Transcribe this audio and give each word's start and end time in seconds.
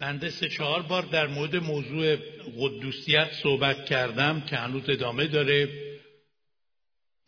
بنده 0.00 0.30
سه 0.30 0.48
چهار 0.48 0.82
بار 0.82 1.02
در 1.02 1.26
مورد 1.26 1.56
موضوع 1.56 2.16
قدوسیت 2.58 3.32
صحبت 3.42 3.84
کردم 3.84 4.40
که 4.40 4.56
هنوز 4.56 4.90
ادامه 4.90 5.26
داره. 5.26 5.68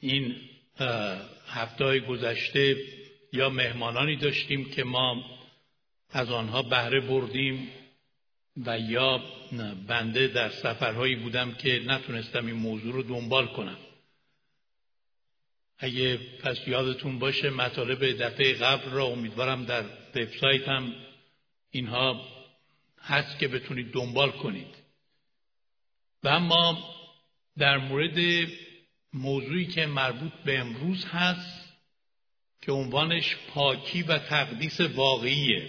این 0.01 0.37
هفته 1.47 2.01
گذشته 2.01 2.77
یا 3.33 3.51
مهمانانی 3.51 4.17
داشتیم 4.17 4.71
که 4.71 4.85
ما 4.85 5.25
از 6.13 6.31
آنها 6.31 6.63
بهره 6.63 7.01
بردیم 7.01 7.69
و 8.67 8.79
یا 8.79 9.23
بنده 9.89 10.27
در 10.27 10.49
سفرهایی 10.49 11.17
بودم 11.17 11.55
که 11.55 11.83
نتونستم 11.87 12.47
این 12.47 12.57
موضوع 12.57 12.93
رو 12.93 13.03
دنبال 13.03 13.47
کنم. 13.47 13.79
اگه 15.79 16.17
پس 16.17 16.57
یادتون 16.67 17.19
باشه 17.19 17.51
مطالب 17.51 18.23
دفعه 18.23 18.55
قبل 18.55 18.91
را 18.91 19.05
امیدوارم 19.05 19.65
در 19.65 19.85
وبسایت 20.15 20.69
هم 20.69 20.95
اینها 21.71 22.40
هست 23.01 23.39
که 23.39 23.49
بتونید 23.49 23.93
دنبال 23.93 24.31
کنید. 24.31 24.75
و 26.23 26.29
اما 26.29 26.95
در 27.59 27.79
مورد 27.79 28.49
موضوعی 29.13 29.67
که 29.67 29.87
مربوط 29.87 30.33
به 30.45 30.59
امروز 30.59 31.05
هست 31.05 31.73
که 32.63 32.73
عنوانش 32.73 33.37
پاکی 33.55 34.03
و 34.03 34.19
تقدیس 34.19 34.81
واقعیه 34.81 35.69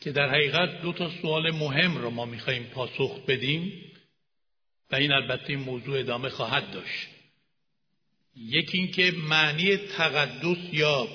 که 0.00 0.12
در 0.12 0.28
حقیقت 0.28 0.82
دو 0.82 0.92
تا 0.92 1.10
سوال 1.22 1.50
مهم 1.50 1.96
رو 1.96 2.10
ما 2.10 2.24
میخواییم 2.24 2.64
پاسخ 2.64 3.24
بدیم 3.26 3.92
و 4.90 4.96
این 4.96 5.12
البته 5.12 5.50
این 5.50 5.58
موضوع 5.58 5.98
ادامه 5.98 6.28
خواهد 6.28 6.70
داشت. 6.70 7.08
یکی 8.36 8.78
اینکه 8.78 9.12
معنی 9.12 9.76
تقدس 9.76 10.72
یا 10.72 11.08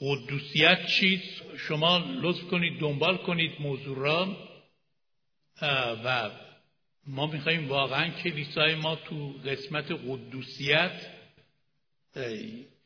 قدوسیت 0.00 0.86
چیست؟ 0.86 1.42
شما 1.58 1.98
لطف 2.22 2.40
کنید 2.40 2.80
دنبال 2.80 3.16
کنید 3.16 3.52
موضوع 3.60 3.98
را. 3.98 4.36
و 6.04 6.30
ما 7.06 7.26
میخواییم 7.26 7.68
واقعا 7.68 8.08
کلیسای 8.08 8.74
ما 8.74 8.96
تو 8.96 9.32
قسمت 9.32 9.92
قدوسیت 9.92 10.92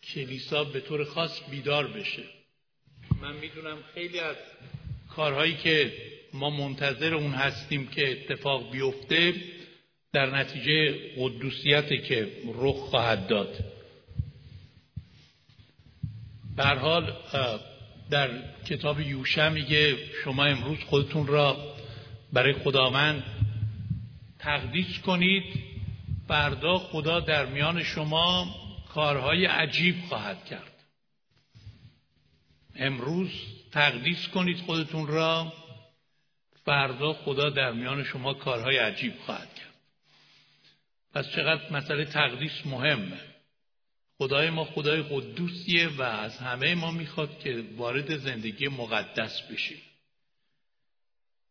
کلیسا 0.03 0.64
به 0.64 0.80
طور 0.80 1.05
خاص 1.05 1.50
بیدار 1.50 1.86
بشه. 1.86 2.22
من 3.22 3.36
می‌دونم 3.36 3.78
خیلی 3.95 4.20
از 4.20 4.36
کارهایی 5.17 5.56
که 5.56 5.92
ما 6.33 6.50
منتظر 6.50 7.14
اون 7.14 7.33
هستیم 7.33 7.86
که 7.86 8.11
اتفاق 8.11 8.73
بیفته 8.73 9.34
در 10.12 10.36
نتیجه 10.36 10.98
قدوسیت 11.17 12.05
که 12.05 12.33
رخ 12.55 12.77
خواهد 12.77 13.27
داد. 13.27 13.64
به 16.56 16.64
حال 16.64 17.12
در 18.11 18.30
کتاب 18.64 19.00
یوشع 19.00 19.48
میگه 19.48 19.97
شما 20.25 20.44
امروز 20.44 20.78
خودتون 20.78 21.27
را 21.27 21.75
برای 22.33 22.52
خداوند 22.52 23.22
تقدیس 24.39 24.98
کنید. 24.98 25.70
فردا 26.28 26.78
خدا 26.78 27.20
در 27.20 27.47
میان 27.47 27.83
شما 27.83 28.55
کارهای 28.89 29.47
عجیب 29.47 29.97
خواهد 30.08 30.44
کرد. 30.44 30.72
امروز 32.75 33.30
تقدیس 33.72 34.28
کنید 34.28 34.58
خودتون 34.58 35.06
را. 35.06 35.52
فردا 36.64 37.12
خدا 37.12 37.50
در 37.50 37.72
میان 37.72 38.05
شما 38.05 38.34
کارهای 38.34 38.77
عجیب 38.77 39.14
خواهد 39.27 39.55
کرد. 39.55 39.74
پس 41.14 41.30
چقدر 41.30 41.72
مسئله 41.72 42.05
تقدیس 42.05 42.67
مهمه. 42.67 43.30
خدای 44.21 44.51
ما 44.51 44.65
خدای 44.65 45.03
قدوسیه 45.03 45.89
و 45.89 46.03
از 46.03 46.39
همه 46.39 46.75
ما 46.75 46.91
می‌خواد 46.91 47.39
که 47.39 47.65
وارد 47.77 48.17
زندگی 48.17 48.69
مقدس 48.69 49.43
بشیم. 49.51 49.83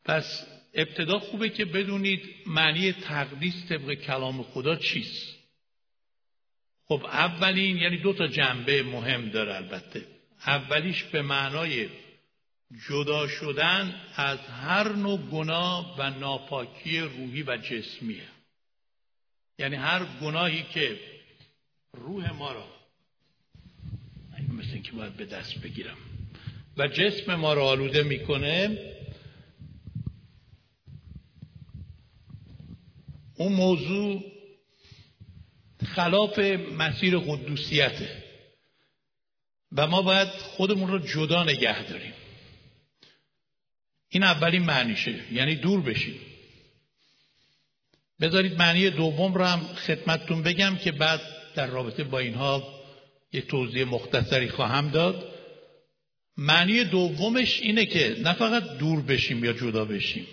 پس 0.06 0.48
ابتدا 0.74 1.20
خوبه 1.20 1.50
که 1.50 1.66
بدونید 1.66 2.22
معنی 2.46 2.92
تقدیس 2.92 3.54
طبق 3.70 3.94
کلام 3.94 4.44
خدا 4.44 4.76
چیست. 4.76 5.40
خب 6.86 7.06
اولین 7.06 7.78
یعنی 7.78 7.98
دو 7.98 8.14
تا 8.14 8.28
جنبه 8.28 8.84
مهم 8.84 9.30
داره 9.30 9.56
البته. 9.56 10.06
اولیش 10.48 11.04
به 11.04 11.22
معنای 11.22 11.90
جدا 12.90 13.28
شدن 13.28 14.02
از 14.16 14.40
هر 14.40 14.94
نوع 14.94 15.18
گناه 15.18 15.96
و 16.00 16.10
ناپاکی 16.10 17.00
روحی 17.00 17.44
و 17.44 17.58
جسمیه. 17.58 18.28
یعنی 19.60 19.76
هر 19.76 20.06
گناهی 20.22 20.64
که 20.64 21.09
روح 21.94 22.32
ما 22.32 22.52
را. 22.52 22.80
مثل 24.50 24.74
اینکه 24.74 24.92
باید 24.92 25.18
به 25.18 25.26
دست 25.26 25.58
بگیرم. 25.58 25.98
و 26.78 26.88
جسم 26.88 27.36
ما 27.36 27.54
را 27.54 27.68
آلوده 27.68 28.04
می‌کنه. 28.04 28.78
اون 33.36 33.54
موضوع 33.54 34.24
خلاف 35.86 36.40
مسیر 36.78 37.18
قدوسیته. 37.18 38.24
و 39.72 39.88
ما 39.88 40.02
باید 40.02 40.28
خودمون 40.28 40.90
رو 40.90 41.00
جدا 41.00 41.44
نگه 41.44 41.84
داریم. 41.84 42.14
این 44.10 44.24
اولین 44.24 44.64
معنیشه. 44.64 45.34
یعنی 45.34 45.56
دور 45.56 45.82
بشیم. 45.82 46.20
بذارید 48.22 48.54
معنی 48.54 48.90
دوم 48.90 49.34
رو 49.34 49.46
هم 49.46 49.60
خدمتتون 49.60 50.44
بگم 50.44 50.76
که 50.76 50.92
بعد 50.92 51.39
در 51.60 51.68
رابطه 51.68 52.04
با 52.04 52.20
اینها 52.20 52.64
یه 53.34 53.42
توضیح 53.42 53.84
مختصری 53.84 54.50
خواهم 54.50 54.90
داد. 54.90 55.36
معنی 56.38 56.84
دومش 56.84 57.60
اینه 57.62 57.86
که 57.86 58.16
نه 58.20 58.34
فقط 58.34 58.78
دور 58.78 59.02
بشیم 59.02 59.44
یا 59.44 59.54
جدا 59.54 59.86
بشیم 59.86 60.28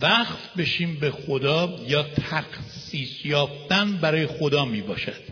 وقف 0.00 0.56
بشیم 0.56 1.00
به 1.00 1.10
خدا 1.10 1.84
یا 1.88 2.02
تخصیص 2.02 3.24
یافتن 3.24 3.96
برای 3.96 4.26
خدا 4.26 4.64
می 4.64 4.80
باشد. 4.80 5.22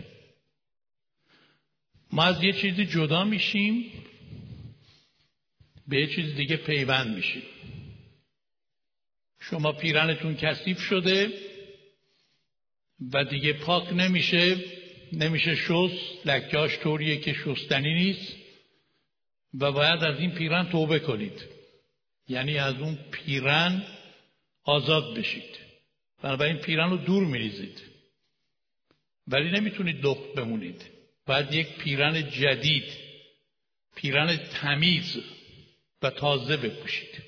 ما 2.11 2.23
از 2.23 2.43
یه 2.43 2.53
چیزی 2.53 2.85
جدا 2.85 3.23
میشیم 3.23 3.91
به 5.87 6.01
یه 6.01 6.07
چیز 6.07 6.35
دیگه 6.35 6.57
پیوند 6.57 7.15
میشیم. 7.15 7.43
شما 9.41 9.71
پیرنتون 9.71 10.35
کثیف 10.35 10.79
شده 10.79 11.33
و 13.13 13.23
دیگه 13.23 13.53
پاک 13.53 13.93
نمیشه. 13.93 14.78
نمیشه 15.13 15.55
شست 15.55 16.25
لکهاش 16.27 16.77
طوریه 16.77 17.17
که 17.17 17.33
شستنی 17.33 17.93
نیست 17.93 18.35
و 19.59 19.71
باید 19.71 20.03
از 20.03 20.19
این 20.19 20.31
پیرن 20.31 20.69
توبه 20.69 20.99
کنید. 20.99 21.45
یعنی 22.27 22.57
از 22.57 22.75
اون 22.75 22.97
پیرن 23.11 23.83
آزاد 24.63 25.17
بشید. 25.17 25.59
بنابراین 26.21 26.57
پیرن 26.57 26.89
رو 26.89 26.97
دور 26.97 27.25
میریزید. 27.25 27.81
ولی 29.27 29.51
نمی‌تونید 29.51 30.01
دخت 30.01 30.33
بمونید. 30.35 30.81
باید 31.25 31.53
یک 31.53 31.67
پیرن 31.67 32.29
جدید 32.29 33.09
پیرن 33.95 34.37
تمیز 34.37 35.17
و 36.01 36.09
تازه 36.09 36.57
بپوشید. 36.57 37.23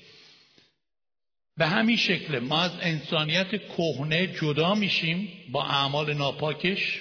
به 1.56 1.66
همین 1.66 1.96
شکل 1.96 2.38
ما 2.38 2.62
از 2.62 2.72
انسانیت 2.80 3.48
کهنه 3.48 4.26
جدا 4.26 4.74
میشیم 4.74 5.28
با 5.52 5.64
اعمال 5.64 6.14
ناپاکش. 6.14 7.00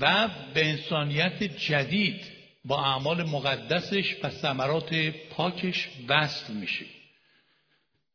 و 0.00 0.28
به 0.54 0.66
انسانیت 0.66 1.42
جدید 1.42 2.20
با 2.64 2.84
اعمال 2.84 3.22
مقدسش 3.22 4.16
و 4.22 4.30
ثمرات 4.30 4.94
پاکش 5.30 5.88
وصل 6.08 6.52
میشیم 6.52 6.88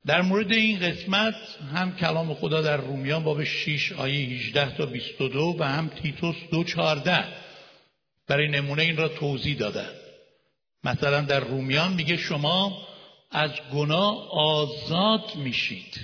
در 0.05 0.21
مورد 0.21 0.51
این 0.51 0.79
قسمت 0.79 1.35
هم 1.73 1.95
کلام 1.95 2.33
خدا 2.33 2.61
در 2.61 2.77
رومیان 2.77 3.23
باب 3.23 3.43
6 3.43 3.91
آیه 3.91 4.27
18 4.29 4.77
تا 4.77 4.85
22 4.85 5.55
و 5.59 5.63
هم 5.63 5.87
تیتوس 5.87 6.35
2 6.51 6.63
14 6.63 7.23
برای 8.27 8.47
نمونه 8.47 8.81
این 8.81 8.97
را 8.97 9.07
توضیح 9.07 9.57
دادن 9.57 9.89
مثلا 10.83 11.21
در 11.21 11.39
رومیان 11.39 11.93
میگه 11.93 12.17
شما 12.17 12.87
از 13.31 13.51
گناه 13.73 14.29
آزاد 14.31 15.35
میشید. 15.35 15.99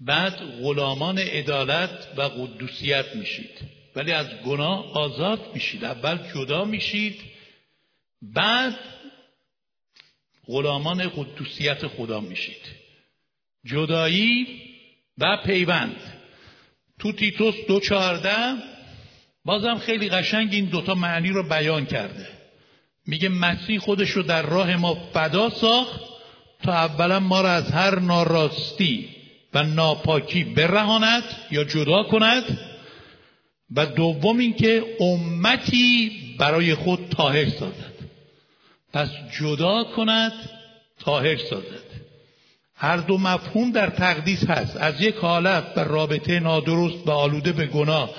بعد 0.00 0.36
غلامان 0.62 1.18
عدالت 1.18 2.08
و 2.16 2.22
قدوسیت 2.22 3.16
میشید. 3.16 3.81
ولی 3.96 4.12
از 4.12 4.26
گناه 4.46 4.92
آزاد 4.92 5.54
میشید 5.54 5.84
اول 5.84 6.18
جدا 6.34 6.64
میشید 6.64 7.20
بعد 8.22 8.78
غلامان 10.46 11.08
قدوسیت 11.08 11.86
خدا 11.86 12.20
میشید. 12.20 12.82
جدایی 13.64 14.46
و 15.18 15.38
پیوند. 15.44 15.96
تو 16.98 17.12
تیتوس 17.12 17.54
دو 17.68 17.80
چهارده 17.80 18.54
بازم 19.44 19.78
خیلی 19.78 20.08
قشنگ 20.08 20.54
این 20.54 20.64
دوتا 20.64 20.94
معنی 20.94 21.28
رو 21.28 21.48
بیان 21.48 21.86
کرده. 21.86 22.28
میگه 23.06 23.28
مسیح 23.28 23.78
خودش 23.78 24.10
رو 24.10 24.22
در 24.22 24.42
راه 24.42 24.76
ما 24.76 24.94
فدا 24.94 25.50
ساخت 25.50 26.00
تا 26.62 26.72
اولا 26.72 27.20
ما 27.20 27.40
را 27.40 27.50
از 27.52 27.70
هر 27.70 27.98
ناراستی 27.98 29.08
و 29.54 29.62
ناپاکی 29.62 30.44
برهاند 30.44 31.24
یا 31.50 31.64
جدا 31.64 32.02
کند. 32.02 32.71
و 33.76 33.86
دوم 33.86 34.38
اینکه 34.38 34.84
امتی 35.00 36.12
برای 36.38 36.74
خود 36.74 37.08
طاهر 37.08 37.48
سازد. 37.48 37.92
پس 38.92 39.08
جدا 39.40 39.84
کند 39.84 40.32
تاهر 41.00 41.36
سازد. 41.36 41.92
هر 42.76 42.96
دو 42.96 43.18
مفهوم 43.18 43.72
در 43.72 43.90
تقدیس 43.90 44.44
هست. 44.44 44.76
از 44.76 45.00
یک 45.00 45.14
حالت 45.14 45.64
و 45.76 45.80
رابطه 45.80 46.40
نادرست 46.40 47.06
و 47.06 47.10
آلوده 47.10 47.52
به 47.52 47.66
گناه 47.66 48.10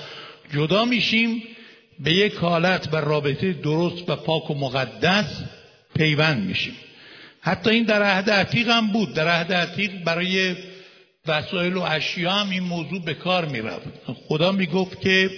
جدا 0.54 0.84
میشیم 0.84 1.42
به 2.00 2.12
یک 2.12 2.34
حالت 2.34 2.88
و 2.92 2.96
رابطه 2.96 3.52
درست 3.52 4.10
و 4.10 4.16
پاک 4.16 4.50
و 4.50 4.54
مقدس 4.54 5.42
پیوند 5.96 6.46
میشیم. 6.46 6.74
حتی 7.40 7.70
این 7.70 7.84
در 7.84 8.02
عهد 8.02 8.30
عتیق 8.30 8.68
هم 8.68 8.92
بود. 8.92 9.14
در 9.14 9.28
عهد 9.28 9.52
عتیق 9.52 10.04
برای 10.04 10.56
وسایل 11.26 11.74
و 11.74 11.82
اشیا 11.82 12.32
هم 12.32 12.50
این 12.50 12.62
موضوع 12.62 13.04
به 13.04 13.14
کار 13.14 13.44
می 13.44 13.60
رفت 13.60 13.88
خدا 14.28 14.52
می 14.52 14.66
گفت 14.66 15.00
که 15.00 15.30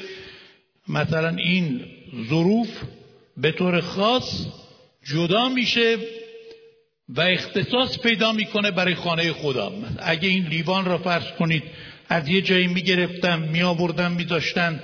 مثلا 0.88 1.28
این 1.28 1.84
ظروف 2.28 2.68
به 3.36 3.52
طور 3.52 3.80
خاص 3.80 4.46
جدا 5.04 5.48
میشه 5.48 5.98
و 7.08 7.20
اختصاص 7.20 7.98
پیدا 7.98 8.32
می‌کنه 8.32 8.70
برای 8.70 8.94
خانه 8.94 9.32
خدا 9.32 9.72
اگه 9.98 10.28
این 10.28 10.46
لیوان 10.46 10.84
را 10.84 10.98
فرض 10.98 11.32
کنید 11.38 11.62
از 12.08 12.28
یه 12.28 12.42
جایی 12.42 12.66
می‌گرفتن 12.66 13.48
میآوردن 13.48 14.12
میذاشتن 14.12 14.82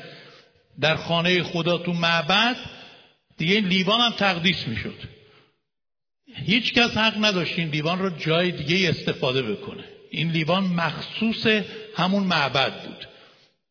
در 0.81 0.97
خانه 0.97 1.43
خدا 1.43 1.79
تو 1.79 1.93
معبد 1.93 2.57
دیگه 3.37 3.55
این 3.55 3.67
لیوان 3.67 4.01
هم 4.01 4.11
تقدیس 4.11 4.69
می‌شد. 4.69 4.99
هیچ 6.47 6.75
کس 6.75 6.97
حق 6.97 7.25
نداشت 7.25 7.59
این 7.59 7.69
لیوان 7.69 7.99
را 7.99 8.11
جای 8.11 8.51
دیگه 8.53 8.89
استفاده 8.89 9.43
بکنه. 9.43 9.85
این 10.13 10.31
لیوان 10.31 10.65
مخصوص 10.65 11.47
همون 11.97 12.23
معبد 12.23 12.83
بود. 12.83 13.09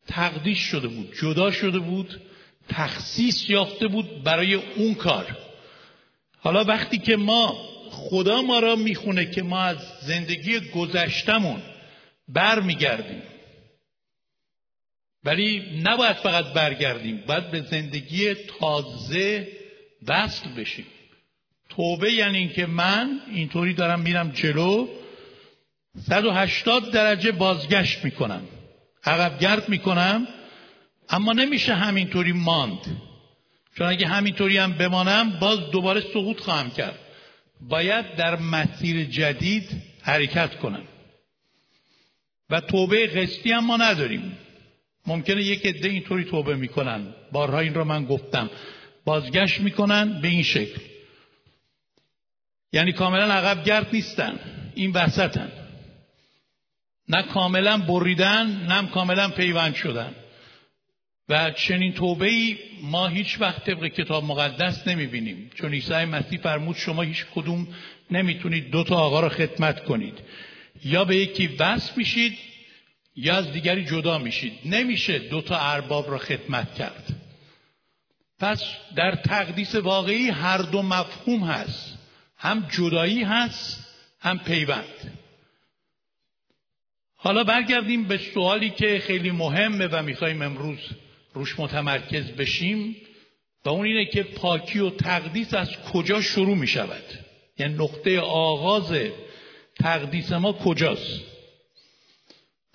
تقدیس 0.06 0.58
شده 0.58 0.88
بود 0.88 1.14
جدا 1.22 1.50
شده 1.50 1.78
بود 1.78 2.20
تخصیص 2.68 3.50
یافته 3.50 3.88
بود 3.88 4.22
برای 4.22 4.54
اون 4.54 4.94
کار. 4.94 5.36
حالا 6.38 6.64
وقتی 6.64 6.98
که 6.98 7.16
ما 7.16 7.68
خدا 7.90 8.42
ما 8.42 8.58
را 8.58 8.76
می‌خونه 8.76 9.30
که 9.30 9.42
ما 9.42 9.62
از 9.62 9.78
زندگی 10.02 10.60
گذشتمون 10.60 11.62
برمیگردیم. 12.28 13.22
ولی 15.24 15.80
نباید 15.82 16.16
فقط 16.16 16.44
برگردیم 16.44 17.24
باید 17.26 17.50
به 17.50 17.60
زندگی 17.60 18.34
تازه 18.34 19.48
وصل 20.08 20.48
بشیم. 20.48 20.86
توبه 21.68 22.12
یعنی 22.12 22.38
اینکه 22.38 22.66
من 22.66 23.20
اینطوری 23.34 23.74
دارم 23.74 24.00
میرم 24.00 24.30
جلو 24.30 24.88
180 26.00 26.90
درجه 26.90 27.32
بازگشت 27.32 28.04
می‌کنم. 28.04 28.42
عقب 29.04 29.38
گرد 29.38 29.68
می‌کنم 29.68 30.26
اما 31.08 31.32
نمیشه 31.32 31.74
همینطوری 31.74 32.32
ماند. 32.32 33.00
چون 33.78 33.86
اگه 33.86 34.06
همینطوری 34.06 34.58
هم 34.58 34.72
بمانم 34.72 35.30
باز 35.40 35.70
دوباره 35.70 36.00
سقوط 36.00 36.40
خواهم 36.40 36.70
کرد. 36.70 36.98
باید 37.60 38.16
در 38.16 38.36
مسیر 38.36 39.04
جدید 39.04 39.82
حرکت 40.02 40.58
کنم. 40.58 40.84
و 42.50 42.60
توبه 42.60 43.06
قسطی 43.06 43.52
هم 43.52 43.64
ما 43.64 43.76
نداریم. 43.76 44.38
ممکنه 45.06 45.42
یک 45.42 45.66
عده 45.66 45.88
اینطوری 45.88 46.24
توبه 46.24 46.56
می‌کنن. 46.56 47.14
بارها 47.32 47.58
این 47.58 47.74
رو 47.74 47.84
من 47.84 48.04
گفتم. 48.04 48.50
بازگشت 49.04 49.60
می‌کنن 49.60 50.20
به 50.20 50.28
این 50.28 50.42
شکل. 50.42 50.80
یعنی 52.72 52.92
کاملا 52.92 53.34
عقب 53.34 53.64
گرد 53.64 53.88
نیستن. 53.92 54.40
این 54.74 54.92
وسطن. 54.92 55.61
نه 57.08 57.22
کاملا 57.22 57.78
بریدن 57.78 58.46
نه 58.46 58.88
کاملا 58.90 59.28
پیوند 59.28 59.74
شدن. 59.74 60.14
و 61.28 61.50
چنین 61.50 61.92
توبه 61.92 62.26
ای 62.26 62.58
ما 62.82 63.08
هیچ 63.08 63.40
وقت 63.40 63.64
طبق 63.64 63.86
کتاب 63.86 64.24
مقدس 64.24 64.86
نمی 64.86 65.06
بینیم 65.06 65.50
چون 65.54 65.72
عیسی 65.72 66.04
مسیح 66.04 66.38
فرمود 66.38 66.76
شما 66.76 67.02
هیچ 67.02 67.26
کدوم 67.34 67.68
نمی‌تونید 68.10 68.70
دو 68.70 68.84
تا 68.84 68.96
آقا 68.96 69.20
را 69.20 69.28
خدمت 69.28 69.84
کنید. 69.84 70.18
یا 70.84 71.04
به 71.04 71.16
یکی 71.16 71.46
وصل 71.46 71.92
میشید 71.96 72.38
یا 73.16 73.36
از 73.36 73.52
دیگری 73.52 73.84
جدا 73.84 74.18
میشید. 74.18 74.52
نمیشه 74.64 75.18
دو 75.18 75.42
تا 75.42 75.58
ارباب 75.58 76.10
را 76.10 76.18
خدمت 76.18 76.74
کرد. 76.74 77.20
پس 78.38 78.64
در 78.96 79.14
تقدیس 79.14 79.74
واقعی 79.74 80.30
هر 80.30 80.58
دو 80.58 80.82
مفهوم 80.82 81.44
هست. 81.44 81.98
هم 82.38 82.68
جدایی 82.70 83.22
هست 83.22 83.94
هم 84.20 84.38
پیوند. 84.38 85.18
حالا 87.24 87.44
برگردیم 87.44 88.04
به 88.04 88.18
سوالی 88.18 88.70
که 88.70 89.02
خیلی 89.06 89.30
مهمه 89.30 89.86
و 89.86 90.02
می‌خوایم 90.02 90.42
امروز 90.42 90.78
روش 91.34 91.60
متمرکز 91.60 92.30
بشیم 92.30 92.96
و 93.64 93.68
اون 93.68 93.86
اینه 93.86 94.04
که 94.04 94.22
پاکی 94.22 94.78
و 94.78 94.90
تقدیس 94.90 95.54
از 95.54 95.68
کجا 95.92 96.20
شروع 96.20 96.56
می 96.56 96.66
شود 96.66 97.04
یعنی 97.58 97.74
نقطه 97.74 98.20
آغاز 98.20 98.92
تقدیس 99.80 100.32
ما 100.32 100.52
کجاست؟ 100.52 101.20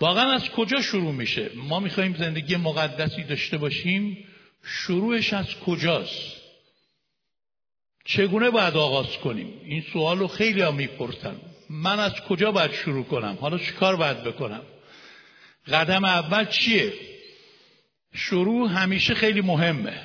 واقعا 0.00 0.32
از 0.32 0.50
کجا 0.50 0.82
شروع 0.82 1.12
میشه؟ 1.12 1.50
ما 1.54 1.80
می‌خوایم 1.80 2.14
زندگی 2.14 2.56
مقدسی 2.56 3.22
داشته 3.22 3.58
باشیم 3.58 4.24
شروعش 4.62 5.32
از 5.32 5.54
کجاست؟ 5.66 6.36
چگونه 8.04 8.50
باید 8.50 8.76
آغاز 8.76 9.16
کنیم؟ 9.24 9.60
این 9.64 9.84
سوال 9.92 10.18
رو 10.18 10.28
خیلی 10.28 10.60
ها 10.60 10.70
می‌پرسن. 10.70 11.36
من 11.70 12.00
از 12.00 12.12
کجا 12.20 12.52
باید 12.52 12.72
شروع 12.72 13.04
کنم؟ 13.04 13.38
حالا 13.40 13.58
چیکار 13.58 13.96
باید 13.96 14.24
بکنم؟ 14.24 14.62
قدم 15.66 16.04
اول 16.04 16.44
چیه؟ 16.44 16.92
شروع 18.14 18.68
همیشه 18.68 19.14
خیلی 19.14 19.40
مهمه. 19.40 20.00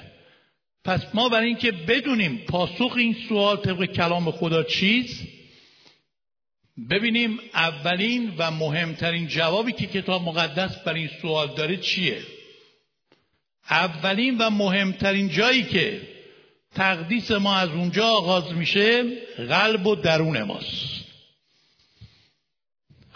پس 0.85 1.01
ما 1.13 1.29
برای 1.29 1.47
اینکه 1.47 1.71
بدونیم 1.71 2.37
پاسخ 2.37 2.93
این 2.97 3.15
سوال 3.29 3.57
طبق 3.57 3.85
کلام 3.85 4.31
خدا 4.31 4.63
چیز 4.63 5.21
ببینیم 6.89 7.39
اولین 7.53 8.33
و 8.37 8.51
مهمترین 8.51 9.27
جوابی 9.27 9.71
که 9.71 9.87
کتاب 9.87 10.21
مقدس 10.21 10.75
برای 10.75 10.99
این 10.99 11.09
سوال 11.21 11.55
داره 11.55 11.77
چیه. 11.77 12.17
اولین 13.69 14.37
و 14.37 14.49
مهمترین 14.49 15.29
جایی 15.29 15.63
که 15.63 16.01
تقدیس 16.75 17.31
ما 17.31 17.55
از 17.55 17.69
اونجا 17.69 18.05
آغاز 18.05 18.53
میشه 18.53 19.03
قلب 19.37 19.87
و 19.87 19.95
درون 19.95 20.43
ماست. 20.43 21.02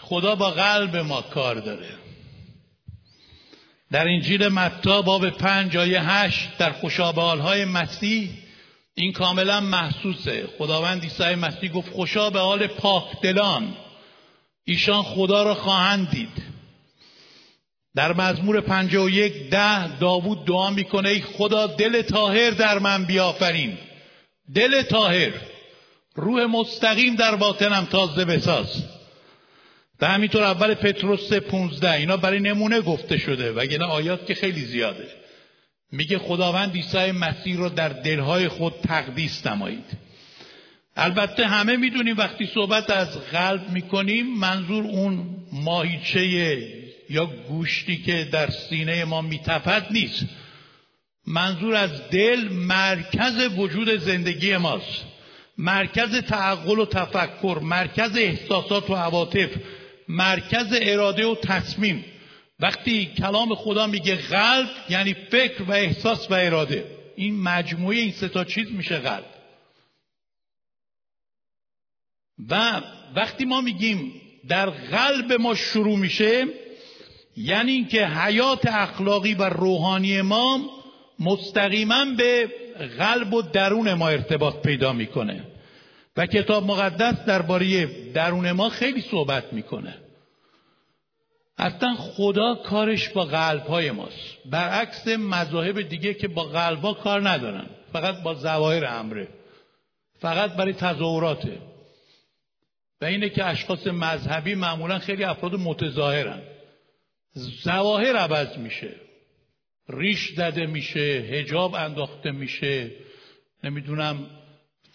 خدا 0.08 0.34
با 0.34 0.50
قلب 0.50 0.96
ما 0.96 1.22
کار 1.22 1.54
داره. 1.54 1.88
در 3.92 4.08
انجیل 4.08 4.48
متا 4.48 5.02
باب 5.02 5.30
پنج 5.30 5.76
آیه 5.76 6.02
هشت 6.02 6.58
در 6.58 6.72
خوشابال 6.72 7.40
های 7.40 7.64
مسیح 7.64 8.30
این 8.94 9.12
کاملا 9.12 9.60
محسوسه. 9.60 10.48
خداوند 10.58 11.02
عیسی 11.02 11.34
مسیح 11.34 11.72
گفت 11.72 11.92
خوشا 11.92 12.30
به 12.30 12.40
حال 12.40 12.66
پاک 12.66 13.20
دلان 13.22 13.74
ایشان 14.64 15.02
خدا 15.02 15.42
را 15.42 15.54
خواهند 15.54 16.10
دید. 16.10 16.42
در 17.94 18.12
مزمور 18.12 18.60
پنجه 18.60 19.00
و 19.00 19.10
یک 19.10 19.50
ده 19.50 19.98
داوود 19.98 20.44
دعا 20.44 20.70
می‌کنه 20.70 21.08
ای 21.08 21.20
خدا 21.20 21.66
دل 21.66 22.02
تاهر 22.02 22.50
در 22.50 22.78
من 22.78 23.04
بیافرین. 23.04 23.78
دل 24.54 24.82
تاهر 24.82 25.32
روح 26.14 26.44
مستقیم 26.44 27.14
در 27.14 27.36
باطنم 27.36 27.84
تازه 27.84 28.24
بساز. 28.24 28.97
و 30.00 30.06
همینطور 30.06 30.42
اول 30.42 30.74
پتروس 30.74 31.32
15 31.32 31.92
اینا 31.92 32.16
برای 32.16 32.40
نمونه 32.40 32.80
گفته 32.80 33.18
شده 33.18 33.52
و 33.52 33.58
اینا 33.58 33.86
آیات 33.86 34.26
که 34.26 34.34
خیلی 34.34 34.60
زیاده. 34.60 35.08
میگه 35.92 36.18
خداوند 36.18 36.74
عیسی 36.74 37.12
مسیح 37.12 37.56
رو 37.56 37.68
در 37.68 37.88
دلهای 37.88 38.48
خود 38.48 38.74
تقدیس 38.82 39.46
نمایید. 39.46 39.84
البته 40.96 41.46
همه 41.46 41.76
می‌دونیم 41.76 42.16
وقتی 42.16 42.46
صحبت 42.54 42.90
از 42.90 43.20
قلب 43.20 43.70
می‌کنیم 43.70 44.38
منظور 44.38 44.84
اون 44.84 45.36
ماهیچه 45.52 46.20
یا 47.10 47.26
گوشتی 47.26 47.96
که 47.96 48.28
در 48.32 48.50
سینه 48.50 49.04
ما 49.04 49.20
میتپد 49.20 49.86
نیست. 49.90 50.26
منظور 51.26 51.74
از 51.74 51.90
دل 52.10 52.48
مرکز 52.48 53.58
وجود 53.58 53.98
زندگی 53.98 54.56
ماست. 54.56 55.04
مرکز 55.58 56.16
تعقل 56.16 56.78
و 56.78 56.86
تفکر 56.86 57.58
مرکز 57.62 58.16
احساسات 58.16 58.90
و 58.90 58.94
عواطف. 58.94 59.50
مرکز 60.08 60.66
اراده 60.82 61.26
و 61.26 61.34
تصمیم. 61.34 62.04
وقتی 62.60 63.06
کلام 63.06 63.54
خدا 63.54 63.86
میگه 63.86 64.16
قلب 64.16 64.68
یعنی 64.88 65.14
فکر 65.14 65.62
و 65.62 65.72
احساس 65.72 66.30
و 66.30 66.34
اراده. 66.34 66.84
این 67.16 67.40
مجموعه 67.40 67.96
این 67.98 68.12
ستا 68.12 68.44
چیز 68.44 68.72
میشه 68.72 68.98
قلب. 68.98 69.26
و 72.48 72.82
وقتی 73.16 73.44
ما 73.44 73.60
میگیم 73.60 74.12
در 74.48 74.70
قلب 74.70 75.32
ما 75.32 75.54
شروع 75.54 75.98
میشه 75.98 76.46
یعنی 77.36 77.72
اینکه 77.72 78.06
حیات 78.06 78.66
اخلاقی 78.66 79.34
و 79.34 79.42
روحانی 79.42 80.22
ما 80.22 80.70
مستقیما 81.18 82.04
به 82.04 82.52
قلب 82.98 83.34
و 83.34 83.42
درون 83.42 83.94
ما 83.94 84.08
ارتباط 84.08 84.62
پیدا 84.62 84.92
می‌کنه. 84.92 85.44
و 86.18 86.26
کتاب 86.26 86.64
مقدس 86.64 87.24
درباره 87.24 87.86
درون 88.12 88.52
ما 88.52 88.68
خیلی 88.68 89.00
صحبت 89.00 89.52
می‌کنه. 89.52 89.94
اصلا 91.58 91.94
خدا 91.94 92.54
کارش 92.54 93.08
با 93.08 93.24
قلب 93.24 93.66
های 93.66 93.90
ماست. 93.90 94.36
برعکس 94.50 95.08
مذاهب 95.08 95.80
دیگه 95.80 96.14
که 96.14 96.28
با 96.28 96.44
قلب 96.44 96.80
ها 96.80 96.94
کار 96.94 97.28
ندارن. 97.28 97.66
فقط 97.92 98.22
با 98.22 98.34
زواهر 98.34 98.84
امره. 98.84 99.28
فقط 100.20 100.50
برای 100.50 100.72
تظاهراته. 100.72 101.58
و 103.00 103.04
اینه 103.04 103.28
که 103.28 103.44
اشخاص 103.44 103.86
مذهبی 103.86 104.54
معمولا 104.54 104.98
خیلی 104.98 105.24
افراد 105.24 105.54
متظاهرن. 105.54 106.42
زواهر 107.62 108.16
عوض 108.16 108.56
میشه. 108.56 108.94
ریش 109.88 110.34
زده 110.36 110.66
میشه 110.66 111.00
هجاب 111.30 111.74
انداخته 111.74 112.30
میشه. 112.30 112.90
نمی‌دونم 113.64 114.26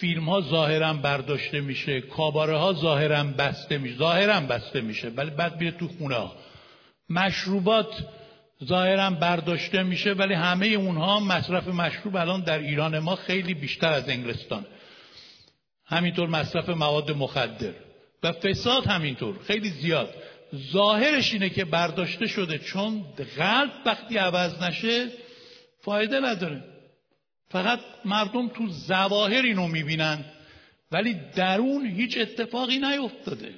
فیلم 0.03 0.29
ها 0.29 0.41
ظاهرا 0.41 0.93
برداشته 0.93 1.62
میشه 1.62 2.01
کاباره 2.01 2.57
ها 2.57 2.74
ظاهرا 2.74 3.24
بسته 3.24 3.77
میشه 3.77 3.98
ظاهرا 3.98 4.39
بسته 4.39 4.81
میشه 4.81 5.10
ولی 5.10 5.29
بعد 5.29 5.60
میره 5.60 5.72
تو 5.72 5.88
خونه 5.88 6.15
ها 6.15 6.36
مشروبات 7.10 8.03
ظاهرا 8.63 9.10
برداشته 9.10 9.83
میشه 9.83 10.13
ولی 10.13 10.33
همه 10.33 10.67
اونها 10.67 11.19
مصرف 11.19 11.67
مشروب 11.67 12.15
الان 12.15 12.41
در 12.41 12.60
ایران 12.60 13.00
ما 13.00 13.15
خیلی 13.15 13.53
بیشتر 13.53 13.93
از 13.93 14.10
انگلستان 14.10 14.65
همینطور 15.86 16.29
مصرف 16.29 16.69
مواد 16.69 17.12
مخدر. 17.12 17.74
و 18.24 18.31
فساد 18.31 18.86
همینطور 18.86 19.39
خیلی 19.48 19.69
زیاد. 19.69 20.13
ظاهرش 20.72 21.33
اینه 21.33 21.50
که 21.50 21.65
برداشته 21.65 22.27
شده 22.27 22.57
چون 22.57 23.05
قلب 23.38 23.72
وقتی 23.86 24.17
عوض 24.17 24.63
نشه 24.63 25.07
فایده 25.81 26.19
نداره. 26.19 26.73
فقط 27.53 27.79
مردم 28.05 28.48
تو 28.48 28.67
زواهر 28.67 29.41
اینو 29.41 29.67
می‌بینن 29.67 30.25
ولی 30.91 31.13
درون 31.36 31.86
هیچ 31.86 32.17
اتفاقی 32.17 32.79
نیفتاده. 32.79 33.53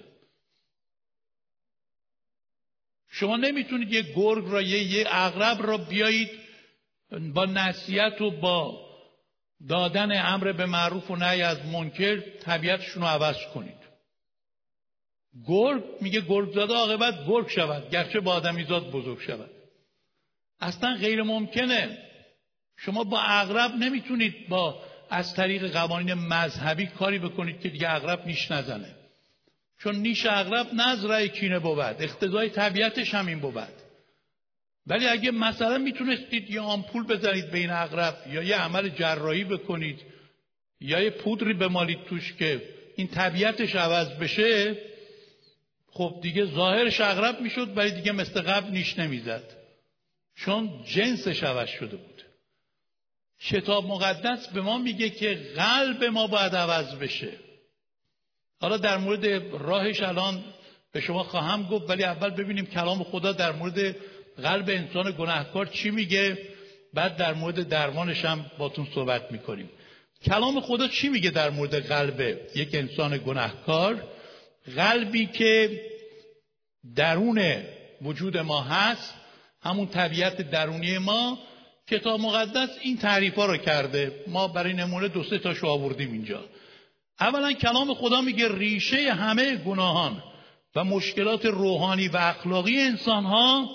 شما 3.12 3.38
نمی‌تونید 3.38 3.94
یه 3.94 4.02
گرگ 4.16 4.46
را 4.48 4.62
یه, 4.62 4.84
یه 4.84 5.06
اغرب 5.10 5.66
را 5.66 5.78
بیایید 5.78 6.30
با 7.34 7.46
نصیحت 7.46 8.22
و 8.22 8.32
با 8.32 8.86
دادن 9.70 10.12
امر 10.12 10.52
به 10.52 10.66
معروف 10.66 11.12
و 11.12 11.16
نهی 11.16 11.42
از 11.42 11.66
منکر 11.66 12.20
طبیعتشون 12.40 13.04
رو 13.04 13.08
عوض 13.08 13.38
کنید. 13.54 13.86
گرگ 15.48 15.84
میگه 16.02 16.22
گرگ 16.22 16.54
زاده 16.54 16.74
عاقبت 16.74 17.28
گرگ 17.28 17.50
شود 17.50 17.90
گرچه 17.90 18.20
با 18.20 18.34
آدمیزاد 18.34 18.92
بزرگ 18.92 19.20
شود. 19.20 19.52
اصلا 20.60 20.96
غیر 20.96 21.24
ممکنه. 21.24 21.98
شما 22.78 23.04
با 23.04 23.22
اغرب 23.22 23.72
نمی‌تونید 23.76 24.50
با 24.50 24.82
از 25.10 25.36
طریق 25.36 25.72
قوانین 25.72 26.14
مذهبی 26.14 26.86
کاری 26.86 27.20
بکنید 27.20 27.62
که 27.62 27.70
دیگه 27.70 27.94
اغرب 27.94 28.26
نیش 28.26 28.52
نزنه. 28.52 28.96
چون 29.80 29.96
نیش 29.96 30.26
اغرب 30.26 30.74
نظره 30.74 31.28
کینه 31.28 31.60
بود 31.60 31.80
اختزای 31.80 32.50
طبیعتش 32.50 33.14
همین 33.14 33.40
بود. 33.40 33.68
ولی 34.88 35.08
اگه 35.08 35.32
مثلا 35.32 35.78
می‌تونستید 35.78 36.50
یه 36.50 36.62
آمپول 36.62 37.04
بزنید 37.04 37.52
بین 37.52 37.70
اغرب 37.70 38.18
یا 38.32 38.44
یه 38.44 38.56
عمل 38.56 38.90
جراحی 38.90 39.44
بکنید 39.44 40.02
یا 40.82 41.00
یه 41.00 41.10
پودری 41.10 41.54
بمالید 41.54 42.04
توش 42.04 42.34
که 42.34 42.62
این 42.96 43.08
طبیعتش 43.08 43.76
عوض 43.76 44.10
بشه 44.10 44.78
خب 45.92 46.20
دیگه 46.22 46.46
ظاهرش 46.46 47.02
اغرب 47.02 47.42
می‌شد 47.42 47.78
ولی 47.78 47.92
دیگه 47.92 48.12
مثل 48.12 48.42
قبل 48.42 48.72
نیش 48.72 49.00
نمی‌زد. 49.00 49.44
چون 50.36 50.84
جنسش 50.86 51.44
عوض 51.44 51.70
شده 51.70 51.96
بود. 51.98 52.15
کتاب 53.40 53.86
مقدس 53.86 54.48
به 54.48 54.62
ما 54.62 54.78
میگه 54.78 55.10
که 55.10 55.34
قلب 55.56 56.04
ما 56.04 56.28
باید 56.28 56.56
عوض 56.56 56.96
بشه. 56.96 57.32
حالا 58.62 58.78
در 58.78 58.98
مورد 58.98 59.26
راهش 59.54 60.04
الان 60.04 60.44
به 60.92 61.02
شما 61.02 61.24
خواهم 61.24 61.64
گفت 61.64 61.90
ولی 61.90 62.04
اول 62.04 62.30
ببینیم 62.30 62.66
کلام 62.66 63.04
خدا 63.04 63.32
در 63.32 63.52
مورد 63.52 63.96
قلب 64.44 64.70
انسان 64.70 65.12
گناهکار 65.12 65.66
چی 65.66 65.92
میگه. 65.92 66.38
بعد 66.94 67.18
در 67.18 67.34
مورد 67.34 67.70
درمانش 67.70 68.26
هم 68.26 68.46
باتون 68.58 68.88
صحبت 68.96 69.32
می‌کنیم. 69.32 69.70
کلام 70.26 70.62
خدا 70.62 70.88
چی 70.88 71.10
میگه 71.10 71.30
در 71.30 71.50
مورد 71.50 71.88
قلب 71.88 72.40
یک 72.56 72.70
انسان 72.76 73.18
گناهکار؟ 73.18 74.04
قلبی 74.76 75.26
که 75.26 75.82
درون 76.96 77.64
وجود 78.02 78.38
ما 78.38 78.62
هست 78.62 79.14
همون 79.62 79.88
طبیعت 79.88 80.42
درونی 80.42 80.98
ما 80.98 81.40
کتاب 81.88 82.20
مقدس 82.20 82.70
این 82.82 82.98
تعریف 82.98 83.36
ها 83.36 83.46
رو 83.46 83.58
کرده. 83.58 84.24
ما 84.28 84.48
برای 84.48 84.74
نمونه 84.74 85.08
دو 85.08 85.24
سه 85.24 85.38
تاشو 85.38 85.68
آوردیم 85.68 86.12
اینجا. 86.12 86.46
اولا 87.20 87.54
کلام 87.54 87.94
خدا 87.94 88.22
میگه 88.22 88.58
ریشه 88.58 89.14
همه 89.14 89.56
گناهان 89.56 90.24
و 90.76 90.84
مشکلات 90.84 91.46
روحانی 91.46 92.08
و 92.08 92.18
اخلاقی 92.18 92.82
انسان 92.82 93.24
ها 93.24 93.70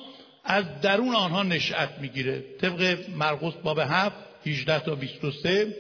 از 0.44 0.80
درون 0.80 1.14
آنها 1.14 1.42
نشأت 1.42 1.98
می‌گیره. 1.98 2.44
طبق 2.60 3.08
مرقس 3.10 3.54
باب 3.54 3.78
7 3.78 4.16
18 4.46 4.80
تا 4.80 4.94
23 4.94 5.76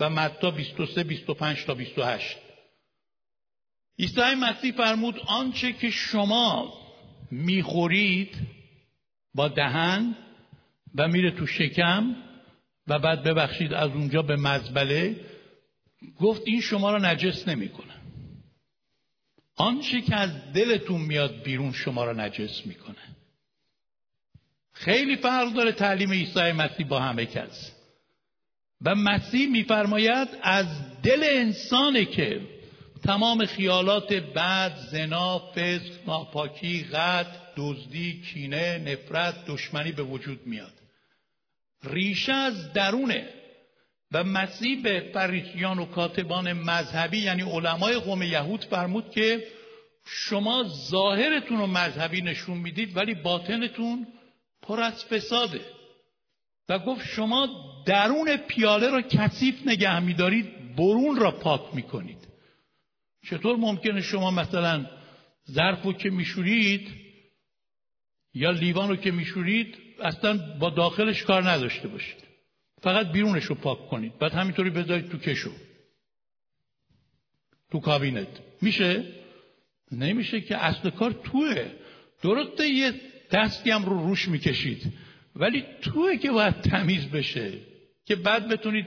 و 0.00 0.10
متی 0.10 0.50
23 0.50 1.04
25 1.04 1.64
تا 1.64 1.74
28 1.74 2.36
عیسی 3.98 4.34
مسیح 4.40 4.72
فرمود 4.72 5.20
آنچه 5.26 5.72
که 5.72 5.90
شما 5.90 6.72
می‌خورید 7.30 8.36
با 9.34 9.48
دهن 9.48 10.16
و 10.98 11.08
میره 11.08 11.30
تو 11.30 11.46
شکم 11.46 12.16
و 12.86 12.98
بعد 12.98 13.22
ببخشید 13.22 13.72
از 13.72 13.90
اونجا 13.90 14.22
به 14.22 14.36
مزبله. 14.36 15.20
گفت 16.20 16.42
این 16.46 16.60
شما 16.60 16.90
را 16.90 16.98
نجس 16.98 17.48
نمی‌کنه. 17.48 17.94
آنچه 19.56 20.00
که 20.00 20.16
از 20.16 20.52
دلتون 20.52 21.00
میاد 21.00 21.42
بیرون 21.42 21.72
شما 21.72 22.04
را 22.04 22.12
نجس 22.12 22.66
می‌کنه. 22.66 23.16
خیلی 24.72 25.16
فرق 25.16 25.52
داره 25.52 25.72
تعلیم 25.72 26.12
عیسی 26.12 26.52
مسیح 26.52 26.86
با 26.86 27.00
همه 27.00 27.26
کس. 27.26 27.72
و 28.82 28.94
مسیح 28.94 29.48
میفرماید 29.48 30.28
از 30.42 30.66
دل 31.02 31.24
انسانه 31.30 32.04
که 32.04 32.40
تمام 33.04 33.46
خیالات 33.46 34.12
بد 34.12 34.76
زنا 34.92 35.38
فسق 35.38 36.06
ناپاکی 36.06 36.82
قد 36.82 37.26
دزدی 37.56 38.22
کینه 38.22 38.78
نفرت 38.78 39.46
دشمنی 39.46 39.92
به 39.92 40.02
وجود 40.02 40.46
میاد. 40.46 40.72
ریشه 41.84 42.32
از 42.32 42.72
درونه. 42.72 43.36
و 44.12 44.24
مسیح 44.24 44.82
به 44.82 45.10
فریسیان 45.14 45.78
و 45.78 45.84
کاتبان 45.84 46.52
مذهبی 46.52 47.18
یعنی 47.18 47.42
علمای 47.42 47.98
قوم 47.98 48.22
یهود 48.22 48.64
فرمود 48.64 49.10
که 49.10 49.46
شما 50.04 50.64
ظاهرتون 50.90 51.58
رو 51.58 51.66
مذهبی 51.66 52.22
نشون 52.22 52.58
می‌دید 52.58 52.96
ولی 52.96 53.14
باطنتون 53.14 54.06
پر 54.62 54.80
از 54.80 55.04
فساده. 55.04 55.60
و 56.68 56.78
گفت 56.78 57.06
شما 57.06 57.48
درون 57.86 58.36
پیاله 58.36 58.90
را 58.90 59.02
کثیف 59.02 59.66
نگه 59.66 60.00
میدارید 60.00 60.76
برون 60.76 61.16
را 61.16 61.30
پاک 61.30 61.74
می‌کنید. 61.74 62.28
چطور 63.30 63.56
ممکنه 63.56 64.00
شما 64.00 64.30
مثلا 64.30 64.86
ظرف 65.50 65.86
که 65.98 66.10
میشورید 66.10 66.88
یا 68.34 68.50
لیوان 68.50 68.96
که 68.96 69.10
میشورید 69.10 69.85
اصلا 70.00 70.58
با 70.58 70.70
داخلش 70.70 71.22
کار 71.22 71.50
نداشته 71.50 71.88
باشید. 71.88 72.16
فقط 72.82 73.12
بیرونش 73.12 73.44
رو 73.44 73.54
پاک 73.54 73.88
کنید. 73.88 74.18
بعد 74.18 74.32
همینطوری 74.32 74.70
بذارید 74.70 75.08
تو 75.08 75.18
کشو. 75.18 75.50
تو 77.70 77.80
کابینت. 77.80 78.28
میشه؟ 78.62 79.04
نمیشه 79.92 80.40
که 80.40 80.64
اصل 80.64 80.90
کار 80.90 81.12
توه. 81.12 81.70
درسته 82.22 82.68
یه 82.68 83.00
دستی 83.30 83.70
هم 83.70 83.84
رو 83.84 84.06
روش 84.08 84.28
می‌کشید. 84.28 84.92
ولی 85.36 85.64
توه 85.82 86.16
که 86.16 86.30
باید 86.30 86.60
تمیز 86.60 87.06
بشه. 87.06 87.52
که 88.04 88.16
بعد 88.16 88.48
بتونید 88.48 88.86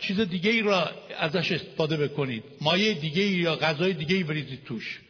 چیز 0.00 0.20
دیگه 0.20 0.50
ای 0.50 0.62
را 0.62 0.90
ازش 1.18 1.52
استفاده 1.52 1.96
بکنید. 1.96 2.44
مایه 2.60 2.94
دیگه 2.94 3.22
ای 3.22 3.32
یا 3.32 3.56
غذای 3.56 3.92
دیگه 3.92 4.16
ای 4.16 4.24
بریزید 4.24 4.64
توش. 4.64 5.00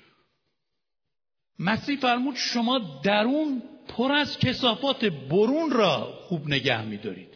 مسیح 1.58 2.00
فرمود 2.00 2.36
شما 2.36 3.00
درون 3.04 3.62
پر 3.90 4.12
از 4.12 4.38
کسافات 4.38 5.04
برون 5.04 5.70
را 5.70 6.18
خوب 6.28 6.48
نگه 6.48 6.82
میدارید. 6.82 7.28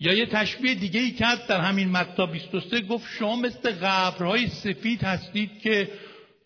یا 0.00 0.12
یه 0.12 0.26
تشبیه 0.26 0.74
دیگه 0.74 1.00
ای 1.00 1.10
کرد 1.10 1.46
در 1.46 1.60
همین 1.60 1.90
متا 1.90 2.26
23 2.26 2.80
گفت 2.80 3.06
شما 3.18 3.36
مثل 3.36 3.72
قبرهای 3.72 4.46
سفید 4.46 5.02
هستید 5.02 5.60
که 5.62 5.90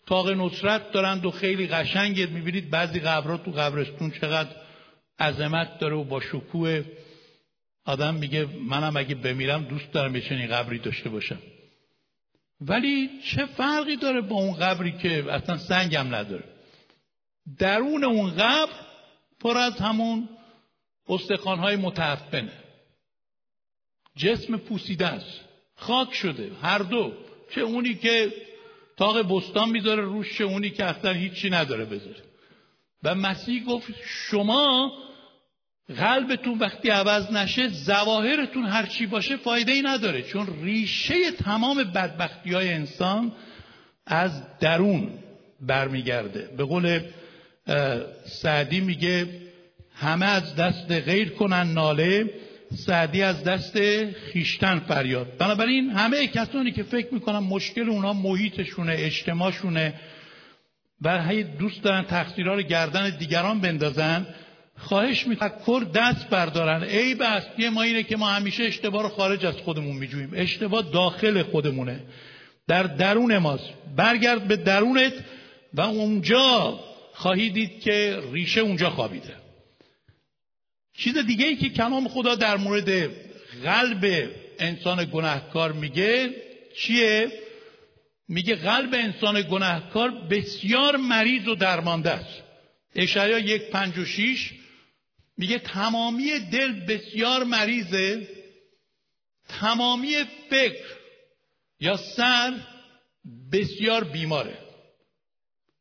تاق 0.07 0.29
نصرت 0.29 0.91
دارند 0.91 1.25
و 1.25 1.31
خیلی 1.31 1.67
قشنگید 1.67 2.31
می‌بینید. 2.31 2.69
بعضی 2.69 2.99
قبرها 2.99 3.37
تو 3.37 3.51
قبرستون 3.51 4.11
چقدر 4.11 4.49
عظمت 5.19 5.79
داره 5.79 5.95
و 5.95 6.03
با 6.03 6.19
شکوه. 6.19 6.83
آدم 7.85 8.15
میگه 8.15 8.47
منم 8.69 8.97
اگه 8.97 9.15
بمیرم 9.15 9.63
دوست 9.63 9.91
دارم 9.91 10.15
یه 10.15 10.21
چنین 10.21 10.47
قبری 10.47 10.79
داشته 10.79 11.09
باشم. 11.09 11.39
ولی 12.61 13.09
چه 13.23 13.45
فرقی 13.45 13.95
داره 13.95 14.21
با 14.21 14.35
اون 14.35 14.53
قبری 14.53 14.91
که 14.91 15.33
اصلا 15.33 15.57
سنگم 15.57 16.15
نداره؟ 16.15 16.43
درون 17.59 18.03
اون 18.03 18.31
قبر 18.31 18.71
پر 19.45 19.57
از 19.57 19.77
همون 19.77 20.29
استخوانهای 21.09 21.75
متعفنه 21.75 22.51
جسم 24.15 24.57
پوسیده 24.57 25.07
است. 25.07 25.41
خاک 25.75 26.13
شده. 26.13 26.51
هر 26.61 26.77
دو. 26.77 27.13
چه 27.51 27.61
اونی 27.61 27.95
که 27.95 28.33
تاق 28.97 29.21
بستان 29.21 29.69
می‌ذاره 29.69 30.03
روش 30.03 30.37
چه 30.37 30.43
اونی 30.43 30.69
که 30.69 30.85
اصلا 30.85 31.11
هیچی 31.11 31.49
نداره 31.49 31.85
بذاره. 31.85 32.23
و 33.03 33.15
مسیح 33.15 33.63
گفت 33.63 33.93
شما 34.05 34.91
قلبتون 35.97 36.59
وقتی 36.59 36.89
عوض 36.89 37.31
نشه 37.31 37.67
زواهرتون 37.67 38.65
هرچی 38.65 39.05
باشه 39.05 39.37
فایده 39.37 39.71
ای 39.71 39.81
نداره 39.81 40.21
چون 40.21 40.47
ریشه 40.61 41.31
تمام 41.31 41.83
بدبختی 41.83 42.53
های 42.53 42.73
انسان 42.73 43.31
از 44.05 44.59
درون 44.59 45.09
برمیگرده. 45.61 46.49
به 46.57 46.63
قول 46.63 46.99
سعدی 48.25 48.79
میگه 48.79 49.27
همه 49.95 50.25
از 50.25 50.55
دست 50.55 50.91
غیر 50.91 51.29
کنن 51.29 51.73
ناله 51.73 52.29
سعدی 52.75 53.21
از 53.21 53.43
دست 53.43 53.79
خیشتن 54.11 54.79
فریاد. 54.79 55.37
بنابراین 55.37 55.89
همه 55.89 56.27
کسانی 56.27 56.71
که 56.71 56.83
فکر 56.83 57.13
می‌کنن 57.13 57.39
مشکل 57.39 57.89
اونا 57.89 58.13
محیطشونه 58.13 58.95
اجتماعشونه 58.97 59.93
و 61.01 61.23
هی 61.23 61.43
دوست 61.43 61.83
دارن 61.83 62.03
تقصیرها 62.03 62.53
رو 62.53 62.61
گردن 62.61 63.17
دیگران 63.17 63.61
بندازن 63.61 64.27
خواهش 64.77 65.25
کر 65.65 65.83
دست 65.93 66.29
بردارن. 66.29 66.83
عیب 66.83 67.21
اصلی 67.21 67.69
ما 67.69 67.81
اینه 67.81 68.03
که 68.03 68.17
ما 68.17 68.27
همیشه 68.29 68.63
اشتباه 68.63 69.03
رو 69.03 69.09
خارج 69.09 69.45
از 69.45 69.57
خودمون 69.57 69.95
میجوییم. 69.95 70.31
اشتباه 70.35 70.91
داخل 70.93 71.43
خودمونه. 71.43 71.99
در 72.67 72.83
درون 72.83 73.37
ماست. 73.37 73.69
برگرد 73.95 74.47
به 74.47 74.55
درونت 74.55 75.13
و 75.73 75.81
اونجا 75.81 76.79
خواهی 77.15 77.49
دید 77.49 77.81
که 77.81 78.21
ریشه 78.31 78.61
اونجا 78.61 78.89
خوابیده. 78.89 79.35
چیز 80.97 81.17
دیگه 81.17 81.45
ای 81.45 81.55
که 81.55 81.69
کلام 81.69 82.07
خدا 82.07 82.35
در 82.35 82.57
مورد 82.57 83.11
قلب 83.63 84.31
انسان 84.59 85.05
گناهکار 85.13 85.71
میگه 85.71 86.35
چیه؟ 86.77 87.31
میگه 88.27 88.55
قلب 88.55 88.93
انسان 88.93 89.41
گناهکار 89.41 90.11
بسیار 90.11 90.95
مریض 90.95 91.47
و 91.47 91.55
درمانده 91.55 92.11
است. 92.11 92.43
اشعیا 92.95 93.39
یک 93.39 93.69
پنج 93.69 93.97
و 93.97 94.05
شیش 94.05 94.53
میگه 95.37 95.59
تمامی 95.59 96.39
دل 96.39 96.85
بسیار 96.85 97.43
مریضه. 97.43 98.27
تمامی 99.49 100.15
فکر 100.49 100.85
یا 101.79 101.97
سر 101.97 102.53
بسیار 103.51 104.03
بیماره. 104.03 104.64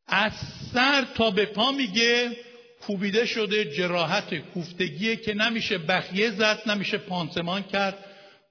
از 0.07 0.33
سر 0.73 1.05
تا 1.15 1.31
به 1.31 1.47
پا 1.47 1.73
میگه 1.73 2.37
کوبیده 2.81 3.27
شده 3.27 3.65
جراحت 3.65 4.35
کوفتگیه 4.35 5.17
که 5.17 5.35
نمیشه 5.35 5.79
بخیه 5.79 6.31
زد 6.31 6.59
نمیشه 6.67 6.99
پانسمان 6.99 7.63
کرد 7.63 8.05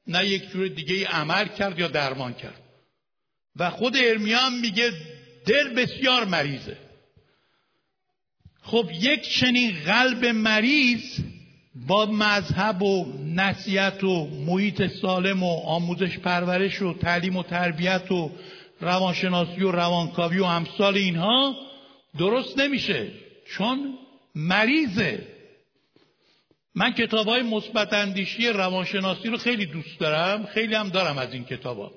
نه 0.07 0.27
یک 0.27 0.51
جور 0.51 0.67
دیگه 0.67 1.07
عمل 1.07 1.47
کرد 1.47 1.79
یا 1.79 1.87
درمان 1.87 2.33
کرد. 2.33 2.61
و 3.55 3.69
خود 3.69 3.97
ارمیان 3.97 4.59
میگه 4.59 4.91
دل 5.45 5.73
بسیار 5.73 6.25
مریضه. 6.25 6.77
خب 8.61 8.89
یک 8.93 9.21
چنین 9.21 9.83
قلب 9.85 10.25
مریض 10.25 11.19
با 11.75 12.05
مذهب 12.05 12.81
و 12.81 13.13
نصیحت 13.25 14.03
و 14.03 14.27
محیط 14.27 14.87
سالم 15.01 15.43
و 15.43 15.59
آموزش 15.65 16.17
پرورش 16.17 16.81
و 16.81 16.93
تعلیم 16.93 17.35
و 17.35 17.43
تربیت 17.43 18.11
و 18.11 18.31
روانشناسی 18.83 19.63
و 19.63 19.71
روانکاوی 19.71 20.39
و 20.39 20.43
امثال 20.43 20.95
اینها 20.95 21.55
درست 22.19 22.59
نمیشه 22.59 23.11
چون 23.45 23.97
مریضه. 24.35 25.27
من 26.75 26.93
کتاب 26.93 27.27
های 27.27 27.41
مثبت 27.41 27.93
اندیشی 27.93 28.47
روانشناسی 28.47 29.29
رو 29.29 29.37
خیلی 29.37 29.65
دوست 29.65 29.99
دارم 29.99 30.45
خیلی 30.45 30.75
هم 30.75 30.89
دارم 30.89 31.17
از 31.17 31.33
این 31.33 31.45
کتاب 31.45 31.79
ها. 31.79 31.91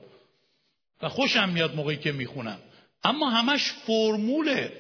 و 1.02 1.08
خوشم 1.08 1.48
میاد 1.48 1.74
موقعی 1.74 1.96
که 1.96 2.12
می‌خونم. 2.12 2.58
اما 3.04 3.30
همش 3.30 3.72
فرموله. 3.86 4.72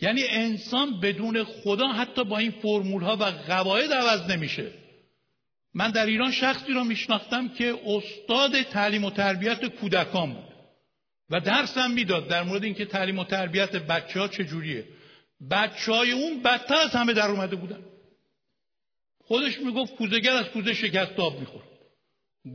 یعنی 0.00 0.22
انسان 0.28 1.00
بدون 1.00 1.44
خدا 1.44 1.88
حتی 1.88 2.24
با 2.24 2.38
این 2.38 2.50
فرمول 2.50 3.02
ها 3.02 3.16
و 3.16 3.24
قواعد 3.24 3.92
عوض 3.92 4.30
نمیشه. 4.30 4.72
من 5.74 5.90
در 5.90 6.06
ایران 6.06 6.30
شخصی 6.30 6.72
را 6.72 6.84
میشناختم 6.84 7.48
که 7.48 7.78
استاد 7.86 8.62
تعلیم 8.62 9.04
و 9.04 9.10
تربیت 9.10 9.66
کودکان 9.66 10.32
بود. 10.32 10.53
و 11.30 11.40
درسم 11.40 11.90
می‌داد 11.90 12.28
در 12.28 12.42
مورد 12.42 12.64
اینکه 12.64 12.84
تعلیم 12.84 13.18
و 13.18 13.24
تربیت 13.24 13.76
بچه 13.76 14.20
ها 14.20 14.28
چجوریه. 14.28 14.84
بچه 15.50 15.92
های 15.92 16.12
اون 16.12 16.42
بدتر 16.42 16.76
از 16.76 16.90
همه 16.90 17.12
در 17.12 17.30
اومده 17.30 17.56
بودن. 17.56 17.84
خودش 19.24 19.58
می‌گفت 19.58 19.94
کوزگر 19.94 20.32
از 20.32 20.44
کوزه 20.44 20.74
شکست 20.74 21.20
آب 21.20 21.40
می‌خورد. 21.40 21.64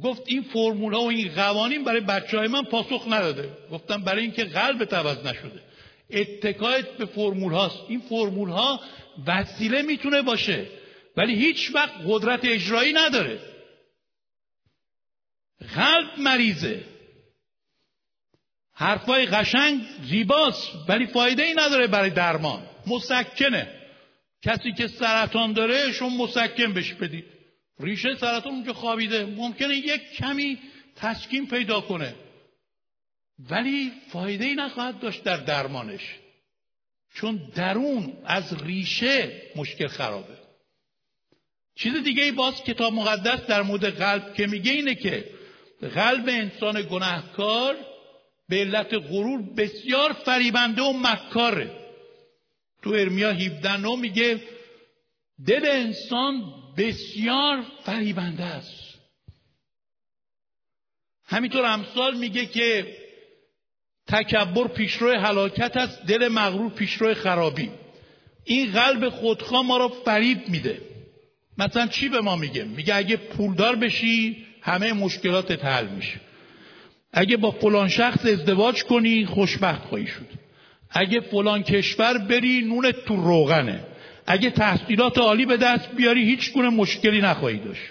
گفت 0.04 0.22
این 0.26 0.42
فرمول 0.42 0.94
ها 0.94 1.02
و 1.02 1.10
این 1.10 1.32
قوانین 1.36 1.84
برای 1.84 2.02
بچه 2.02 2.38
های 2.38 2.48
من 2.48 2.64
پاسخ 2.64 3.06
نداده. 3.10 3.50
گفتم 3.72 4.04
برای 4.04 4.22
اینکه 4.22 4.44
قلب 4.44 4.96
عوض 4.96 5.26
نشده. 5.26 5.62
اتکایت 6.10 6.90
به 6.90 7.06
فرمول 7.06 7.54
هاست. 7.54 7.80
این 7.88 8.00
فرمول 8.00 8.50
ها 8.50 8.80
وسیله 9.28 9.82
می‌تونه 9.82 10.22
باشه. 10.22 10.68
ولی 11.18 11.36
هیچ 11.36 11.76
وقت 11.76 11.94
قدرت 12.08 12.46
اجرایی 12.46 12.94
نداره. 12.94 13.40
قلب 15.76 16.20
مریضه. 16.20 16.84
حرفای 18.80 19.26
قشنگ 19.26 19.82
زیباست 20.04 20.72
ولی 20.88 21.08
فایده 21.08 21.44
ای 21.44 21.54
نداره 21.54 21.88
برای 21.88 22.10
درمان. 22.10 22.68
مسکنه. 22.88 23.68
کسی 24.42 24.72
که 24.72 24.88
سرطان 24.88 25.54
داره 25.54 25.92
شما 25.92 26.10
مسکن 26.10 26.74
بهش 26.74 26.94
بدید. 26.94 27.26
ریشه 27.80 28.16
سرطان 28.16 28.54
اونجا 28.54 28.74
خوابیده. 28.74 29.26
ممکنه 29.26 29.76
یک 29.76 30.12
کمی 30.12 30.60
تسکین 30.96 31.48
پیدا 31.48 31.82
کنه. 31.82 32.16
ولی 33.50 33.92
فایده 34.12 34.46
ای 34.46 34.56
نخواهد 34.56 35.00
داشت 35.00 35.24
در 35.24 35.38
درمانش. 35.38 36.16
چون 37.14 37.42
درون 37.56 38.14
از 38.26 38.64
ریشه 38.64 39.42
مشکل 39.56 39.88
خرابه. 39.88 40.38
چیز 41.76 42.04
دیگه 42.04 42.32
باز 42.32 42.64
کتاب 42.64 42.94
مقدس 42.94 43.46
در 43.48 43.62
مورد 43.62 43.86
قلب 43.86 44.34
که 44.34 44.48
میگه 44.48 44.72
اینه 44.72 44.96
که 44.96 45.30
قلب 45.82 46.30
انسان 46.30 46.82
گناهکار 46.82 47.78
به 48.50 48.56
علت 48.56 48.94
غرور 48.94 49.42
بسیار 49.58 50.14
فریبنده 50.14 50.82
و 50.82 50.94
مکاره. 50.94 51.72
تو 52.82 52.90
ارمیا 52.90 53.32
17 53.32 53.96
میگه 53.96 54.42
دل 55.48 55.66
انسان 55.72 56.54
بسیار 56.78 57.66
فریبنده 57.84 58.44
است. 58.44 59.00
همینطور 61.26 61.66
امثال 61.66 62.18
میگه 62.18 62.46
که 62.46 62.98
تکبر 64.08 64.68
پیشرو 64.68 65.20
هلاکت 65.20 65.78
است 65.78 66.06
دل 66.06 66.28
مغرور 66.28 66.72
پیشرو 66.72 67.14
خرابی. 67.14 67.72
این 68.44 68.72
قلب 68.72 69.10
خودخواه 69.10 69.66
ما 69.66 69.78
را 69.78 69.90
فریب 69.90 70.50
میده. 70.50 70.82
مثلا 71.58 71.88
چی 71.88 72.10
به 72.10 72.22
ما 72.22 72.36
میگه؟ 72.36 72.64
میگه 72.64 72.96
اگه 72.96 73.18
پولدار 73.18 73.76
بشی 73.76 74.46
همه 74.62 74.94
مشکلات 74.94 75.66
حل 75.66 75.88
میشه. 75.88 76.20
اگه 77.14 77.38
با 77.38 77.52
فلان 77.52 77.88
شخص 77.88 78.26
ازدواج 78.26 78.84
کنی 78.84 79.26
خوشبخت 79.26 79.86
خواهی 79.86 80.08
شد. 80.08 80.28
اگه 80.90 81.20
فلان 81.20 81.64
کشور 81.64 82.18
بری 82.18 82.62
نونت 82.62 83.06
تو 83.06 83.16
روغنه. 83.16 83.84
اگه 84.28 84.50
تحصیلات 84.50 85.18
عالی 85.18 85.46
به 85.46 85.58
دست 85.58 85.92
بیاری 85.92 86.26
هیچ 86.26 86.54
گونه 86.54 86.70
مشکلی 86.70 87.22
نخواهی 87.22 87.60
داشت. 87.60 87.82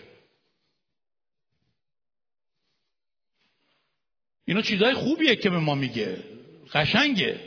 اینا 4.45 4.63
چیزهای 4.63 4.95
خوبیه 4.95 5.37
که 5.37 5.51
به 5.51 5.59
ما 5.59 5.75
میگه. 5.75 6.17
قشنگه. 6.75 7.41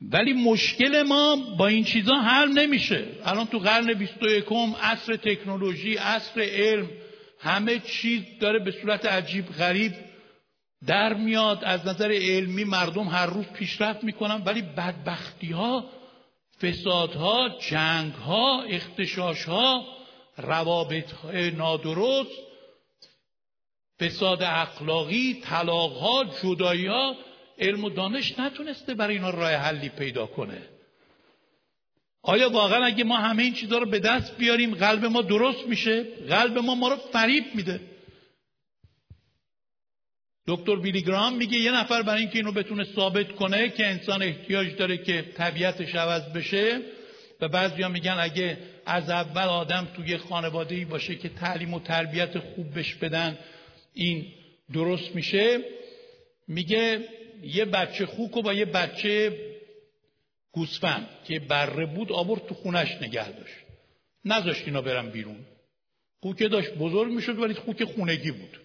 ولی 0.00 0.32
مشکل 0.32 1.02
ما 1.02 1.36
با 1.58 1.66
این 1.66 1.84
چیزا 1.84 2.14
حل 2.14 2.48
نمیشه. 2.48 3.04
الان 3.24 3.46
تو 3.46 3.58
قرن 3.58 3.94
21 3.94 4.44
عصر 4.82 5.16
تکنولوژی 5.16 5.94
عصر 5.94 6.40
علم 6.40 6.88
همه 7.40 7.78
چیز 7.78 8.22
داره 8.40 8.58
به 8.58 8.70
صورت 8.70 9.06
عجیب 9.06 9.46
غریب 9.46 9.92
در 10.86 11.14
میاد 11.14 11.64
از 11.64 11.86
نظر 11.86 12.12
علمی 12.12 12.64
مردم 12.64 13.08
هر 13.08 13.26
روز 13.26 13.46
پیشرفت 13.46 14.04
می‌کنن 14.04 14.42
ولی 14.44 14.62
بدبختی 14.62 15.52
ها 15.52 15.84
فساد 16.62 17.14
ها 17.14 17.48
جنگ 17.48 18.12
ها 18.12 18.62
اختشاش 18.62 19.44
ها 19.44 19.86
روابط 20.36 21.24
نادرست 21.56 22.30
فساد 24.00 24.42
اخلاقی 24.42 25.40
طلاق 25.44 25.92
ها 25.92 26.24
جدایی 26.42 26.86
ها 26.86 27.16
علم 27.58 27.84
و 27.84 27.90
دانش 27.90 28.38
نتونسته 28.38 28.94
برای 28.94 29.14
اینا 29.14 29.30
راه 29.30 29.52
حلی 29.52 29.88
پیدا 29.88 30.26
کنه. 30.26 30.62
آیا 32.22 32.50
واقعا 32.50 32.84
اگه 32.84 33.04
ما 33.04 33.16
همه 33.16 33.42
این 33.42 33.54
چیزها 33.54 33.78
رو 33.78 33.86
به 33.86 33.98
دست 33.98 34.36
بیاریم 34.36 34.74
قلب 34.74 35.04
ما 35.04 35.22
درست 35.22 35.66
میشه؟ 35.66 36.02
قلب 36.28 36.58
ما 36.58 36.74
ما 36.74 36.88
رو 36.88 36.96
فریب 36.96 37.44
میده. 37.54 37.80
دکتر 40.46 40.76
بیلیگرام 40.76 41.36
میگه 41.36 41.58
یه 41.58 41.72
نفر 41.72 42.02
برای 42.02 42.20
اینکه 42.20 42.38
اینو 42.38 42.52
بتونه 42.52 42.84
ثابت 42.84 43.32
کنه 43.32 43.68
که 43.68 43.86
انسان 43.86 44.22
احتیاج 44.22 44.76
داره 44.76 44.98
که 44.98 45.22
طبیعتش 45.36 45.94
عوض 45.94 46.22
بشه 46.22 46.80
و 47.40 47.48
بعضیا 47.48 47.88
میگن 47.88 48.16
اگه 48.20 48.58
از 48.86 49.10
اول 49.10 49.42
آدم 49.42 49.88
توی 49.96 50.16
خانواده 50.16 50.74
ای 50.74 50.84
باشه 50.84 51.14
که 51.14 51.28
تعلیم 51.28 51.74
و 51.74 51.80
تربیت 51.80 52.38
خوب 52.38 52.78
بش 52.78 52.94
بدن 52.94 53.38
این 53.94 54.26
درست 54.72 55.14
میشه. 55.14 55.64
میگه 56.48 57.08
یه 57.42 57.64
بچه 57.64 58.06
خوک 58.06 58.36
و 58.36 58.42
با 58.42 58.52
یه 58.52 58.64
بچه 58.64 59.36
گوسفند 60.52 61.08
که 61.24 61.40
بره 61.40 61.86
بود 61.86 62.12
آورد 62.12 62.46
تو 62.46 62.54
خونش 62.54 62.92
نگه 63.02 63.32
داشت. 63.32 63.54
نذاشت 64.24 64.62
اینا 64.66 64.82
برن 64.82 65.10
بیرون. 65.10 65.46
خوکه 66.20 66.48
داشت 66.48 66.74
بزرگ 66.74 67.12
می‌شد 67.12 67.38
ولی 67.38 67.54
خوک 67.54 67.84
خونگی 67.84 68.30
بود. 68.30 68.60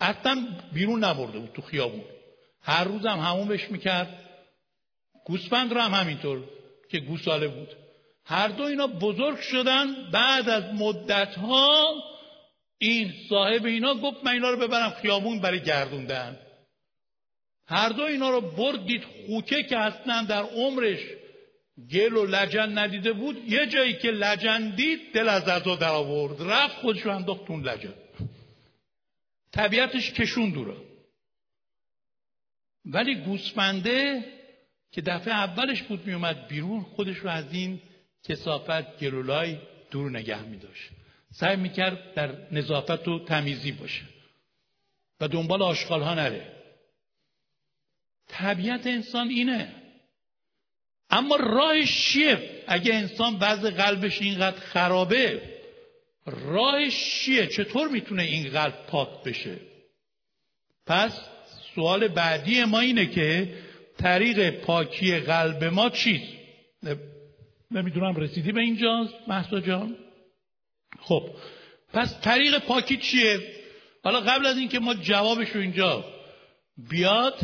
اصلا 0.00 0.46
بیرون 0.72 1.04
نبرده 1.04 1.38
بود 1.38 1.52
تو 1.52 1.62
خیابون. 1.62 2.04
هر 2.62 2.84
روز 2.84 3.06
هم 3.06 3.18
همون 3.18 3.48
بهش 3.48 3.70
می‌کرد. 3.70 4.20
گوسفند 5.24 5.72
رو 5.72 5.80
هم 5.80 5.94
همینطور 5.94 6.44
که 6.90 6.98
گوساله 6.98 7.48
بود. 7.48 7.68
هر 8.24 8.48
دو 8.48 8.62
اینا 8.62 8.86
بزرگ 8.86 9.40
شدن. 9.40 10.10
بعد 10.12 10.48
از 10.48 10.64
مدت 10.74 11.34
ها 11.34 11.94
این 12.78 13.12
صاحب 13.28 13.64
اینا 13.64 13.94
گفت 13.94 14.24
من 14.24 14.32
اینا 14.32 14.50
رو 14.50 14.56
ببرم 14.56 14.90
خیابون 14.90 15.40
برای 15.40 15.62
گردوندن. 15.62 16.38
هر 17.66 17.88
دو 17.88 18.02
اینا 18.02 18.30
رو 18.30 18.40
بردید 18.40 19.02
خوکه 19.26 19.62
که 19.62 19.78
اصلا 19.78 20.22
در 20.22 20.42
عمرش 20.42 21.00
گل 21.92 22.16
و 22.16 22.26
لجن 22.26 22.78
ندیده 22.78 23.12
بود. 23.12 23.36
یه 23.48 23.66
جایی 23.66 23.94
که 23.94 24.10
لجن 24.10 24.70
دید 24.70 25.14
دل 25.14 25.28
از 25.28 25.48
ازا 25.48 25.76
در 25.76 25.88
آورد 25.88 26.42
رفت 26.42 26.76
خودش 26.76 27.00
رو 27.00 27.14
انداخت 27.14 27.50
لجن. 27.50 27.94
طبیعتش 29.56 30.12
کشون 30.12 30.50
دوره 30.50 30.76
ولی 32.84 33.14
گوسفنده 33.14 34.24
که 34.90 35.00
دفعه 35.00 35.34
اولش 35.34 35.82
بود 35.82 36.06
میومد 36.06 36.48
بیرون 36.48 36.82
خودش 36.82 37.16
رو 37.16 37.30
از 37.30 37.52
این 37.52 37.80
کسافت 38.22 38.98
گلولای 38.98 39.58
دور 39.90 40.10
نگه 40.10 40.42
می 40.42 40.58
داشت 40.58 40.90
سعی 41.32 41.56
می‌کرد 41.56 42.14
در 42.14 42.52
نظافت 42.52 43.08
و 43.08 43.24
تمیزی 43.24 43.72
باشه 43.72 44.02
و 45.20 45.28
دنبال 45.28 45.62
آشغال 45.62 46.02
ها 46.02 46.14
نره. 46.14 46.52
طبیعت 48.28 48.86
انسان 48.86 49.28
اینه. 49.28 49.74
اما 51.10 51.36
راهش 51.36 52.12
چیه؟ 52.12 52.64
اگه 52.66 52.94
انسان 52.94 53.36
وضع 53.40 53.70
قلبش 53.70 54.22
اینقدر 54.22 54.58
خرابه 54.58 55.55
راهش 56.26 57.20
چیه؟ 57.20 57.46
چطور 57.46 57.88
می‌تونه 57.88 58.22
این 58.22 58.48
قلب 58.48 58.86
پاک 58.86 59.08
بشه؟ 59.24 59.56
پس 60.86 61.20
سوال 61.74 62.08
بعدی 62.08 62.64
ما 62.64 62.80
اینه 62.80 63.06
که 63.06 63.54
طریق 63.98 64.50
پاکی 64.50 65.18
قلب 65.18 65.64
ما 65.64 65.90
چیست؟ 65.90 66.32
نمی‌دونم 67.70 68.16
رسیدی 68.16 68.52
به 68.52 68.60
اینجا 68.60 69.08
محسا 69.28 69.60
جان؟ 69.60 69.96
خب 71.00 71.30
پس 71.92 72.20
طریق 72.20 72.58
پاکی 72.58 72.96
چیه؟ 72.96 73.40
حالا 74.04 74.20
قبل 74.20 74.46
از 74.46 74.58
اینکه 74.58 74.78
ما 74.78 74.94
جوابش 74.94 75.48
رو 75.48 75.60
اینجا 75.60 76.04
بیاد 76.90 77.40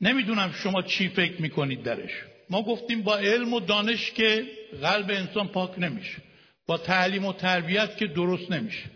نمی‌دونم 0.00 0.52
شما 0.52 0.82
چی 0.82 1.08
فکر 1.08 1.42
می‌کنید 1.42 1.82
درش. 1.82 2.10
ما 2.50 2.62
گفتیم 2.62 3.02
با 3.02 3.16
علم 3.16 3.54
و 3.54 3.60
دانش 3.60 4.10
که 4.10 4.44
قلب 4.82 5.10
انسان 5.10 5.48
پاک 5.48 5.78
نمیشه. 5.78 6.22
با 6.66 6.78
تعلیم 6.78 7.24
و 7.24 7.32
تربیت 7.32 7.96
که 7.96 8.06
درست 8.06 8.50
نمیشه. 8.50 8.90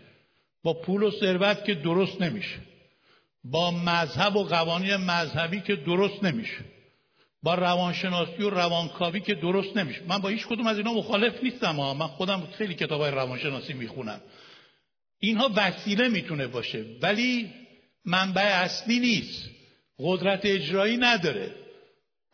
با 0.63 0.73
پول 0.73 1.03
و 1.03 1.11
ثروت 1.11 1.65
که 1.65 1.73
درست 1.73 2.21
نمیشه. 2.21 2.59
با 3.43 3.71
مذهب 3.71 4.35
و 4.35 4.43
قوانین 4.43 4.95
مذهبی 4.95 5.61
که 5.61 5.75
درست 5.75 6.23
نمیشه. 6.23 6.65
با 7.43 7.55
روانشناسی 7.55 8.43
و 8.43 8.49
روانکاوی 8.49 9.19
که 9.19 9.35
درست 9.35 9.77
نمیشه. 9.77 10.01
من 10.07 10.17
با 10.17 10.29
هیچ 10.29 10.47
کدوم 10.47 10.67
از 10.67 10.77
اینا 10.77 10.93
مخالف 10.93 11.43
نیستم 11.43 11.75
ها. 11.75 11.93
من 11.93 12.07
خودم 12.07 12.47
خیلی 12.57 12.73
کتاب 12.73 13.01
های 13.01 13.11
روانشناسی 13.11 13.73
می‌خونم. 13.73 14.21
اینها 15.19 15.51
وسیله 15.55 16.07
می‌تونه 16.07 16.47
باشه. 16.47 16.85
ولی 17.01 17.51
منبع 18.05 18.41
اصلی 18.41 18.99
نیست. 18.99 19.49
قدرت 19.99 20.41
اجرایی 20.43 20.97
نداره. 20.97 21.64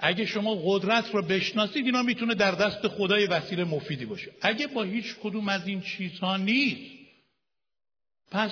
اگه 0.01 0.25
شما 0.25 0.55
قدرت 0.65 1.13
رو 1.13 1.21
بشناسید 1.21 1.85
اینا 1.85 2.01
می‌تونه 2.03 2.35
در 2.35 2.51
دست 2.51 2.87
خدای 2.87 3.25
وسیله 3.25 3.63
مفیدی 3.63 4.05
باشه. 4.05 4.31
اگه 4.41 4.67
با 4.67 4.83
هیچ 4.83 5.15
کدوم 5.23 5.49
از 5.49 5.67
این 5.67 5.81
چیزها 5.81 6.37
نیست 6.37 6.91
پس 8.31 8.51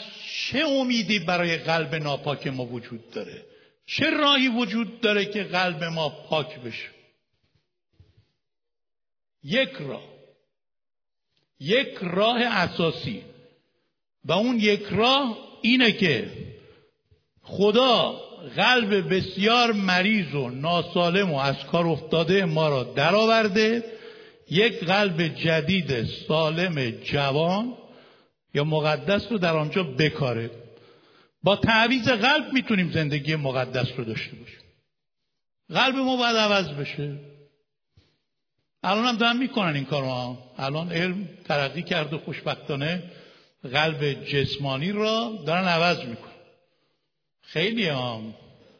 چه 0.51 0.59
امیدی 0.59 1.19
برای 1.19 1.57
قلب 1.57 1.95
ناپاک 1.95 2.47
ما 2.47 2.65
وجود 2.65 3.11
داره؟ 3.11 3.45
چه 3.85 4.09
راهی 4.09 4.47
وجود 4.47 5.01
داره 5.01 5.25
که 5.25 5.43
قلب 5.43 5.83
ما 5.83 6.09
پاک 6.09 6.59
بشه؟ 6.59 6.89
یک 9.43 9.69
راه. 9.79 10.03
یک 11.59 11.97
راه 12.01 12.41
اساسی. 12.41 13.23
و 14.25 14.31
اون 14.31 14.59
یک 14.59 14.83
راه 14.83 15.37
اینه 15.61 15.91
که 15.91 16.31
خدا 17.41 18.28
قلب 18.55 19.13
بسیار 19.13 19.71
مریض 19.71 20.35
و 20.35 20.49
ناسالم 20.49 21.31
و 21.31 21.37
از 21.37 21.65
کار 21.65 21.87
افتاده 21.87 22.45
ما 22.45 22.69
را 22.69 22.83
درآورده. 22.83 23.83
یک 24.51 24.83
قلب 24.83 25.27
جدید 25.27 26.03
سالم 26.03 26.89
جوان 26.89 27.73
یا 28.53 28.63
مقدس 28.63 29.31
رو 29.31 29.37
در 29.37 29.57
آنجا 29.57 29.83
بکاره. 29.83 30.51
با 31.43 31.55
تعویز 31.55 32.09
قلب 32.09 32.53
می‌تونیم 32.53 32.91
زندگی 32.91 33.35
مقدس 33.35 33.87
رو 33.97 34.03
داشته 34.03 34.35
باشیم. 34.35 34.59
قلب 35.73 35.95
ما 35.95 36.17
باید 36.17 36.35
عوض 36.35 36.67
بشه. 36.69 37.15
الان 38.83 39.05
هم 39.05 39.17
دارن 39.17 39.37
می‌کنن 39.37 39.75
این 39.75 39.85
کار 39.85 40.03
ما 40.03 40.37
الان 40.57 40.91
علم 40.91 41.29
ترقی 41.45 41.81
کرده 41.81 42.17
خوشبختانه 42.17 43.03
قلب 43.73 44.25
جسمانی 44.25 44.91
را 44.91 45.43
دارن 45.45 45.67
عوض 45.67 45.97
می‌کنن. 46.05 46.28
خیلی 47.53 47.87
هم. 47.87 48.33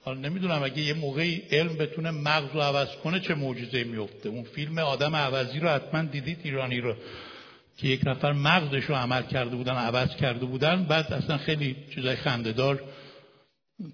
حالا 0.04 0.20
نمی‌دونم 0.20 0.64
اگه 0.64 0.82
یه 0.82 0.94
موقعی 0.94 1.44
علم 1.52 1.78
بتونه 1.78 2.12
مغز 2.12 2.54
رو 2.54 2.62
عوض 2.62 2.88
کنه 3.04 3.20
چه 3.20 3.36
معجزه 3.36 3.84
میفته 3.84 4.30
اون 4.30 4.44
فیلم 4.44 4.78
آدم 4.78 5.16
عوضی 5.16 5.60
رو 5.60 5.70
حتما 5.70 6.04
دیدید 6.04 6.40
ایرانی 6.44 6.82
رو. 6.82 6.96
که 7.78 7.88
یک 7.88 8.02
نفر 8.06 8.32
مغزش 8.32 8.84
رو 8.84 8.96
عمل 8.96 9.22
کرده 9.22 9.56
بودن 9.56 9.74
عوض 9.74 10.16
کرده 10.16 10.46
بودن 10.46 10.84
بعد 10.84 11.14
اصلا 11.14 11.38
خیلی 11.38 11.76
چیزای 11.96 12.16
خندهدار 12.16 12.84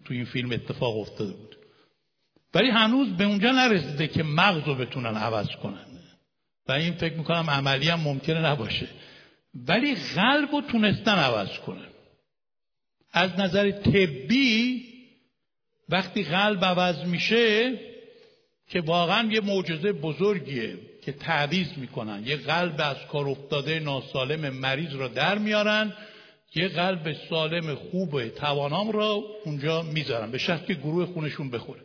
تو 0.06 0.14
این 0.14 0.26
فیلم 0.26 0.52
اتفاق 0.52 0.98
افتاده 0.98 1.34
بود. 1.34 1.56
ولی 2.54 2.70
هنوز 2.70 3.08
به 3.08 3.24
اونجا 3.24 3.52
نرسیده 3.52 4.08
که 4.08 4.24
مغز 4.24 4.68
رو 4.68 4.76
بتونن 4.76 5.18
عوض 5.18 5.48
کنن. 5.64 5.86
و 6.68 6.72
این 6.72 6.94
فکر 6.94 7.14
می‌کنم 7.14 7.50
عملی 7.50 7.90
هم 7.90 8.00
ممکنه 8.00 8.46
نباشه. 8.46 8.88
ولی 9.68 9.96
قلب 9.96 10.52
رو 10.52 10.62
تونستن 10.62 11.16
عوض 11.16 11.60
کنن. 11.66 11.95
از 13.16 13.40
نظر 13.40 13.72
طبی 13.72 14.84
وقتی 15.90 16.24
قلب 16.24 16.66
عوض 16.66 17.08
میشه 17.08 17.80
که 18.70 18.82
واقعا 18.82 19.32
یه 19.32 19.42
معجزه 19.42 19.92
بزرگیه 19.92 20.78
که 21.02 21.12
تعویز 21.12 21.68
می‌کنن. 21.78 22.24
یه 22.26 22.36
قلب 22.36 22.76
از 22.80 22.98
کار 23.12 23.30
افتاده 23.30 23.80
ناسالم 23.80 24.50
مریض 24.50 24.96
را 24.96 25.08
در 25.08 25.38
میارن 25.38 25.94
یه 26.56 26.68
قلب 26.68 27.16
سالم 27.30 27.76
خوب 27.76 28.28
توانام 28.28 28.92
را 28.92 29.24
اونجا 29.46 29.82
می‌ذارن. 29.82 30.32
به 30.32 30.38
شرط 30.38 30.66
که 30.66 30.74
گروه 30.74 31.06
خونشون 31.06 31.50
بخوره. 31.50 31.82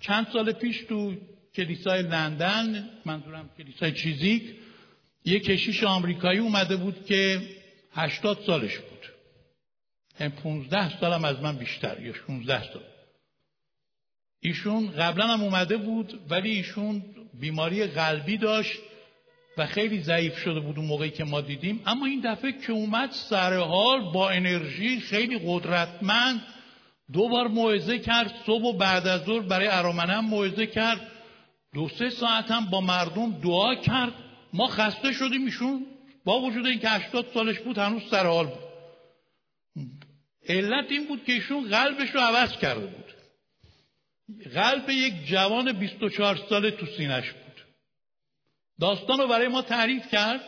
چند 0.00 0.26
سال 0.32 0.52
پیش 0.52 0.78
تو 0.88 1.14
کلیسای 1.54 2.02
لندن 2.02 2.88
منظورم 3.04 3.50
کلیسای 3.58 3.92
چیزیک 3.92 4.42
یه 5.24 5.40
کشیش 5.40 5.84
آمریکایی 5.84 6.38
اومده 6.38 6.76
بود 6.76 7.06
که 7.06 7.40
هشتاد 7.92 8.38
سالش 8.46 8.78
بود. 8.78 8.93
این 10.20 10.30
پونزده 10.30 11.00
سالم 11.00 11.24
از 11.24 11.40
من 11.40 11.56
بیشتر 11.56 12.00
یا 12.00 12.12
16 12.12 12.72
سال. 12.72 12.82
ایشون 14.40 14.90
قبلا 14.90 15.26
هم 15.26 15.42
اومده 15.42 15.76
بود 15.76 16.20
ولی 16.30 16.50
ایشون 16.50 17.02
بیماری 17.40 17.86
قلبی 17.86 18.36
داشت 18.36 18.78
و 19.58 19.66
خیلی 19.66 20.00
ضعیف 20.00 20.38
شده 20.38 20.60
بود 20.60 20.78
اون 20.78 20.86
موقعی 20.86 21.10
که 21.10 21.24
ما 21.24 21.40
دیدیم. 21.40 21.82
اما 21.86 22.06
این 22.06 22.20
دفعه 22.20 22.52
که 22.52 22.72
اومد 22.72 23.10
سر 23.10 23.58
حال 23.58 24.12
با 24.12 24.30
انرژی 24.30 25.00
خیلی 25.00 25.40
قدرتمند 25.46 26.42
دو 27.12 27.28
بار 27.28 27.48
موعظه 27.48 27.98
کرد 27.98 28.34
صبح 28.46 28.64
و 28.64 28.72
بعد 28.72 29.06
از 29.06 29.24
ظهر 29.24 29.40
برای 29.40 29.68
ارامنم 29.70 30.24
موعظه 30.24 30.66
کرد. 30.66 31.10
دو 31.74 31.88
سه 31.88 32.10
ساعت 32.10 32.50
هم 32.50 32.66
با 32.66 32.80
مردم 32.80 33.40
دعا 33.40 33.74
کرد. 33.74 34.12
ما 34.52 34.66
خسته 34.66 35.12
شدیم 35.12 35.44
ایشون 35.44 35.86
با 36.24 36.40
وجود 36.40 36.66
اینکه 36.66 36.90
80 36.90 37.26
سالش 37.34 37.58
بود 37.58 37.78
هنوز 37.78 38.02
سر 38.10 38.26
حال 38.26 38.46
بود. 38.46 38.63
علت 40.48 40.90
این 40.90 41.08
بود 41.08 41.24
که 41.24 41.32
ایشون 41.32 41.68
قلبش 41.68 42.10
رو 42.14 42.20
عوض 42.20 42.58
کرده 42.58 42.86
بود. 42.86 43.04
قلب 44.54 44.90
یک 44.90 45.26
جوان 45.26 45.72
24 45.72 46.36
ساله 46.48 46.70
تو 46.70 46.86
سینش 46.86 47.30
بود. 47.30 47.64
داستان 48.80 49.18
رو 49.18 49.28
برای 49.28 49.48
ما 49.48 49.62
تعریف 49.62 50.10
کرد. 50.12 50.40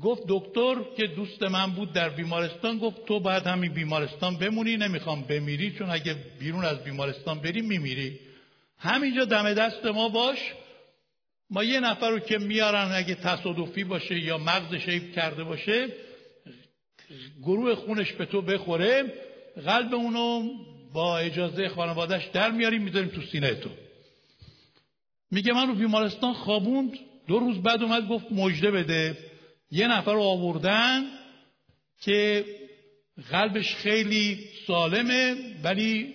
گفت 0.00 0.22
دکتر 0.28 0.76
که 0.96 1.06
دوست 1.06 1.42
من 1.42 1.72
بود 1.72 1.92
در 1.92 2.08
بیمارستان 2.08 2.78
گفت 2.78 3.04
تو 3.04 3.20
باید 3.20 3.46
همین 3.46 3.72
بیمارستان 3.72 4.36
بمونی 4.36 4.76
نمی‌خوام 4.76 5.22
بمیری 5.22 5.70
چون 5.78 5.90
اگه 5.90 6.16
بیرون 6.38 6.64
از 6.64 6.84
بیمارستان 6.84 7.40
بری 7.40 7.60
میمیری. 7.60 8.20
همینجا 8.78 9.24
دم 9.24 9.54
دست 9.54 9.84
ما 9.84 10.08
باش. 10.08 10.38
ما 11.50 11.64
یه 11.64 11.80
نفر 11.80 12.10
رو 12.10 12.18
که 12.18 12.38
میارن 12.38 12.92
اگه 12.92 13.14
تصادفی 13.14 13.84
باشه 13.84 14.18
یا 14.18 14.38
مغزش 14.38 14.88
حیف 14.88 15.14
کرده 15.14 15.44
باشه 15.44 15.88
گروه 17.42 17.74
خونش 17.74 18.12
به 18.12 18.26
تو 18.26 18.42
بخوره 18.42 19.04
قلب 19.66 19.94
اونو 19.94 20.42
با 20.92 21.18
اجازه 21.18 21.68
خانوادهش 21.68 22.26
در 22.32 22.50
میاریم 22.50 22.82
می‌ذاریم 22.82 23.08
تو 23.08 23.22
سینه 23.22 23.54
تو. 23.54 23.70
میگه 25.30 25.52
من 25.52 25.68
رو 25.68 25.74
بیمارستان 25.74 26.32
خوابوند 26.32 26.92
دو 27.26 27.38
روز 27.38 27.62
بعد 27.62 27.82
اومد 27.82 28.08
گفت 28.08 28.32
مجده 28.32 28.70
بده. 28.70 29.16
یه 29.70 29.88
نفر 29.88 30.12
رو 30.12 30.22
آوردن 30.22 31.02
که 32.00 32.44
قلبش 33.30 33.74
خیلی 33.74 34.38
سالمه 34.66 35.34
ولی 35.64 36.14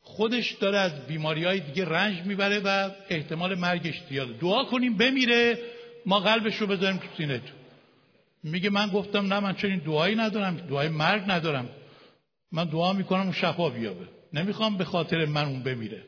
خودش 0.00 0.52
داره 0.52 0.78
از 0.78 1.06
بیماری 1.06 1.44
های 1.44 1.60
دیگه 1.60 1.84
رنج 1.84 2.26
می‌بره 2.26 2.60
و 2.64 2.90
احتمال 3.08 3.58
مرگش 3.58 4.02
زیاده. 4.08 4.32
دعا 4.32 4.64
کنیم 4.64 4.96
بمیره 4.96 5.58
ما 6.06 6.20
قلبش 6.20 6.56
رو 6.56 6.66
بذاریم 6.66 6.96
تو 6.96 7.06
سینه 7.16 7.38
تو. 7.38 7.63
میگه 8.44 8.70
من 8.70 8.86
گفتم 8.86 9.32
نه 9.32 9.40
من 9.40 9.54
چنین 9.54 9.78
دعایی 9.78 10.14
ندارم 10.14 10.56
دعای 10.56 10.88
مرگ 10.88 11.22
ندارم. 11.28 11.68
من 12.52 12.64
دعا 12.64 12.92
می‌کنم 12.92 13.20
اون 13.20 13.32
شفا 13.32 13.70
بیابه. 13.70 14.08
نمی‌خوام 14.32 14.76
به 14.76 14.84
خاطر 14.84 15.24
من 15.24 15.44
اون 15.44 15.62
بمیره. 15.62 16.02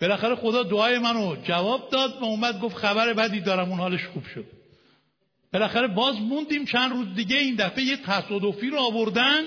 بالاخره 0.00 0.34
خدا 0.34 0.62
دعای 0.62 0.98
منو 0.98 1.36
جواب 1.44 1.90
داد 1.90 2.14
و 2.20 2.24
اومد 2.24 2.60
گفت 2.60 2.76
خبر 2.76 3.12
بدی 3.12 3.40
دارم 3.40 3.68
اون 3.68 3.78
حالش 3.78 4.06
خوب 4.06 4.24
شد. 4.34 4.44
بالاخره 5.52 5.88
باز 5.88 6.16
موندیم 6.20 6.64
چند 6.64 6.92
روز 6.92 7.14
دیگه 7.14 7.36
این 7.36 7.54
دفعه 7.54 7.84
یه 7.84 7.96
تصادفی 7.96 8.70
رو 8.70 8.78
آوردن 8.78 9.42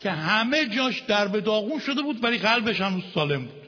که 0.00 0.10
همه 0.10 0.66
جاش 0.66 1.00
درب 1.00 1.40
داغون 1.40 1.80
شده 1.80 2.02
بود 2.02 2.24
ولی 2.24 2.38
قلبش 2.38 2.80
هنوز 2.80 3.02
سالم 3.14 3.44
بود. 3.44 3.60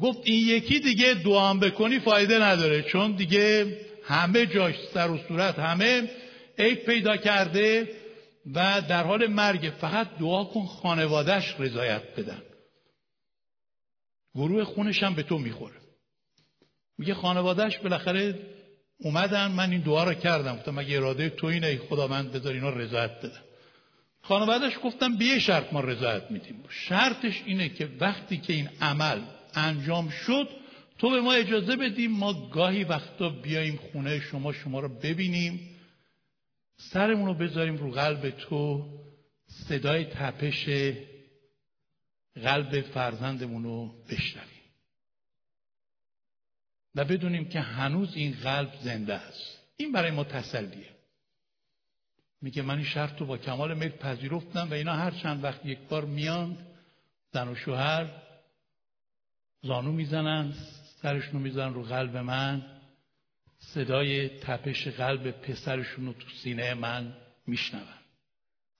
گفت 0.00 0.18
این 0.24 0.48
یکی 0.48 0.80
دیگه 0.80 1.14
دعا 1.14 1.54
بکنی 1.54 1.98
فایده 1.98 2.38
نداره 2.38 2.82
چون 2.82 3.12
دیگه 3.12 3.76
همه 4.04 4.46
جاش 4.46 4.74
سر 4.94 5.10
و 5.10 5.18
صورت 5.28 5.58
همه 5.58 6.10
عیب 6.58 6.78
پیدا 6.78 7.16
کرده 7.16 7.88
و 8.54 8.82
در 8.88 9.04
حال 9.04 9.26
مرگ 9.26 9.72
فقط 9.80 10.18
دعا 10.18 10.44
کن 10.44 10.66
خانوادهش 10.66 11.54
رضایت 11.58 12.02
بدن 12.16 12.42
گروه 14.34 14.64
خونش 14.64 15.02
هم 15.02 15.14
به 15.14 15.22
تو 15.22 15.38
می‌خوره. 15.38 15.74
میگه 16.98 17.14
خانوادهش 17.14 17.78
بالاخره 17.78 18.38
اومدن 18.98 19.50
من 19.50 19.70
این 19.70 19.80
دعا 19.80 20.04
رو 20.04 20.14
کردم. 20.14 20.56
گفتم 20.56 20.74
مگه 20.74 20.96
اراده 20.96 21.30
تو 21.30 21.46
اینه 21.46 21.78
خدا 21.78 22.06
من 22.06 22.28
بذار 22.28 22.52
اینا 22.52 22.70
رضایت 22.70 23.10
بدن 23.10 23.42
خانوادهش 24.22 24.72
گفتم 24.84 25.16
به 25.16 25.38
شرط 25.38 25.72
ما 25.72 25.80
رضایت 25.80 26.30
میدیم. 26.30 26.64
شرطش 26.68 27.42
اینه 27.46 27.68
که 27.68 27.88
وقتی 28.00 28.36
که 28.36 28.52
این 28.52 28.68
عمل 28.80 29.20
انجام 29.54 30.08
شد 30.08 30.48
تو 30.98 31.10
به 31.10 31.20
ما 31.20 31.32
اجازه 31.32 31.76
بدیم 31.76 32.10
ما 32.10 32.48
گاهی 32.48 32.84
وقتا 32.84 33.28
بیاییم 33.28 33.76
خونه 33.92 34.20
شما 34.20 34.52
شما 34.52 34.80
رو 34.80 34.88
ببینیم. 34.88 35.77
سرمون 36.78 37.26
رو 37.26 37.34
بذاریم 37.34 37.76
رو 37.76 37.90
قلب 37.90 38.30
تو 38.30 38.86
صدای 39.46 40.04
تپش 40.04 40.68
قلب 42.34 42.80
فرزندمون 42.80 43.64
رو 43.64 43.94
بشنویم. 44.10 44.48
و 46.94 47.04
بدونیم 47.04 47.48
که 47.48 47.60
هنوز 47.60 48.16
این 48.16 48.32
قلب 48.42 48.74
زنده 48.80 49.14
است. 49.14 49.58
این 49.76 49.92
برای 49.92 50.10
ما 50.10 50.24
تسلیه. 50.24 50.88
میگه 52.42 52.62
من 52.62 52.74
این 52.74 52.84
شرط 52.84 53.20
رو 53.20 53.26
با 53.26 53.38
کمال 53.38 53.74
میل 53.74 53.88
پذیرفتم 53.88 54.70
و 54.70 54.74
اینا 54.74 54.92
هر 54.92 55.10
چند 55.10 55.44
وقت 55.44 55.66
یک 55.66 55.78
بار 55.78 56.04
میان 56.04 56.58
زن 57.32 57.48
و 57.48 57.54
شوهر 57.54 58.22
زانو 59.62 59.92
می‌زنن 59.92 60.52
سرشون 61.02 61.32
رو 61.32 61.38
می‌زنن 61.38 61.74
رو 61.74 61.82
قلب 61.82 62.16
من. 62.16 62.77
صدای 63.58 64.28
تپش 64.28 64.88
قلب 64.88 65.30
پسرشون 65.30 66.06
رو 66.06 66.12
تو 66.12 66.28
سینه 66.42 66.74
من 66.74 67.16
میشنون. 67.46 67.82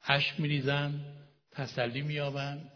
اشک 0.05 0.41
میریزن 0.41 1.01
تسلی 1.53 2.03
مییابند 2.03 2.73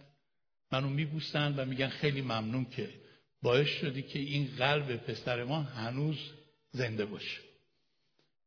منو 0.72 0.88
میبوسن 0.88 1.54
و 1.56 1.64
میگن 1.64 1.88
خیلی 1.88 2.22
ممنون 2.22 2.64
که 2.64 2.90
باعث 3.42 3.66
شدی 3.66 4.02
که 4.02 4.18
این 4.18 4.50
قلب 4.58 4.96
پسر 4.96 5.44
ما 5.44 5.62
هنوز 5.62 6.18
زنده 6.70 7.04
باشه. 7.04 7.40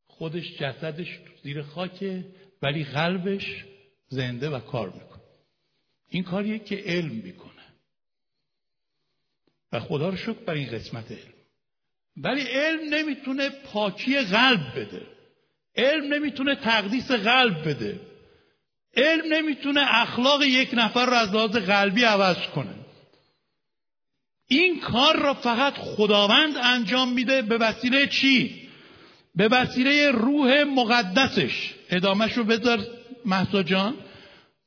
خودش 0.07 0.57
جسدش 0.57 1.19
زیر 1.43 1.61
خاکه 1.61 2.25
ولی 2.61 2.83
قلبش 2.83 3.65
زنده 4.07 4.49
و 4.49 4.59
کار 4.59 4.89
می‌کنه. 4.89 5.21
این 6.09 6.23
کاریه 6.23 6.59
که 6.59 6.75
علم 6.75 7.11
می‌کنه. 7.11 7.51
و 9.71 9.79
خدا 9.79 10.09
رو 10.09 10.17
شکر 10.17 10.33
برای 10.33 10.59
این 10.59 10.71
قسمت 10.71 11.11
علم. 11.11 11.34
ولی 12.17 12.41
علم 12.41 12.93
نمی‌تونه 12.93 13.49
پاکی 13.49 14.19
قلب 14.19 14.71
بده. 14.75 15.01
علم 15.75 16.13
نمی‌تونه 16.13 16.55
تقدیس 16.55 17.11
قلب 17.11 17.69
بده. 17.69 17.99
علم 18.97 19.33
نمی‌تونه 19.33 19.81
اخلاق 20.01 20.43
یک 20.43 20.69
نفر 20.73 21.05
رو 21.05 21.13
از 21.13 21.33
لحاظ 21.33 21.55
قلبی 21.55 22.03
عوض 22.03 22.37
کنه. 22.37 22.75
این 24.47 24.79
کار 24.79 25.19
را 25.19 25.33
فقط 25.33 25.73
خداوند 25.73 26.57
انجام 26.57 27.13
میده 27.13 27.41
به 27.41 27.57
وسیله 27.57 28.07
چی؟ 28.07 28.67
به 29.35 29.47
وسیله 29.47 30.11
روح 30.11 30.63
مقدسش. 30.63 31.73
ادامهش 31.89 32.33
رو 32.33 32.43
بذار 32.43 32.79
محسا 33.25 33.63
جان. 33.63 33.95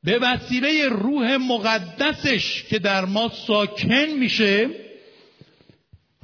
به 0.05 0.19
وسیله 0.19 0.89
روح 0.89 1.37
مقدسش 1.37 2.63
که 2.63 2.79
در 2.79 3.05
ما 3.05 3.29
ساکن 3.29 4.07
میشه 4.07 4.71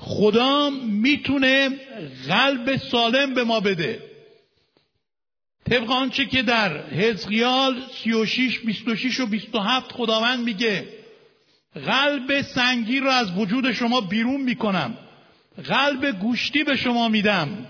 خدا 0.05 0.71
می‌تونه 0.71 1.71
قلب 2.29 2.77
سالم 2.77 3.35
به 3.35 3.45
ما 3.45 3.61
بده. 3.61 4.03
طبق 5.71 5.91
آنچه 5.91 6.27
که 6.27 6.43
در 6.43 6.87
حزقیال 6.87 7.83
36 8.05 8.59
26 8.59 9.21
و 9.21 9.27
27 9.27 9.93
خداوند 9.93 10.45
میگه 10.45 10.89
قلب 11.87 12.43
سنگی 12.43 13.01
را 13.01 13.13
از 13.13 13.39
وجود 13.39 13.73
شما 13.73 14.01
بیرون 14.01 14.41
می‌کنم. 14.41 14.99
قلب 15.65 16.11
گوشتی 16.11 16.65
به 16.65 16.77
شما 16.77 17.09
میدم. 17.09 17.67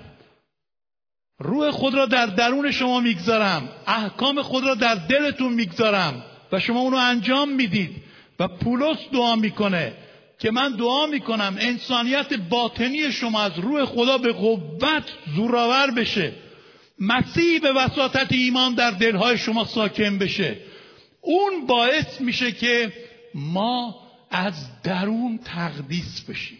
روح 1.38 1.70
خود 1.70 1.94
را 1.94 2.07
در 2.07 2.27
درون 2.27 2.70
شما 2.70 3.01
می‌گذارم. 3.01 3.68
احکام 3.87 4.42
خود 4.42 4.64
را 4.64 4.75
در 4.75 4.94
دلتون 4.94 5.53
می‌گذارم. 5.53 6.25
و 6.53 6.61
شما 6.61 6.81
اونو 6.81 6.97
انجام 6.97 7.49
می‌دید. 7.49 8.03
و 8.38 8.49
پولس 8.49 8.99
دعا 9.12 9.37
می‌کنه. 9.37 9.92
که 10.44 10.50
من 10.50 10.76
دعا 10.76 11.07
می‌کنم 11.07 11.57
انسانیت 11.61 12.35
باطنی 12.35 13.12
شما 13.12 13.42
از 13.42 13.59
روح 13.59 13.85
خدا 13.85 14.18
به 14.18 14.33
قوت 14.33 15.04
زورآور 15.37 15.90
بشه. 15.90 16.33
مسیح 16.98 17.61
به 17.61 17.72
وساطت 17.72 18.33
ایمان 18.33 18.74
در 18.74 18.90
دلهای 18.90 19.38
شما 19.38 19.64
ساکن 19.64 20.18
بشه. 20.18 20.57
اون 21.20 21.66
باعث 21.66 22.20
میشه 22.20 22.52
که 22.52 22.92
ما 23.35 23.94
از 24.30 24.83
درون 24.83 25.38
تقدیس 25.38 26.20
بشیم 26.20 26.59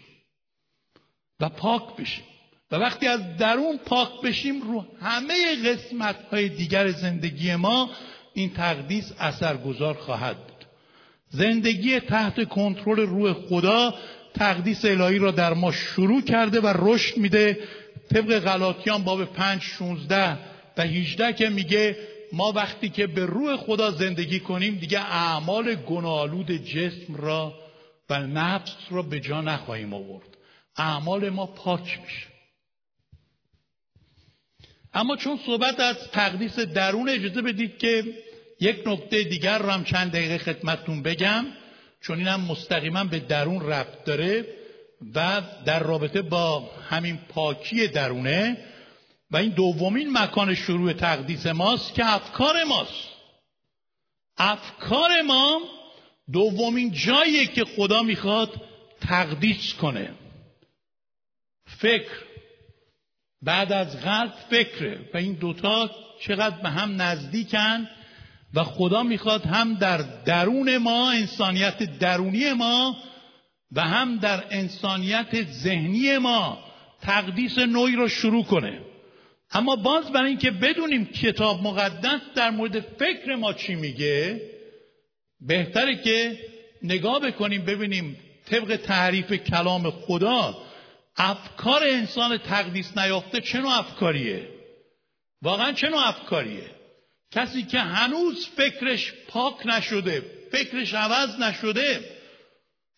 و 1.39 1.49
پاک 1.49 1.95
بشیم. 1.95 2.23
و 2.71 2.75
وقتی 2.75 3.07
از 3.07 3.37
درون 3.37 3.77
پاک 3.77 4.21
بشیم 4.23 4.61
رو 4.61 4.85
همه 5.01 5.55
قسمت 5.55 6.15
های 6.31 6.49
دیگر 6.49 6.91
زندگی 6.91 7.55
ما 7.55 7.89
این 8.33 8.53
تقدیس 8.53 9.13
اثرگذار 9.19 9.93
خواهد 9.93 10.37
بود. 10.37 10.54
زندگی 11.37 11.99
تحت 11.99 12.49
کنترل 12.49 12.99
روح 12.99 13.33
خدا 13.33 13.93
تقدیس 14.33 14.85
الهی 14.85 15.19
را 15.19 15.31
در 15.31 15.53
ما 15.53 15.71
شروع 15.71 16.21
کرده 16.21 16.59
و 16.59 16.73
رشد 16.75 17.17
میده. 17.17 17.59
طبق 18.13 18.39
غلاطیان 18.39 19.03
باب 19.03 19.25
پنج 19.25 19.61
شونزده 19.61 20.37
و 20.77 20.81
هیجده 20.81 21.33
که 21.33 21.49
میگه 21.49 21.97
ما 22.33 22.51
وقتی 22.51 22.89
که 22.89 23.07
به 23.07 23.25
روح 23.25 23.55
خدا 23.55 23.91
زندگی 23.91 24.39
کنیم 24.39 24.75
دیگه 24.75 24.99
اعمال 24.99 25.75
گناهالود 25.75 26.51
جسم 26.51 27.15
را 27.15 27.53
و 28.09 28.19
نفس 28.19 28.75
را 28.89 29.01
به 29.01 29.19
جا 29.19 29.41
نخواهیم 29.41 29.93
آورد. 29.93 30.37
اعمال 30.77 31.29
ما 31.29 31.45
پاک 31.45 31.99
میشه. 32.03 32.27
اما 34.93 35.15
چون 35.15 35.39
صحبت 35.45 35.79
از 35.79 35.97
تقدیس 36.11 36.59
درون 36.59 37.09
اجازه 37.09 37.41
بدید 37.41 37.77
که 37.77 38.03
یک 38.59 38.83
نکته 38.85 39.23
دیگر 39.23 39.57
رو 39.57 39.69
هم 39.69 39.83
چند 39.83 40.11
دقیقه 40.11 40.37
خدمتتون 40.37 41.03
بگم 41.03 41.45
چون 42.01 42.17
اینم 42.17 42.41
مستقیما 42.41 43.03
به 43.03 43.19
درون 43.19 43.69
ربط 43.69 44.03
داره 44.03 44.45
و 45.15 45.41
در 45.65 45.79
رابطه 45.79 46.21
با 46.21 46.59
همین 46.89 47.17
پاکی 47.17 47.87
درونه 47.87 48.57
و 49.31 49.37
این 49.37 49.49
دومین 49.49 50.17
مکان 50.17 50.55
شروع 50.55 50.93
تقدیس 50.93 51.45
ماست 51.45 51.93
که 51.93 52.13
افکار 52.13 52.63
ماست. 52.63 53.09
افکار 54.37 55.21
ما 55.21 55.61
دومین 56.31 56.91
جایی 56.91 57.47
که 57.47 57.65
خدا 57.65 58.03
می‌خواد 58.03 58.61
تقدیس 59.01 59.73
کنه. 59.73 60.13
فکر. 61.65 62.23
بعد 63.41 63.73
از 63.73 64.01
قلب 64.01 64.33
فکره. 64.49 65.09
و 65.13 65.17
این 65.17 65.33
دوتا 65.33 65.91
چقدر 66.21 66.57
به 66.61 66.69
هم 66.69 67.01
نزدیکن؟ 67.01 67.89
و 68.55 68.63
خدا 68.63 69.03
می‌خواد 69.03 69.45
هم 69.45 69.73
در 69.73 69.97
درون 70.25 70.77
ما 70.77 71.11
انسانیت 71.11 71.99
درونی 71.99 72.53
ما 72.53 72.97
و 73.71 73.81
هم 73.81 74.17
در 74.17 74.43
انسانیت 74.49 75.43
ذهنی 75.43 76.17
ما 76.17 76.57
تقدیس 77.01 77.57
نوعی 77.57 77.95
رو 77.95 78.07
شروع 78.07 78.43
کنه. 78.43 78.81
اما 79.51 79.75
باز 79.75 80.11
برای 80.11 80.29
اینکه 80.29 80.51
بدونیم 80.51 81.05
کتاب 81.05 81.63
مقدس 81.63 82.21
در 82.35 82.49
مورد 82.49 82.79
فکر 82.79 83.35
ما 83.35 83.53
چی 83.53 83.75
میگه 83.75 84.41
بهتره 85.41 86.01
که 86.01 86.39
نگاه 86.83 87.19
بکنیم 87.19 87.65
ببینیم 87.65 88.17
طبق 88.45 88.75
تعریف 88.75 89.33
کلام 89.33 89.91
خدا 89.91 90.57
افکار 91.17 91.83
انسان 91.83 92.37
تقدیس 92.37 92.97
نیافته 92.97 93.41
چه 93.41 93.59
نوع 93.59 93.79
افکاریه؟ 93.79 94.49
واقعا 95.41 95.71
چه 95.71 95.89
نوع 95.89 96.07
افکاریه؟ 96.07 96.74
کسی 97.35 97.63
که 97.63 97.79
هنوز 97.79 98.47
فکرش 98.47 99.13
پاک 99.27 99.65
نشده 99.65 100.25
فکرش 100.51 100.93
عوض 100.93 101.39
نشده 101.39 102.15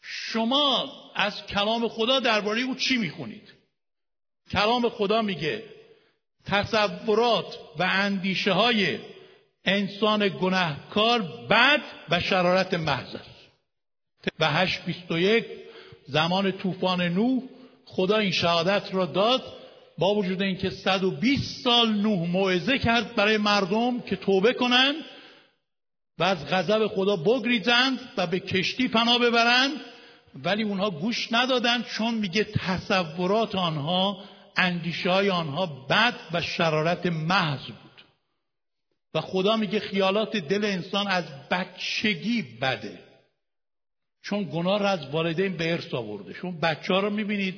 شما 0.02 0.94
از 1.16 1.46
کلام 1.46 1.88
خدا 1.88 2.20
درباره 2.20 2.62
او 2.62 2.76
چی 2.76 2.98
می‌خونید؟ 2.98 3.54
کلام 4.52 4.90
خدا 4.90 5.22
میگه 5.22 5.64
تصورات 6.46 7.58
و 7.80 7.84
اندیشه 7.84 8.52
های 8.52 9.00
انسان 9.66 10.28
گناهکار 10.28 11.22
بد 11.22 11.82
و 12.10 12.20
شرارت 12.20 12.74
محض 12.74 13.16
است. 13.16 13.38
و 14.40 14.52
821 14.52 15.46
زمان 16.08 16.52
طوفان 16.52 17.02
نوح 17.02 17.44
خدا 17.86 18.18
این 18.18 18.32
شهادت 18.32 18.94
را 18.94 19.06
داد 19.06 19.54
با 19.98 20.16
وجود 20.16 20.42
اینکه 20.42 20.70
120 20.70 21.64
سال 21.64 21.94
نوح 21.94 22.30
موعظه 22.30 22.80
کرد 22.80 23.16
برای 23.16 23.38
مردم 23.38 24.02
که 24.02 24.16
توبه 24.16 24.54
کنند 24.54 24.96
و 26.20 26.24
از 26.24 26.46
غضب 26.46 26.88
خدا 26.88 27.16
بگریزند 27.16 28.00
و 28.18 28.28
به 28.28 28.40
کشتی 28.40 28.88
پناه 28.88 29.20
ببرند 29.20 29.72
ولی 30.44 30.64
اونها 30.64 30.90
گوش 30.90 31.34
ندادند 31.34 31.86
چون 31.86 32.14
میگه 32.14 32.44
تصورات 32.44 33.56
آنها 33.56 34.24
اندیشه 34.58 35.10
های 35.10 35.30
آنها 35.30 35.66
بد 35.66 36.14
و 36.34 36.42
شرارت 36.42 37.06
محض 37.06 37.66
بود. 37.66 38.06
و 39.14 39.22
خدا 39.22 39.58
میگه 39.58 39.80
خیالات 39.80 40.38
دل 40.38 40.66
انسان 40.66 41.08
از 41.08 41.24
بچگی 41.52 42.42
بده. 42.62 43.00
چون 44.22 44.44
گناه 44.44 44.80
را 44.80 44.90
از 44.90 45.10
والدین 45.10 45.58
به 45.58 45.72
ارث 45.72 45.94
آورده. 45.94 46.34
چون 46.34 46.60
بچه 46.60 46.94
ها 46.94 47.00
رو 47.00 47.10
می‌بینید. 47.10 47.56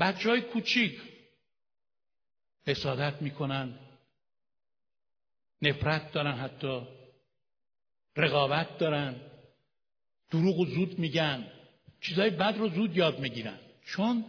بچه 0.00 0.30
های 0.30 0.40
کوچیک. 0.40 1.00
حسادت 2.66 3.22
می‌کنن. 3.22 3.74
نفرت 5.62 6.12
دارن 6.12 6.32
حتی. 6.32 6.80
رقابت 8.16 8.78
دارن. 8.78 9.14
دروغ 10.30 10.58
و 10.58 10.66
زود 10.66 10.98
میگن. 10.98 11.46
چیزای 12.00 12.30
بد 12.30 12.56
رو 12.58 12.68
زود 12.68 12.96
یاد 12.96 13.18
می‌گیرن. 13.18 13.58
چون 13.84 14.24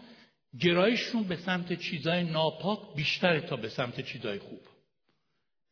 گرایششون 0.60 1.24
به 1.24 1.36
سمت 1.36 1.74
چیزای 1.74 2.24
ناپاک 2.24 2.80
بیشتره 2.96 3.42
تا 3.42 3.56
به 3.56 3.70
سمت 3.70 4.02
چیزای 4.02 4.40
خوب. 4.40 4.62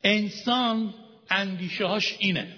انسان 0.03 0.93
اندیشه 1.29 1.85
هاش 1.85 2.15
اینه. 2.19 2.55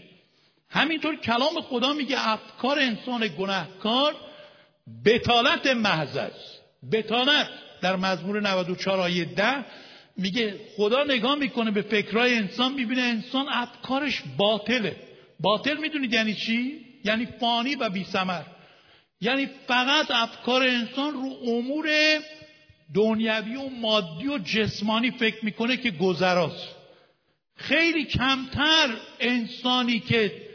همینطور 0.70 1.16
کلام 1.16 1.62
خدا 1.62 1.94
میگه 1.94 2.30
افکار 2.30 2.80
انسان 2.80 3.28
گناهکار 3.28 4.16
بتالت 5.06 5.68
محض 5.68 6.18
است. 6.18 6.62
بتالت 6.92 7.50
در 7.82 7.96
مزمور 7.96 8.42
94 8.42 9.00
آیه 9.00 9.26
10 9.26 9.66
میگه 10.18 10.60
خدا 10.78 11.04
نگاه 11.04 11.36
می‌کنه 11.36 11.72
به 11.72 11.82
فکرهای 11.82 12.36
انسان 12.36 12.74
می‌بینه 12.74 13.02
انسان 13.02 13.46
افکارش 13.50 14.24
باطله. 14.38 14.96
باطل 15.40 15.78
می‌دونید 15.78 16.14
یعنی 16.14 16.34
چی؟ 16.34 16.86
یعنی 17.04 17.26
فانی 17.40 17.76
و 17.76 17.90
بی 17.90 18.06
یعنی 19.22 19.50
فقط 19.68 20.12
افکار 20.12 20.64
انسان 20.64 21.14
رو 21.14 21.38
امور 21.46 21.90
دنیوی 22.94 23.56
و 23.56 23.70
مادی 23.70 24.28
و 24.28 24.38
جسمانی 24.38 25.12
فکر 25.12 25.46
می‌کنه 25.46 25.78
که 25.78 25.92
گذراست. 25.92 26.76
خیلی 27.56 28.06
کمتر 28.06 28.98
انسانی 29.20 30.00
که 30.00 30.48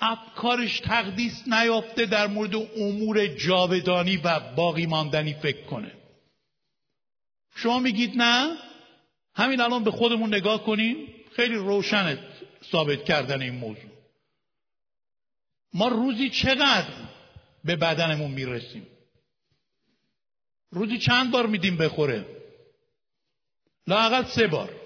افکارش 0.00 0.80
تقدیس 0.80 1.42
نیافته 1.46 2.06
در 2.06 2.26
مورد 2.26 2.54
امور 2.76 3.26
جاودانی 3.26 4.16
و 4.16 4.40
باقی 4.56 4.86
ماندنی 4.86 5.34
فکر 5.34 5.62
کنه. 5.62 5.92
شما 7.56 7.78
میگید 7.78 8.12
نه؟ 8.16 8.56
همین 9.34 9.60
الان 9.60 9.84
به 9.84 9.90
خودمون 9.90 10.34
نگاه 10.34 10.64
کنیم 10.64 11.14
خیلی 11.36 11.54
روشنه 11.54 12.18
ثابت 12.72 13.04
کردن 13.04 13.42
این 13.42 13.54
موضوع. 13.54 13.90
ما 15.74 15.88
روزی 15.88 16.30
چقدر 16.30 16.94
به 17.64 17.76
بدنمون 17.76 18.30
می‌رسیم؟ 18.30 18.86
روزی 20.70 20.98
چند 20.98 21.30
بار 21.30 21.46
میدیم 21.46 21.76
بخوره؟ 21.76 22.26
لاقل 23.86 24.24
سه 24.24 24.46
بار. 24.46 24.80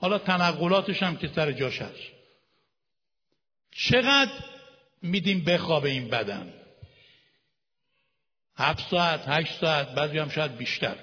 حالا 0.00 0.18
تنقلاتش 0.18 1.02
هم 1.02 1.16
که 1.16 1.28
سر 1.28 1.52
جاش 1.52 1.82
هست. 1.82 2.02
چقدر 3.70 4.32
میدیم 5.02 5.44
بخوابه 5.44 5.90
این 5.90 6.08
بدن؟ 6.08 6.52
هفت 8.56 8.90
ساعت 8.90 9.24
هشت 9.26 9.60
ساعت 9.60 9.94
بعضی 9.94 10.18
هم 10.18 10.28
شاید 10.28 10.56
بیشتر. 10.56 10.96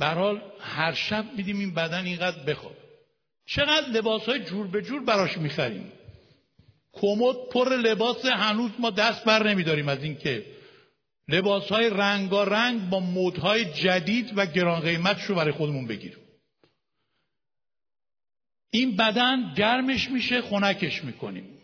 حال 0.00 0.42
هر 0.60 0.94
شب 0.94 1.24
میدیم 1.36 1.58
این 1.58 1.74
بدن 1.74 2.04
اینقدر 2.04 2.44
بخواب 2.44 2.76
چقدر 3.46 3.88
لباس 3.88 4.22
های 4.22 4.44
جور 4.44 4.66
به 4.66 4.82
جور 4.82 5.04
براش 5.04 5.38
می‌خریم. 5.38 5.92
کمد 6.92 7.36
پر 7.52 7.76
لباس 7.76 8.24
هنوز 8.24 8.70
ما 8.78 8.90
دست 8.90 9.24
بر 9.24 9.48
نمیداریم 9.48 9.88
از 9.88 10.02
اینکه 10.02 10.46
لباس 11.28 11.68
های 11.68 11.90
رنگارنگ 11.90 12.88
با 12.88 13.00
مدهای 13.00 13.64
جدید 13.64 14.32
و 14.36 14.46
گران 14.46 14.80
قیمت 14.80 15.24
رو 15.24 15.34
برای 15.34 15.52
خودمون 15.52 15.86
بگیریم. 15.86 16.18
این 18.70 18.96
بدن 18.96 19.54
گرمش 19.54 20.10
میشه 20.10 20.42
خنکش 20.42 21.04
می‌کنیم. 21.04 21.58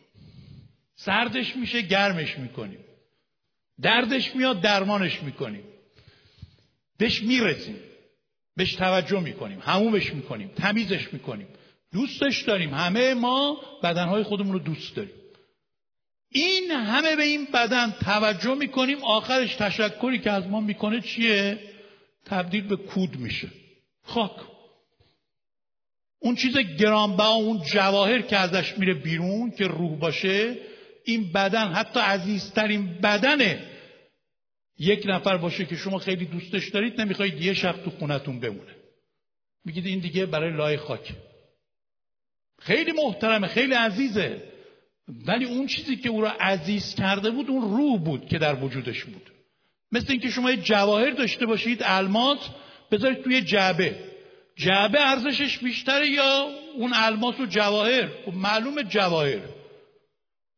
سردش 0.95 1.57
میشه 1.57 1.83
گرمش 1.83 2.39
می‌کنیم. 2.39 2.85
دردش 3.83 4.37
میاد 4.37 4.61
درمانش 4.61 5.23
می‌کنیم. 5.23 5.65
بهش 6.99 7.23
می‌رسیم. 7.23 7.77
بهش 8.57 8.75
توجه 8.75 9.21
می‌کنیم 9.21 9.59
همومش 9.61 10.15
می‌کنیم 10.15 10.51
تمیزش 10.57 11.13
می‌کنیم. 11.13 11.47
دوستش 11.93 12.43
داریم. 12.43 12.75
همه 12.75 13.15
ما 13.15 13.61
بدنهای 13.83 14.23
خودمون 14.23 14.53
رو 14.53 14.59
دوست 14.59 14.97
داریم. 14.97 15.13
این 16.29 16.71
همه 16.71 17.17
به 17.17 17.23
این 17.23 17.49
بدن 17.55 17.95
توجه 18.05 18.55
می‌کنیم 18.55 18.99
آخرش 19.05 19.55
تشکری 19.55 20.19
که 20.19 20.31
از 20.31 20.47
ما 20.47 20.61
می‌کنه 20.61 21.01
چیه؟ 21.01 21.59
تبدیل 22.27 22.67
به 22.67 22.77
کود 22.77 23.17
میشه. 23.17 23.49
خاک. 24.05 24.33
اون 26.19 26.35
چیز 26.35 26.57
گرانبها 26.59 27.33
اون 27.33 27.63
جواهر 27.73 28.21
که 28.21 28.37
ازش 28.37 28.79
میره 28.79 28.95
بیرون 28.95 29.51
که 29.51 29.67
روح 29.67 29.99
باشه 29.99 30.57
این 31.05 31.33
بدن 31.33 31.73
حتی 31.73 32.01
عزیزترین 32.01 32.87
بدن 32.87 33.61
یک 34.79 35.03
نفر 35.07 35.37
باشه 35.37 35.65
که 35.65 35.77
شما 35.77 35.99
خیلی 35.99 36.25
دوستش 36.25 36.69
دارید 36.69 37.01
نمی‌خواید 37.01 37.43
یه 37.43 37.55
شب 37.55 37.85
تو 37.85 37.91
خونتون 37.91 38.41
بمونه. 38.41 38.77
میگید 39.65 39.87
این 39.87 39.99
دیگه 39.99 40.27
برای 40.27 40.57
لای 40.57 40.77
خاک. 40.77 41.13
خیلی 42.59 42.93
محترمه 42.93 43.47
خیلی 43.47 43.75
عزیزه. 43.75 44.43
ولی 45.27 45.45
اون 45.45 45.67
چیزی 45.67 45.97
که 45.97 46.09
او 46.09 46.21
را 46.21 46.31
عزیز 46.31 46.95
کرده 46.95 47.31
بود 47.31 47.51
اون 47.51 47.63
روح 47.63 48.01
بود 48.01 48.27
که 48.27 48.39
در 48.39 48.65
وجودش 48.65 49.05
بود. 49.05 49.31
مثل 49.93 50.07
اینکه 50.11 50.31
شما 50.31 50.51
یه 50.51 50.57
جواهر 50.57 51.11
داشته 51.11 51.47
باشید 51.47 51.79
الماس 51.85 52.39
بذارید 52.91 53.23
توی 53.23 53.43
جعبه. 53.43 53.97
جعبه 54.57 55.01
ارزشش 55.01 55.59
بیشتره 55.59 56.09
یا 56.09 56.49
اون 56.75 56.93
الماس 56.95 57.41
و 57.41 57.47
جواهر؟ 57.47 58.09
خب 58.25 58.35
معلوم 58.35 58.83
جواهر. 58.83 59.41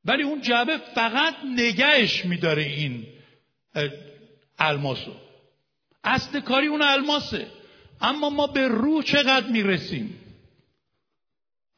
ولی 0.04 0.22
اون 0.22 0.40
جعبه 0.40 0.76
فقط 0.94 1.34
نگهش 1.56 2.24
میداره 2.24 2.62
این 2.62 3.06
الماسو. 4.58 5.12
اصل 6.04 6.40
کاری 6.40 6.66
اون 6.66 6.82
الماسه. 6.82 7.46
اما 8.00 8.30
ما 8.30 8.46
به 8.46 8.68
روح 8.68 9.04
چقدر 9.04 9.46
می‌رسیم؟ 9.48 10.20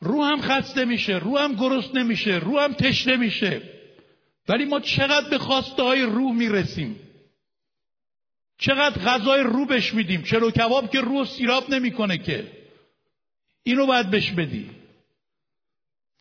روح 0.00 0.26
هم 0.26 0.42
خسته 0.42 0.84
میشه 0.84 1.12
روح 1.12 1.42
هم 1.42 1.54
گرست 1.54 1.94
نمیشه 1.94 2.34
روح 2.34 2.62
هم 2.62 2.72
تشنه 2.72 3.16
میشه. 3.16 3.62
ولی 4.48 4.64
ما 4.64 4.80
چقدر 4.80 5.28
به 5.28 5.38
خواسته 5.38 5.82
های 5.82 6.02
روح 6.02 6.34
می‌رسیم؟ 6.34 7.00
چقدر 8.58 9.02
غذای 9.02 9.40
روح 9.40 9.68
بش 9.68 9.94
میدیم؟ 9.94 10.22
چلو 10.22 10.50
کباب 10.50 10.90
که 10.90 11.00
روح 11.00 11.26
سیراب 11.26 11.70
نمی‌کنه 11.70 12.18
که. 12.18 12.52
اینو 13.62 13.86
باید 13.86 14.10
بش 14.10 14.30
بدی. 14.30 14.70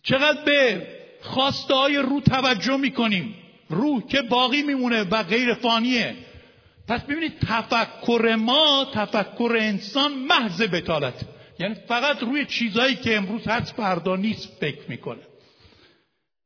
چقدر 0.03 0.43
به 0.43 0.87
خواسته 1.21 1.73
های 1.73 1.97
روح 1.97 2.21
توجه 2.21 2.77
می‌کنیم؟ 2.77 3.44
روح 3.69 4.07
که 4.07 4.21
باقی 4.21 4.61
میمونه 4.61 5.03
و 5.03 5.23
غیر 5.23 5.53
فانیه. 5.53 6.15
پس 6.87 7.01
ببینید 7.01 7.39
تفکر 7.39 8.35
ما 8.39 8.87
تفکر 8.93 9.57
انسان 9.59 10.13
محض 10.13 10.61
بتالت 10.61 11.25
یعنی 11.59 11.75
فقط 11.87 12.23
روی 12.23 12.45
چیزهایی 12.45 12.95
که 12.95 13.17
امروز 13.17 13.47
هست 13.47 13.73
فردا 13.73 14.15
نیست 14.15 14.57
فکر 14.59 14.81
می‌کنه. 14.89 15.21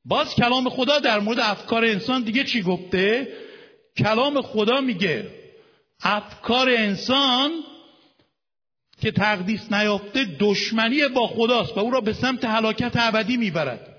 باز 0.06 0.36
کلام 0.36 0.70
خدا 0.70 1.00
در 1.00 1.20
مورد 1.20 1.40
افکار 1.40 1.86
انسان 1.86 2.24
دیگه 2.24 2.44
چی 2.44 2.62
گفته؟ 2.62 3.28
کلام 3.98 4.42
خدا 4.42 4.82
میگه 4.82 5.28
افکار 6.04 6.70
انسان 6.70 7.52
که 9.02 9.12
تقدیس 9.12 9.72
نیافته 9.72 10.26
دشمنی 10.40 11.08
با 11.08 11.28
خداست 11.28 11.78
و 11.78 11.80
او 11.80 11.92
را 11.92 12.02
به 12.02 12.14
سمت 12.14 12.46
هلاکت 12.46 12.92
ابدی 12.96 13.38
می‌برد. 13.38 13.96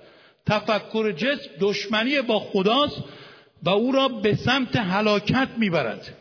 تفکر 0.47 1.13
جسم 1.13 1.51
دشمنی 1.61 2.21
با 2.21 2.39
خداست 2.39 3.03
و 3.63 3.71
او 3.71 3.93
را 3.93 4.09
به 4.09 4.35
سمت 4.35 4.77
هلاکت 4.77 5.49
می‌برد. 5.59 6.17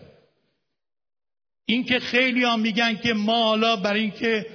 اینکه 1.65 1.99
خیلی 1.99 2.43
ها 2.43 2.57
میگن 2.57 2.95
که 2.95 3.13
ما 3.13 3.43
حالا 3.43 3.75
برای 3.75 4.01
اینکه 4.01 4.45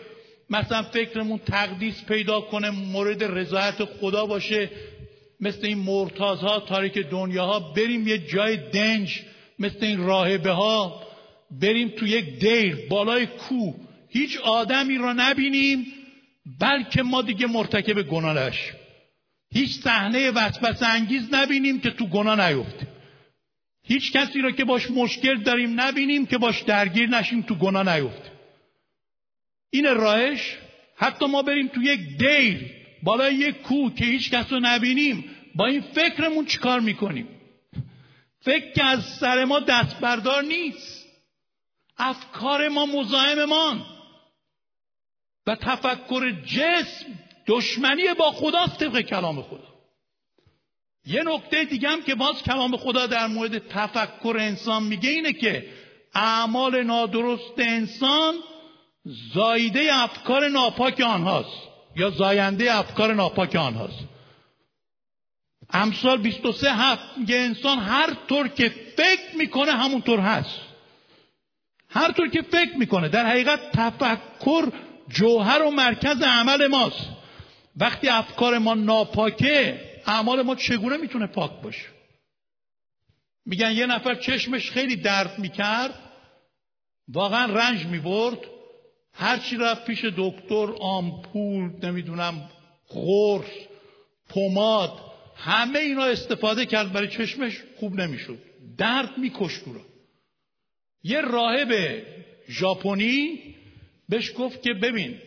مثلا 0.50 0.82
فکرمون 0.82 1.38
تقدیس 1.38 2.04
پیدا 2.04 2.40
کنه 2.40 2.70
مورد 2.70 3.24
رضایت 3.24 3.84
خدا 3.84 4.26
باشه 4.26 4.70
مثل 5.40 5.66
این 5.66 5.78
مرتاز 5.78 6.38
ها 6.38 6.60
تاریک 6.60 6.98
دنیا 6.98 7.46
ها 7.46 7.60
بریم 7.60 8.08
یه 8.08 8.18
جای 8.18 8.56
دنج 8.56 9.22
مثل 9.58 9.78
این 9.80 10.06
راهبه 10.06 10.50
ها 10.50 11.02
بریم 11.60 11.88
تو 11.88 12.06
یک 12.06 12.38
دیر 12.38 12.76
بالای 12.90 13.26
کوه 13.26 13.74
هیچ 14.08 14.38
آدمی 14.40 14.98
را 14.98 15.12
نبینیم 15.12 15.86
بلکه 16.60 17.02
ما 17.02 17.22
دیگه 17.22 17.46
مرتکب 17.46 18.02
گناه 18.02 18.34
نشیم 18.34 18.74
هیچ 19.54 19.80
صحنه 19.80 20.30
وسوسه 20.30 20.86
انگیز 20.86 21.34
نبینیم 21.34 21.80
که 21.80 21.90
تو 21.90 22.06
گناه 22.06 22.48
نیفتیم. 22.48 22.88
هیچ 23.82 24.12
کسی 24.12 24.40
را 24.40 24.50
که 24.50 24.64
باش 24.64 24.90
مشکل 24.90 25.42
داریم 25.42 25.80
نبینیم 25.80 26.26
که 26.26 26.38
باش 26.38 26.62
درگیر 26.62 27.08
نشیم 27.08 27.42
تو 27.42 27.54
گناه 27.54 27.96
نیفتیم. 27.96 28.32
این 29.70 29.94
راهش 29.94 30.56
حتی 30.96 31.26
ما 31.26 31.42
بریم 31.42 31.68
تو 31.68 31.82
یک 31.82 32.00
دیر 32.18 32.70
بالای 33.02 33.34
یک 33.34 33.62
کوه 33.62 33.94
که 33.94 34.04
هیچ 34.04 34.30
کس 34.30 34.52
رو 34.52 34.60
نبینیم 34.62 35.24
با 35.54 35.66
این 35.66 35.80
فکرمون 35.80 36.46
چیکار 36.46 36.80
می‌کنیم؟ 36.80 37.28
فکر 38.40 38.72
که 38.72 38.84
از 38.84 39.04
سر 39.04 39.44
ما 39.44 39.60
دست 39.60 40.00
بردار 40.00 40.42
نیست. 40.42 41.04
افکار 41.98 42.68
ما 42.68 42.86
مزاحم 42.86 43.82
و 45.46 45.54
تفکر 45.54 46.30
جسم 46.30 47.06
دشمنی 47.46 48.02
با 48.18 48.30
خدا 48.30 48.66
طبق 48.66 49.00
کلام 49.00 49.42
خدا. 49.42 49.74
یه 51.06 51.22
نکته 51.22 51.64
دیگه 51.64 51.88
هم 51.88 52.02
که 52.02 52.14
باز 52.14 52.42
کلام 52.42 52.76
خدا 52.76 53.06
در 53.06 53.26
مورد 53.26 53.68
تفکر 53.68 54.36
انسان 54.40 54.82
میگه 54.82 55.10
اینه 55.10 55.32
که 55.32 55.66
اعمال 56.14 56.82
نادرست 56.82 57.58
انسان 57.58 58.34
زایده 59.34 59.94
افکار 59.94 60.48
ناپاک 60.48 61.00
آنهاست 61.00 61.58
یا 61.96 62.10
زاینده 62.10 62.78
افکار 62.78 63.14
ناپاک 63.14 63.56
آنهاست. 63.56 63.98
امثال 65.70 66.18
23 66.18 66.72
هفت 66.72 67.18
میگه 67.18 67.36
انسان 67.36 67.78
هر 67.78 68.14
طور 68.28 68.48
که 68.48 68.68
فکر 68.96 69.36
می‌کنه 69.38 69.72
همونطور 69.72 70.20
هست. 70.20 70.60
هر 71.88 72.12
طور 72.12 72.28
که 72.28 72.42
فکر 72.42 72.76
می‌کنه 72.76 73.08
در 73.08 73.26
حقیقت 73.26 73.72
تفکر 73.72 74.72
جوهر 75.08 75.62
و 75.62 75.70
مرکز 75.70 76.22
عمل 76.22 76.66
ماست. 76.66 77.13
وقتی 77.76 78.08
افکار 78.08 78.58
ما 78.58 78.74
ناپاکه 78.74 79.80
اعمال 80.06 80.42
ما 80.42 80.54
چگونه 80.54 80.96
می‌تونه 80.96 81.26
پاک 81.26 81.50
باشه؟ 81.62 81.86
میگن 83.46 83.72
یه 83.72 83.86
نفر 83.86 84.14
چشمش 84.14 84.70
خیلی 84.70 84.96
درد 84.96 85.38
می‌کرد 85.38 85.94
واقعا 87.08 87.54
رنج 87.54 87.86
می‌برد 87.86 88.38
هرچی 89.12 89.56
رفت 89.56 89.84
پیش 89.84 90.04
دکتر 90.16 90.72
آمپول 90.80 91.70
نمی‌دونم 91.82 92.50
قرص 92.88 93.50
پماد 94.28 94.92
همه 95.36 95.78
اینا 95.78 96.04
استفاده 96.04 96.66
کرد 96.66 96.92
برای 96.92 97.08
چشمش 97.08 97.62
خوب 97.80 98.00
نمی‌شد. 98.00 98.38
درد 98.78 99.18
میکشت 99.18 99.62
رو 99.66 99.80
یه 101.02 101.20
راهب 101.20 102.02
ژاپنی 102.48 103.38
بهش 104.08 104.32
گفت 104.38 104.62
که 104.62 104.74
ببین 104.74 105.18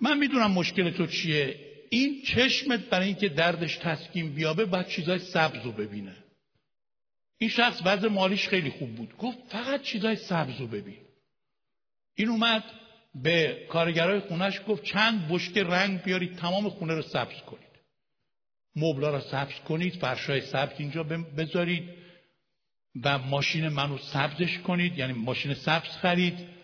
من 0.00 0.18
می‌دونم 0.18 0.50
مشکل 0.50 0.90
تو 0.90 1.06
چیه. 1.06 1.56
این 1.90 2.22
چشمت 2.22 2.80
برای 2.80 3.06
اینکه 3.06 3.28
دردش 3.28 3.76
تسکین 3.76 4.34
بیابه 4.34 4.64
باید 4.64 4.86
چیزای 4.86 5.18
سبز 5.18 5.64
رو 5.64 5.72
ببینه. 5.72 6.16
این 7.38 7.50
شخص 7.50 7.80
وضع 7.84 8.08
مالیش 8.08 8.48
خیلی 8.48 8.70
خوب 8.70 8.94
بود. 8.94 9.16
گفت 9.16 9.38
فقط 9.48 9.82
چیزای 9.82 10.16
سبز 10.16 10.60
رو 10.60 10.66
ببین. 10.66 10.98
این 12.14 12.28
اومد 12.28 12.64
به 13.14 13.66
کارگرای 13.68 14.20
خونش 14.20 14.60
گفت 14.68 14.84
چند 14.84 15.28
بشکه 15.28 15.64
رنگ 15.64 16.02
بیارید 16.02 16.36
تمام 16.36 16.68
خونه 16.68 16.94
رو 16.94 17.02
سبز 17.02 17.40
کنید. 17.46 17.68
مبلا 18.76 19.10
رو 19.10 19.20
سبز 19.20 19.54
کنید 19.54 19.94
فرشای 19.94 20.40
سبز 20.40 20.74
اینجا 20.78 21.02
بذارید 21.36 21.88
و 23.02 23.18
ماشین 23.18 23.68
منو 23.68 23.98
سبزش 23.98 24.58
کنید 24.58 24.98
یعنی 24.98 25.12
ماشین 25.12 25.54
سبز 25.54 25.88
خرید. 25.88 26.57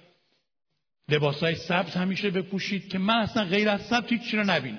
لباسای 1.08 1.54
سبز 1.54 1.94
همیشه 1.94 2.30
بپوشید 2.30 2.88
که 2.88 2.98
من 2.98 3.14
اصلا 3.14 3.44
غیر 3.44 3.68
از 3.68 3.86
سبز 3.86 4.08
هیچ 4.08 4.34
رو 4.34 4.44
نبینم. 4.44 4.78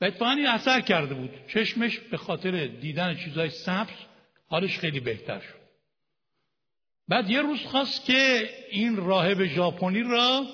و 0.00 0.04
اتفاقا 0.04 0.30
این 0.30 0.46
اثر 0.46 0.80
کرده 0.80 1.14
بود. 1.14 1.30
چشمش 1.48 1.98
به 1.98 2.16
خاطر 2.16 2.66
دیدن 2.66 3.16
چیزای 3.16 3.50
سبز 3.50 3.96
حالش 4.48 4.78
خیلی 4.78 5.00
بهتر 5.00 5.40
شد. 5.40 5.64
بعد 7.08 7.30
یه 7.30 7.42
روز 7.42 7.60
خواست 7.60 8.04
که 8.04 8.50
این 8.70 8.96
راهب 8.96 9.44
ژاپنی 9.44 10.02
را 10.02 10.46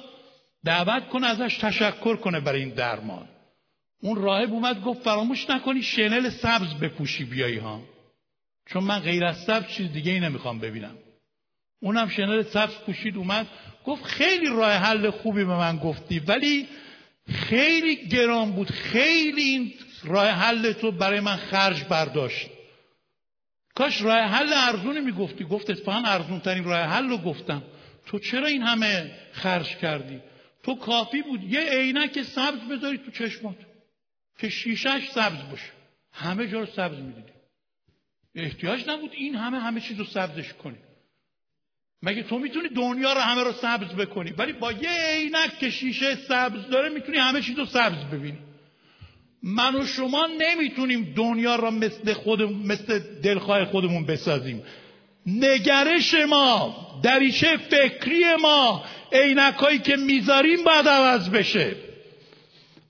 دعوت 0.64 1.09
کنه 1.09 1.26
ازش 1.26 1.57
تشکر 1.57 2.16
کنه 2.16 2.40
برای 2.40 2.61
این 2.61 2.74
درمان. 2.74 3.28
اون 4.03 4.22
راهب 4.22 4.53
اومد 4.53 4.82
گفت 4.82 5.03
فراموش 5.03 5.51
نکنی 5.51 5.82
شنل 5.82 6.28
سبز 6.28 6.74
بپوشی 6.74 7.24
بیایی 7.24 7.59
ها. 7.59 7.82
چون 8.66 8.84
من 8.84 8.98
غیر 8.98 9.24
از 9.24 9.44
سبز 9.44 9.66
چیز 9.66 9.92
دیگه 9.92 10.12
ای 10.12 10.20
نمی‌خوام 10.20 10.59
ببینم. 10.59 10.96
اونم 11.80 12.09
شنل 12.09 12.42
سبز 12.42 12.74
پوشید 12.74 13.16
اومد 13.16 13.46
گفت 13.85 14.05
خیلی 14.05 14.47
راه 14.47 14.72
حل 14.72 15.11
خوبی 15.11 15.45
به 15.45 15.57
من 15.57 15.76
گفتی 15.76 16.18
ولی 16.18 16.68
خیلی 17.28 17.97
گران 17.97 18.53
بود. 18.53 18.70
خیلی 18.70 19.43
این 19.43 19.72
راه 20.05 20.28
حل 20.28 20.72
تو 20.72 20.93
برای 20.93 21.20
من 21.20 21.37
خرج 21.37 21.85
برداشت. 21.85 22.47
کاش 23.74 24.03
راه 24.03 24.18
حل 24.18 24.53
ارزونی 24.53 25.01
می‌گفتی. 25.01 25.45
گفت 25.45 25.70
اتفاقا 25.70 26.03
ارزون 26.07 26.41
ترین 26.41 26.64
راه 26.64 26.81
حل 26.81 27.09
رو 27.09 27.18
گفتم. 27.18 27.62
تو 28.07 28.18
چرا 28.18 28.47
این 28.47 28.62
همه 28.62 29.11
خرج 29.33 29.76
کردی؟ 29.76 30.20
تو 30.62 30.74
کافی 30.74 31.22
بود. 31.22 31.43
یه 31.43 31.61
عینک 31.61 32.22
سبز 32.22 32.59
بذاری 32.70 32.99
تو 32.99 33.11
چشمات. 33.11 33.57
که 34.39 34.49
شیشش 34.49 35.11
سبز 35.11 35.51
باشه. 35.51 35.72
همه 36.12 36.49
جا 36.49 36.61
رو 36.61 36.66
سبز 36.66 36.99
می‌دیدی. 36.99 37.33
احتیاج 38.35 38.89
نبود 38.89 39.11
این 39.12 39.35
همه 39.35 39.59
همه 39.59 39.81
چیز 39.81 39.99
رو 39.99 40.05
سبزش 40.05 40.53
کنی. 40.53 40.78
مگه 42.03 42.22
تو 42.22 42.38
می‌تونی 42.38 42.68
دنیا 42.68 43.12
رو 43.12 43.20
همه 43.20 43.42
رو 43.42 43.53
سبز 43.53 43.94
بکنی؟ 43.94 44.30
ولی 44.30 44.53
با 44.53 44.72
یه 44.72 44.90
عینک 45.14 45.59
که 45.61 45.70
شیشه 45.70 46.16
سبز 46.16 46.66
داره 46.70 46.88
می‌تونی 46.88 47.18
همه 47.18 47.40
چیز 47.40 47.59
رو 47.59 47.66
سبز 47.66 48.05
ببینی. 48.12 48.38
من 49.42 49.74
و 49.74 49.86
شما 49.86 50.28
نمی‌تونیم 50.40 51.12
دنیا 51.16 51.57
را 51.57 51.70
مثل 51.70 52.12
خود 52.12 52.42
مثل 52.42 52.98
دلخواه 53.22 53.64
خودمون 53.64 54.07
بسازیم. 54.07 54.62
نگرش 55.26 56.14
ما 56.14 56.76
دریچه 57.03 57.57
فکری 57.57 58.24
ما 58.42 58.84
عینکایی 59.12 59.78
که 59.78 59.96
می‌ذاریم 59.96 60.64
باید 60.64 60.88
عوض 60.88 61.28
بشه. 61.28 61.76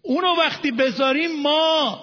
اونو 0.03 0.37
وقتی 0.39 0.71
بذاریم 0.71 1.41
ما 1.43 2.01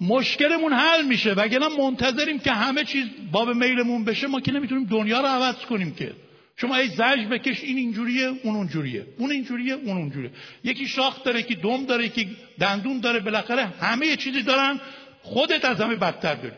مشکلمون 0.00 0.72
حل 0.72 1.04
میشه. 1.04 1.32
وگرنه 1.32 1.68
منتظریم 1.68 2.38
که 2.38 2.52
همه 2.52 2.84
چیز 2.84 3.06
باب 3.32 3.50
میلمون 3.50 4.04
بشه 4.04 4.26
ما 4.26 4.40
که 4.40 4.52
نمی‌تونیم 4.52 4.84
دنیا 4.84 5.20
رو 5.20 5.26
عوض 5.26 5.56
کنیم 5.56 5.94
که. 5.94 6.12
شما 6.56 6.76
ای 6.76 6.88
زج 6.88 7.26
بکش 7.30 7.64
این 7.64 7.76
اینجوریه 7.76 8.26
اون 8.42 8.56
اونجوریه. 8.56 9.06
اون 9.18 9.30
اینجوریه 9.30 9.74
اون 9.74 9.96
اونجوریه. 9.96 10.30
یکی 10.64 10.86
شاخ 10.86 11.22
داره 11.24 11.40
یکی 11.40 11.54
دم 11.54 11.86
داره 11.86 12.06
یکی 12.06 12.36
دندون 12.58 13.00
داره 13.00 13.20
بالاخره 13.20 13.66
همه 13.66 14.16
چیزی 14.16 14.42
دارن 14.42 14.80
خودت 15.22 15.64
از 15.64 15.80
همه 15.80 15.96
بدتر 15.96 16.34
داری. 16.34 16.54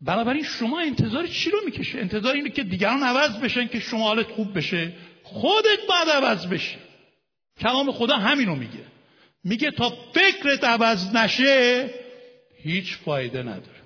بنابراین 0.00 0.42
شما 0.42 0.80
انتظار 0.80 1.26
چی 1.26 1.50
رو 1.50 1.58
می‌کشه؟ 1.64 1.98
انتظار 1.98 2.34
اینه 2.34 2.50
که 2.50 2.62
دیگران 2.62 3.02
عوض 3.02 3.38
بشن 3.38 3.66
که 3.66 3.80
شما 3.80 4.04
حالت 4.04 4.26
خوب 4.26 4.58
بشه. 4.58 4.92
خودت 5.22 5.78
بعد 5.88 6.08
عوض 6.08 6.46
بشی. 6.46 6.76
کلام 7.60 7.92
خدا 7.92 8.16
همینو 8.16 8.54
میگه. 8.54 8.84
میگه 9.44 9.70
تا 9.70 9.90
فکرت 10.14 10.64
عوض 10.64 11.14
نشه 11.14 11.90
هیچ 12.62 12.96
فایده 12.96 13.42
نداره. 13.42 13.82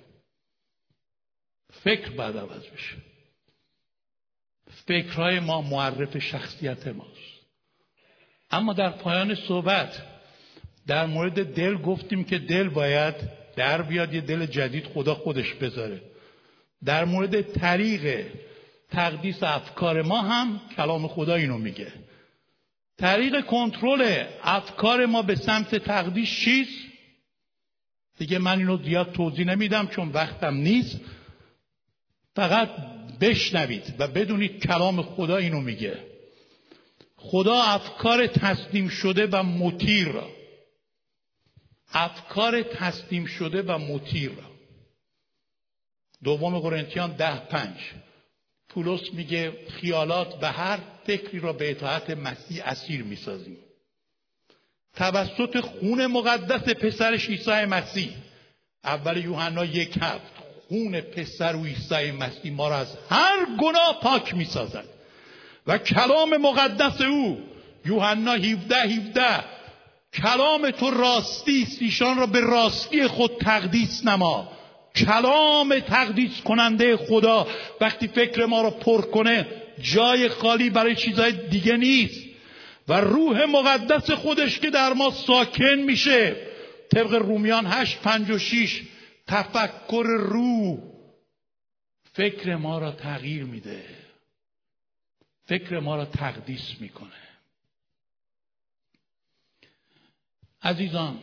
فکر 1.73 2.11
بعد 2.11 2.37
عوض 2.37 2.67
بشه. 2.67 3.10
فکرهای 4.91 5.41
ما 5.41 5.63
معرف 5.63 6.19
شخصیت 6.19 6.87
ماست. 6.87 7.41
اما 8.51 8.73
در 8.73 8.91
پایان 8.91 9.35
صحبت 9.35 10.03
در 10.87 11.07
مورد 11.07 11.55
دل 11.55 11.77
گفتیم 11.77 12.25
که 12.25 12.39
دل 12.39 12.69
باید 12.69 13.15
در 13.57 13.83
بیاد 13.83 14.15
یه 14.15 14.21
دل 14.21 14.47
جدید 14.47 14.87
خدا 14.87 15.15
خودش 15.15 15.55
بذاره. 15.55 16.03
در 16.85 17.05
مورد 17.05 17.43
طریق 17.43 18.27
تقدیس 18.91 19.43
افکار 19.43 20.03
ما 20.03 20.23
هم 20.23 20.61
کلام 20.77 21.09
خدا 21.09 21.35
اینو 21.35 21.59
میگه. 21.59 21.93
طریق 22.99 23.47
کنترل 23.47 24.25
افکار 24.43 25.07
ما 25.07 25.23
به 25.23 25.35
سمت 25.35 25.75
تقدیس 25.77 26.29
چیست؟ 26.29 26.91
دیگه 28.19 28.39
من 28.39 28.59
اینو 28.59 28.83
زیاد 28.83 29.13
توضیح 29.13 29.47
نمیدم 29.47 29.87
چون 29.87 30.09
وقتم 30.09 30.55
نیست. 30.55 31.01
فقط 32.37 32.69
بشنوید 33.21 33.95
و 33.99 34.09
بدونید 34.09 34.67
کلام 34.67 35.03
خدا 35.03 35.37
اینو 35.37 35.61
میگه. 35.61 36.05
خدا 37.17 37.63
افکار 37.63 38.27
تسلیم 38.27 38.89
شده 38.89 39.27
و 39.27 39.43
مطیر 39.43 40.09
را. 40.09 40.29
افکار 41.93 42.63
تسلیم 42.63 43.27
شده 43.27 43.63
و 43.63 43.79
مطیر 43.79 44.31
را. 44.31 44.51
دوم 46.25 46.59
قرنتیان 46.59 47.17
ده 47.17 47.37
پنج. 47.37 47.77
پولس 48.69 49.13
میگه 49.13 49.53
خیالات 49.69 50.39
و 50.43 50.53
هر 50.53 50.79
فکری 51.07 51.41
را 51.41 51.53
به 51.53 51.71
اطاعت 51.71 52.11
مسیح 52.11 52.63
اسیر 52.65 53.03
می‌سازیم. 53.03 53.57
توسط 54.95 55.61
خون 55.61 56.07
مقدس 56.07 56.75
پسرش 56.75 57.29
عیسی 57.29 57.51
مسیح. 57.65 58.13
اول 58.85 59.25
یوحنا 59.25 59.65
یک 59.65 59.99
هفت. 60.01 60.40
خون 60.71 61.01
پسر 61.01 61.57
و 61.57 61.65
عیسی 61.65 62.11
مسیح 62.11 62.53
ما 62.53 62.69
را 62.69 62.77
از 62.77 62.87
هر 63.11 63.37
گناه 63.61 63.99
پاک 64.03 64.35
می 64.35 64.45
سازد 64.45 64.85
و 65.67 65.79
کلام 65.79 66.37
مقدس 66.37 67.01
او 67.01 67.39
یوحنا 67.85 68.33
17 68.33 68.77
17 68.77 69.45
کلام 70.15 70.71
تو 70.71 70.91
راستی 70.91 71.63
است 71.63 71.83
ایشان 71.83 72.17
را 72.17 72.27
به 72.27 72.41
راستی 72.41 73.07
خود 73.07 73.31
تقدیس 73.41 74.05
نما. 74.05 74.49
کلام 74.97 75.79
تقدیس 75.79 76.41
کننده 76.41 76.97
خدا 76.97 77.47
وقتی 77.81 78.09
فکر 78.09 78.47
ما 78.47 78.63
رو 78.63 78.71
پر 78.71 79.01
کنه 79.01 79.47
جای 79.83 80.29
خالی 80.29 80.71
برای 80.71 80.97
چیزهای 80.97 81.33
دیگه 81.33 81.77
نیست. 81.77 82.21
و 82.89 83.01
روح 83.01 83.45
مقدس 83.45 84.11
خودش 84.11 84.59
که 84.59 84.71
در 84.71 84.93
ما 84.93 85.11
ساکن 85.11 85.75
میشه 85.75 86.37
طبق 86.95 87.15
رومیان 87.15 87.67
8 87.67 88.01
5 88.03 88.31
و 88.31 88.39
6 88.39 88.83
تفکر 89.31 90.05
روح 90.19 90.79
فکر 92.13 92.57
ما 92.57 92.79
را 92.79 92.93
تغییر 92.93 93.45
میده. 93.45 93.85
فکر 95.45 95.79
ما 95.79 95.97
را 95.97 96.05
تقدیس 96.05 96.81
می‌کنه. 96.81 97.21
عزیزان 100.63 101.19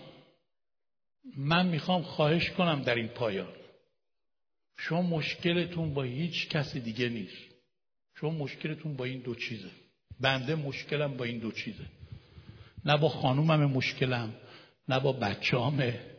من 1.38 1.68
می‌خوام 1.68 2.02
خواهش 2.02 2.52
کنم 2.52 2.82
در 2.82 2.96
این 2.96 3.08
پایان. 3.08 3.54
شما 4.78 5.02
مشکلتون 5.02 5.94
با 5.94 6.04
هیچ 6.04 6.50
کسی 6.50 6.80
دیگه 6.80 7.10
نیست. 7.10 7.54
شما 8.16 8.30
مشکلتون 8.30 8.96
با 8.96 9.06
این 9.06 9.20
دو 9.20 9.36
چیزه. 9.36 9.70
بنده 10.20 10.56
مشکلم 10.56 11.18
با 11.18 11.26
این 11.26 11.40
دو 11.40 11.52
چیزه. 11.52 11.86
نه 12.86 12.98
با 12.98 13.10
خانومم 13.10 13.66
مشکلم 13.66 14.34
نه 14.90 15.00
با 15.00 15.14
بچه‌امه 15.14 16.17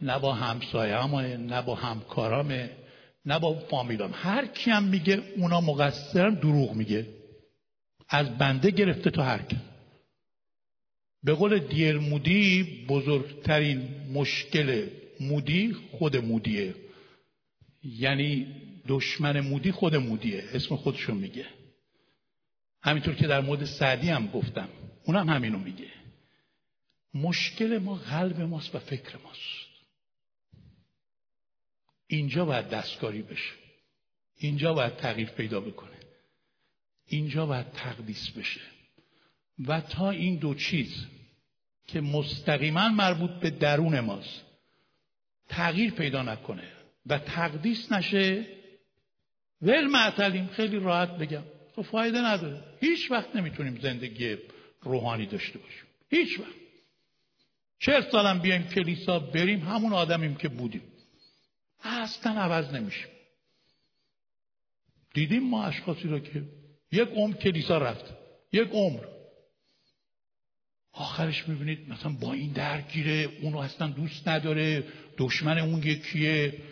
نه 0.00 0.18
با 0.18 0.34
همسایه‌امه 0.34 1.36
نه 1.36 1.62
با 1.62 1.74
همکارامه 1.74 2.70
نه 3.24 3.38
با 3.38 3.54
فامیلام. 3.54 4.10
هر 4.14 4.46
کی 4.46 4.70
هم 4.70 4.84
میگه 4.84 5.22
اونا 5.36 5.60
مقصرن 5.60 6.34
دروغ 6.34 6.74
میگه. 6.74 7.06
از 8.08 8.38
بنده 8.38 8.70
گرفته 8.70 9.10
تا 9.10 9.24
هر 9.24 9.42
کس 9.42 9.58
به 11.22 11.34
قول 11.34 11.58
دیر 11.58 11.98
مودی 11.98 12.64
بزرگترین 12.88 13.88
مشکل 14.12 14.88
مودی 15.20 15.72
خود 15.72 16.16
مودیه. 16.16 16.74
یعنی 17.82 18.46
دشمن 18.88 19.40
مودی 19.40 19.72
خود 19.72 19.96
مودیه 19.96 20.44
اسم 20.52 20.76
خودشو 20.76 21.14
میگه. 21.14 21.46
همینطور 22.82 23.14
که 23.14 23.26
در 23.26 23.40
مورد 23.40 23.64
سعدی 23.64 24.08
هم 24.08 24.26
گفتم 24.26 24.68
اونم 25.04 25.28
همینو 25.28 25.58
میگه. 25.58 25.88
مشکل 27.14 27.78
ما 27.78 27.94
قلب 27.94 28.40
ماست 28.40 28.74
و 28.74 28.78
فکر 28.78 29.16
ماست. 29.24 29.67
اینجا 32.08 32.44
باید 32.44 32.68
دستکاری 32.68 33.22
بشه. 33.22 33.52
اینجا 34.38 34.74
باید 34.74 34.96
تغییر 34.96 35.28
پیدا 35.28 35.60
بکنه. 35.60 35.96
اینجا 37.06 37.46
باید 37.46 37.72
تقدیس 37.72 38.30
بشه. 38.30 38.60
و 39.66 39.80
تا 39.80 40.10
این 40.10 40.36
دو 40.36 40.54
چیز 40.54 41.06
که 41.86 42.00
مستقیما 42.00 42.88
مربوط 42.88 43.30
به 43.30 43.50
درون 43.50 44.00
ماست 44.00 44.44
تغییر 45.48 45.90
پیدا 45.90 46.22
نکنه 46.22 46.68
و 47.06 47.18
تقدیس 47.18 47.92
نشه 47.92 48.46
ول 49.62 49.86
معطلیم 49.86 50.46
خیلی 50.46 50.78
راحت 50.78 51.10
بگم. 51.10 51.42
تو 51.74 51.82
خب 51.82 51.90
فایده 51.90 52.18
نداره. 52.18 52.62
هیچ 52.80 53.10
وقت 53.10 53.36
نمی‌تونیم 53.36 53.80
زندگی 53.80 54.36
روحانی 54.82 55.26
داشته 55.26 55.58
باشیم. 55.58 55.84
هیچ 56.10 56.40
وقت. 56.40 56.58
چهل 57.78 58.10
سالم 58.10 58.38
بیایم 58.38 58.62
کلیسا 58.62 59.18
بریم 59.18 59.60
همون 59.60 59.92
آدمیم 59.92 60.34
که 60.34 60.48
بودیم. 60.48 60.82
اصلا 61.84 62.32
عوض 62.32 62.74
نمیشیم 62.74 63.08
دیدیم 65.14 65.48
ما 65.48 65.64
اشخاصی 65.64 66.08
رو 66.08 66.18
که 66.18 66.42
یک 66.92 67.08
عمر 67.08 67.36
کلیسا 67.36 67.78
رفت. 67.78 68.14
یک 68.52 68.68
عمر. 68.68 69.04
آخرش 70.92 71.48
می‌بینید 71.48 71.88
مثلا 71.88 72.12
با 72.12 72.32
این 72.32 72.52
درگیره 72.52 73.28
اونو 73.42 73.58
اصلا 73.58 73.88
دوست 73.88 74.28
نداره. 74.28 74.84
دشمن 75.18 75.58
اون 75.58 75.82
یکیه. 75.82 76.62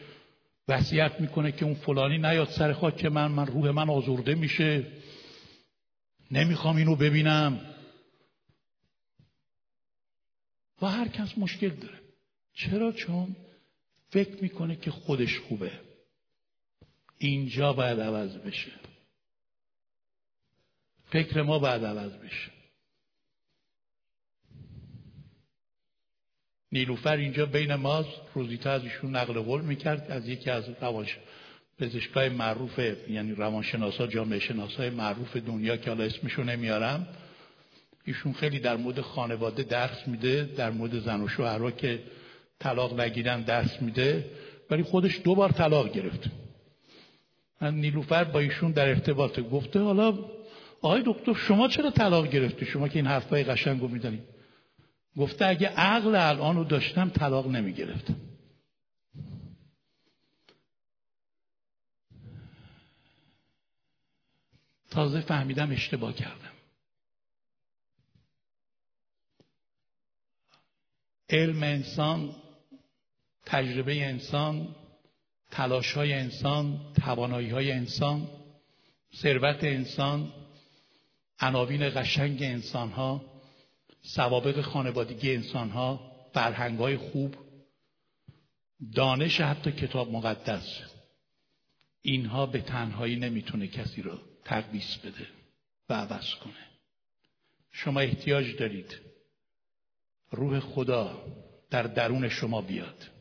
وصیت 0.69 1.21
می‌کنه 1.21 1.53
که 1.53 1.65
اون 1.65 1.75
فلانی 1.75 2.19
نیاد 2.19 2.49
سر 2.49 2.73
خاک 2.73 3.05
من. 3.05 3.27
من 3.27 3.47
روح 3.47 3.71
من 3.71 3.91
آزرده 3.91 4.35
میشه. 4.35 4.87
نمی‌خوام 6.31 6.77
اینو 6.77 6.97
ببینم. 6.97 7.61
و 10.83 10.87
هر 10.87 11.09
کس 11.09 11.39
مشکل 11.39 11.69
داره. 11.69 12.01
چرا؟ 12.55 12.93
چون 12.93 13.37
فکر 14.11 14.43
می‌کنه 14.43 14.77
که 14.77 14.91
خودش 14.91 15.39
خوبه. 15.39 15.71
اینجا 17.19 17.73
باید 17.73 18.01
عوض 18.01 18.37
بشه. 18.37 18.73
فکر 21.11 21.43
ما 21.43 21.59
باید 21.59 21.85
عوض 21.85 22.13
بشه. 22.13 22.51
نیلوفر 26.73 27.17
اینجا 27.17 27.47
بین 27.47 27.75
ماست. 27.75 28.21
روزیتا 28.35 28.71
از 28.71 28.85
ایشون 28.85 29.17
نقل 29.17 29.41
قول 29.41 29.63
می‌کرد. 29.63 30.11
از 30.11 30.29
یکی 30.29 30.51
از 30.51 30.65
روانش 30.81 31.19
پزشکای 31.79 32.29
معروف 32.29 32.79
یعنی 33.09 33.33
روانشناسا 33.33 34.07
جامعه 34.07 34.39
شناسای 34.39 34.91
معروف 34.91 35.37
دنیا 35.37 35.77
که 35.77 35.91
حالا 35.91 36.05
اسمشو 36.05 36.43
نمیارم. 36.43 37.09
ایشون 38.05 38.33
خیلی 38.33 38.59
در 38.59 38.77
مورد 38.77 39.01
خانواده 39.01 39.63
درس 39.63 40.09
میده 40.09 40.45
در 40.45 40.71
مورد 40.71 40.99
زن 40.99 41.21
و 41.21 41.29
شوهرها 41.29 41.71
که 41.71 42.03
طلاق 42.59 43.01
نگیرن 43.01 43.41
درس 43.43 43.83
میده 43.83 44.31
ولی 44.71 44.83
خودش 44.83 45.21
دو 45.25 45.35
بار 45.35 45.51
طلاق 45.53 45.93
گرفت. 45.93 46.31
من 47.61 47.75
نیلوفر 47.75 48.25
با 48.25 48.41
ایشون 48.41 48.73
در 48.73 48.89
ارتباط 48.89 49.41
گفته 49.41 49.81
حالا 49.81 50.19
آقای 50.83 51.03
دکتر 51.07 51.35
شما 51.35 51.69
چرا 51.69 51.91
طلاق 51.91 52.31
گرفتی؟ 52.31 52.67
شما 52.67 52.89
که 52.89 52.97
این 52.97 53.07
حرفای 53.07 53.45
قشنگ 53.45 53.81
رو 53.81 54.17
گفته 55.17 55.47
اگه 55.47 55.69
عقل 55.69 56.15
الان 56.15 56.67
داشتم 56.67 57.11
طلاق 57.11 57.47
نمی 57.47 57.73
گرفتم 57.73 58.17
تازه 64.91 65.21
فهمیدم 65.21 65.71
اشتباه 65.71 66.15
کردم. 66.15 66.53
علم 71.31 71.63
انسان 71.63 72.35
تجربه 73.47 74.07
انسان 74.07 74.68
تلاش 75.51 75.92
های 75.92 76.12
انسان 76.12 76.92
توانایی 77.03 77.51
های 77.51 77.72
انسان 77.72 78.28
ثروت 79.14 79.64
انسان 79.64 80.32
عناوین 81.40 81.90
قشنگ 81.90 82.42
انسان 82.42 82.90
ها 82.90 83.24
سوابق 84.03 84.61
خانوادگی 84.61 85.34
انسان 85.34 85.70
ها 85.70 86.12
فرهنگ 86.34 86.78
های 86.78 86.97
خوب 86.97 87.34
دانش 88.94 89.40
حتی 89.40 89.72
کتاب 89.72 90.12
مقدس. 90.12 90.80
اینها 92.03 92.47
به 92.47 92.61
تنهایی 92.61 93.16
نمی‌تونه 93.16 93.66
کسی 93.66 94.03
رو 94.03 94.18
تقدیس 94.44 94.97
بده 94.97 95.26
و 95.88 95.94
عوض 95.94 96.34
کنه. 96.34 96.66
شما 97.72 98.01
احتیاج 98.01 98.57
دارید 98.57 99.01
روح 100.30 100.61
خدا 100.61 101.24
در 101.70 101.82
درون 101.82 102.28
شما 102.28 102.61
بیاد. 102.62 103.16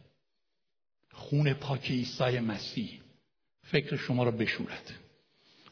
خون 1.16 1.54
پاک 1.54 1.92
عیسی 1.92 2.40
مسیح 2.40 3.02
فکر 3.64 3.96
شما 3.96 4.24
رو 4.24 4.32
بشورد. 4.32 4.94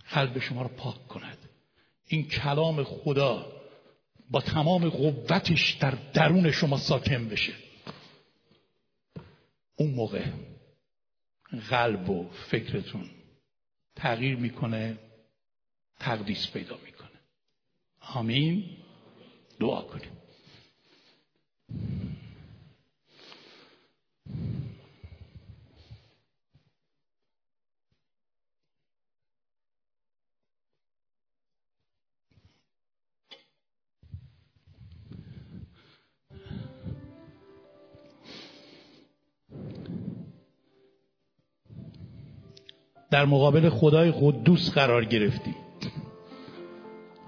قلب 0.10 0.40
شما 0.40 0.62
رو 0.62 0.68
پاک 0.68 1.08
کند. 1.08 1.38
این 2.08 2.28
کلام 2.28 2.84
خدا 2.84 3.52
با 4.30 4.42
تمام 4.42 4.90
قوتش 4.90 5.72
در 5.72 5.92
درون 6.14 6.52
شما 6.52 6.78
ساکن 6.78 7.30
بشه. 7.30 7.54
اون 9.76 9.90
موقع 9.94 10.26
قلب 11.70 12.10
و 12.10 12.30
فکرتون 12.30 13.10
تغییر 13.96 14.36
می‌کنه 14.36 14.98
تقدیس 16.00 16.52
پیدا 16.52 16.78
می‌کنه. 16.86 17.10
آمین. 18.02 18.78
دعا 19.60 19.82
کنیم. 19.82 20.12
در 43.14 43.26
مقابل 43.26 43.70
خدای 43.70 44.12
قدوس 44.12 44.72
قرار 44.72 45.06
گرفتیم 45.06 45.56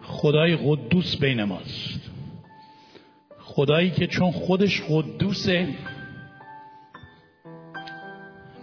خدای 0.04 0.56
قدوس 0.56 1.16
بین 1.18 1.44
ماست. 1.44 2.00
خدایی 3.40 3.92
که 3.92 4.08
چون 4.08 4.32
خودش 4.32 4.82
قدوسه 4.90 5.68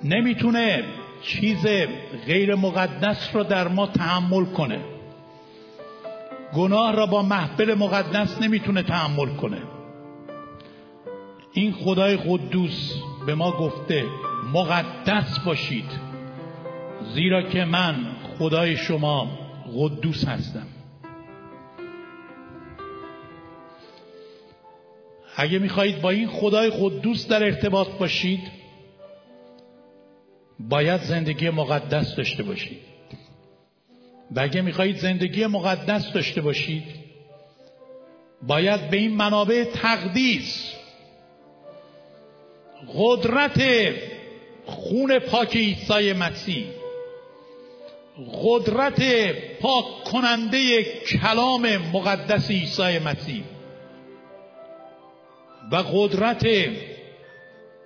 نمی‌تونه 0.05 0.85
چیز 1.23 1.66
غیر 2.27 2.55
مقدس 2.55 3.35
را 3.35 3.43
در 3.43 3.68
ما 3.68 3.87
تحمل 3.87 4.45
کنه. 4.45 4.81
گناه 6.55 6.93
را 6.93 7.07
با 7.07 7.23
محفل 7.23 7.75
مقدس 7.75 8.43
نمی‌تونه 8.43 8.83
تحمل 8.83 9.37
کنه. 9.37 9.62
این 11.53 11.73
خدای 11.73 12.16
قدوس 12.16 12.95
به 13.27 13.35
ما 13.35 13.53
گفته 13.53 14.05
مقدس 14.53 15.39
باشید. 15.39 16.11
زیرا 17.14 17.42
که 17.42 17.64
من 17.64 18.16
خدای 18.38 18.76
شما 18.76 19.38
قدوس 19.76 20.24
هستم. 20.24 20.66
اگه 25.36 25.59
می‌خواهید 25.59 26.00
با 26.00 26.11
این 26.11 26.28
خدای 26.28 26.70
قدوس 26.70 27.28
در 27.28 27.44
ارتباط 27.44 27.88
باشید 27.88 28.40
باید 30.59 31.00
زندگی 31.00 31.50
مقدس 31.50 32.16
داشته 32.16 32.42
باشید. 32.42 32.78
و 34.30 34.40
اگه 34.40 34.62
می‌خواهید 34.62 34.96
زندگی 34.96 35.46
مقدس 35.46 36.12
داشته 36.12 36.40
باشید 36.40 36.84
باید 38.42 38.90
به 38.90 38.96
این 38.96 39.14
منابع 39.14 39.64
تقدیس 39.64 40.72
قدرت 42.94 43.62
خون 44.66 45.18
پاک 45.18 45.57
عیسی 45.57 46.12
مسیح 46.12 46.82
قدرت 48.18 49.02
پاک 49.60 49.84
کننده 50.04 50.82
کلام 50.84 51.76
مقدس 51.76 52.50
عیسی 52.50 52.98
مسیح 52.98 53.44
و 55.72 55.76
قدرت 55.76 56.46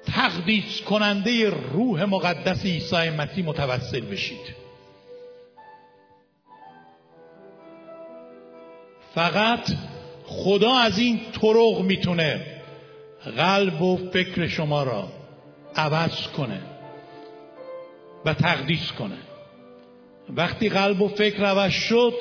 تقدیس 0.07 0.81
کننده 0.81 1.51
روح 1.51 2.05
مقدس 2.05 2.65
عیسی 2.65 3.11
مسیح 3.11 3.45
متوسل 3.45 4.01
بشید. 4.01 4.67
فقط 9.15 9.71
خدا 10.27 10.75
از 10.79 10.99
این 10.99 11.21
طرق 11.43 11.81
می‌تونه 11.81 12.47
قلب 13.37 13.83
و 13.83 14.11
فکر 14.11 14.47
شما 14.47 14.83
را 14.83 15.09
عوض 15.77 16.27
کنه 16.27 16.63
و 18.25 18.35
تقدیس 18.35 18.93
کنه. 18.93 19.19
وقتی 20.35 20.69
قلب 20.69 21.03
و 21.03 21.09
فکر 21.09 21.45
عوض 21.45 21.73
شد 21.73 22.15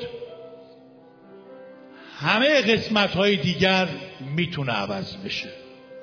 همه 2.18 2.60
قسمت 2.60 3.10
های 3.10 3.36
دیگر 3.36 3.88
می‌تونه 4.36 4.72
عوض 4.72 5.16
بشه. 5.16 5.48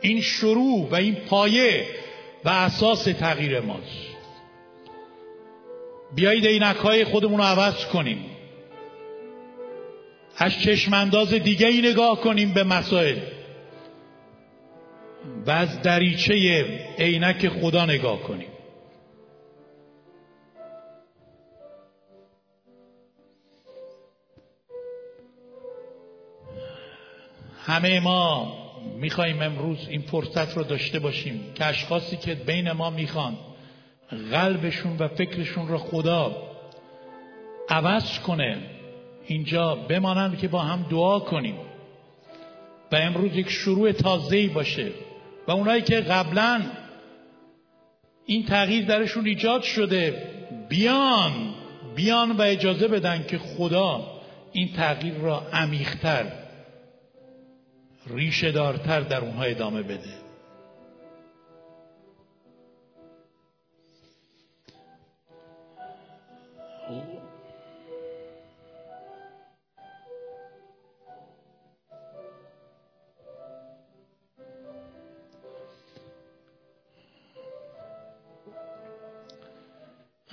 این 0.01 0.21
شروع 0.21 0.89
و 0.89 0.95
این 0.95 1.15
پایه 1.15 1.85
و 2.45 2.49
اساس 2.49 3.03
تغییر 3.03 3.59
ماست. 3.59 4.13
بیایید 6.15 6.45
اینک 6.45 6.75
های 6.75 7.03
خودمون 7.05 7.37
رو 7.37 7.43
عوض 7.43 7.85
کنیم. 7.85 8.25
از 10.37 10.59
چشمانداز 10.59 11.33
دیگه 11.33 11.67
ای 11.67 11.81
نگاه 11.81 12.21
کنیم 12.21 12.53
به 12.53 12.63
مسائل. 12.63 13.17
و 15.45 15.51
از 15.51 15.81
دریچه 15.81 16.65
عینک 16.99 17.49
خدا 17.49 17.85
نگاه 17.85 18.23
کنیم. 18.23 18.52
همه 27.65 27.99
ما 27.99 28.53
می‌خوایم 28.99 29.41
امروز 29.41 29.87
این 29.89 30.01
فرصت 30.01 30.57
رو 30.57 30.63
داشته 30.63 30.99
باشیم 30.99 31.41
که 31.55 31.65
اشخاصی 31.65 32.17
که 32.17 32.35
بین 32.35 32.71
ما 32.71 32.89
می‌خوان 32.89 33.37
قلبشون 34.31 34.97
و 34.97 35.07
فکرشون 35.07 35.67
رو 35.67 35.77
خدا 35.77 36.35
عوض 37.69 38.19
کنه 38.19 38.57
اینجا 39.27 39.75
بمانند 39.75 40.37
که 40.37 40.47
با 40.47 40.59
هم 40.59 40.85
دعا 40.89 41.19
کنیم 41.19 41.55
و 42.91 42.95
امروز 42.95 43.35
یک 43.35 43.49
شروع 43.49 43.91
تازه‌ای 43.91 44.47
باشه 44.47 44.91
و 45.47 45.51
اونایی 45.51 45.81
که 45.81 45.95
قبلا 45.95 46.61
این 48.25 48.45
تغییر 48.45 48.85
درشون 48.85 49.25
ایجاد 49.25 49.61
شده 49.61 50.27
بیان 50.69 51.31
بیان 51.95 52.31
و 52.31 52.41
اجازه 52.41 52.87
بدن 52.87 53.23
که 53.23 53.37
خدا 53.37 54.01
این 54.51 54.73
تغییر 54.73 55.13
را 55.13 55.43
عمیقتر 55.53 56.42
ریشه 58.07 58.51
دارتر 58.51 59.01
در 59.01 59.21
اونها 59.21 59.43
ادامه 59.43 59.83
بده. 59.83 60.23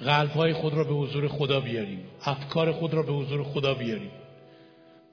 قلبهای 0.04 0.52
خود 0.52 0.74
را 0.74 0.84
به 0.84 0.94
حضور 0.94 1.28
خدا 1.28 1.60
بیاریم. 1.60 2.06
افکار 2.24 2.72
خود 2.72 2.94
را 2.94 3.02
به 3.02 3.12
حضور 3.12 3.44
خدا 3.44 3.74
بیاریم. 3.74 4.10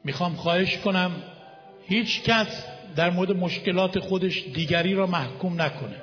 می‌خوام 0.04 0.36
خواهش 0.36 0.78
کنم 0.78 1.12
هیچ 1.88 2.24
کس 2.24 2.64
در 2.96 3.10
مورد 3.10 3.32
مشکلات 3.32 4.00
خودش 4.00 4.44
دیگری 4.54 4.94
را 4.94 5.08
محکوم 5.08 5.62
نکنه. 5.62 6.02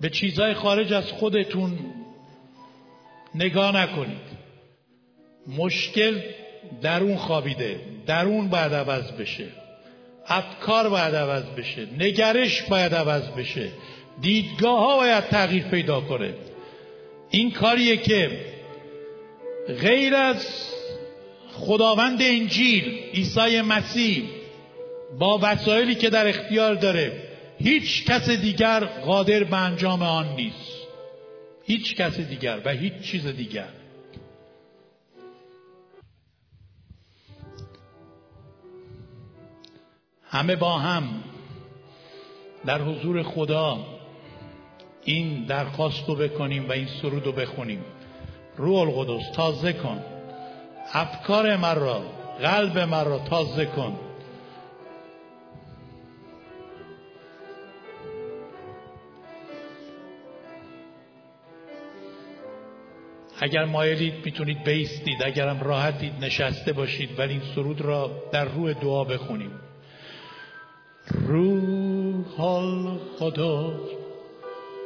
به 0.00 0.10
چیزهای 0.10 0.54
خارج 0.54 0.92
از 0.92 1.12
خودتون 1.12 1.78
نگاه 3.34 3.76
نکنید. 3.76 4.40
مشکل 5.46 6.20
درون 6.82 7.16
خوابیده 7.16 7.80
درون 8.06 8.48
باید 8.48 8.74
عوض 8.74 9.12
بشه. 9.12 9.46
افکار 10.26 10.88
باید 10.88 11.14
عوض 11.14 11.44
بشه. 11.44 11.86
نگرش 11.98 12.62
باید 12.62 12.94
عوض 12.94 13.28
بشه. 13.28 13.68
دیدگاه 14.20 14.78
ها 14.78 14.96
باید 14.96 15.24
تغییر 15.24 15.62
پیدا 15.62 16.00
کنه. 16.00 16.34
این 17.30 17.50
کاریه 17.50 17.96
که 17.96 18.40
غیر 19.80 20.14
از 20.14 20.46
خداوند 21.52 22.22
انجیل 22.22 22.98
عیسی 23.14 23.60
مسیح 23.60 24.39
با 25.18 25.38
وسایلی 25.42 25.94
که 25.94 26.10
در 26.10 26.28
اختیار 26.28 26.74
داره 26.74 27.30
هیچ 27.58 28.04
کس 28.04 28.30
دیگر 28.30 28.84
قادر 28.84 29.44
به 29.44 29.56
انجام 29.56 30.02
آن 30.02 30.34
نیست. 30.34 30.80
هیچ 31.64 31.96
کس 31.96 32.20
دیگر 32.20 32.60
و 32.64 32.70
هیچ 32.70 33.00
چیز 33.02 33.26
دیگر. 33.26 33.68
همه 40.30 40.56
با 40.56 40.78
هم 40.78 41.04
در 42.66 42.82
حضور 42.82 43.22
خدا 43.22 43.78
این 45.04 45.44
درخواست 45.44 46.08
رو 46.08 46.14
بکنیم 46.14 46.68
و 46.68 46.72
این 46.72 46.88
سرود 47.02 47.26
رو 47.26 47.32
بخونیم. 47.32 47.84
روح 48.56 48.78
القدس 48.78 49.30
تازه 49.34 49.72
کن. 49.72 50.04
افکار 50.92 51.56
من 51.56 51.74
قلب 52.42 52.78
من 52.78 53.24
تازه 53.24 53.66
کن. 53.66 54.09
اگر 63.40 63.64
مایلید 63.64 64.14
می‌تونید 64.24 64.64
بیستید. 64.64 65.22
اگرم 65.24 65.60
راحتید 65.60 66.12
نشسته 66.20 66.72
باشید. 66.72 67.18
ولی 67.18 67.32
این 67.32 67.42
سرود 67.54 67.80
را 67.80 68.10
در 68.32 68.44
روح 68.44 68.72
دعا 68.72 69.04
بخونیم. 69.04 69.50
روح 71.26 72.40
القدس 72.40 73.90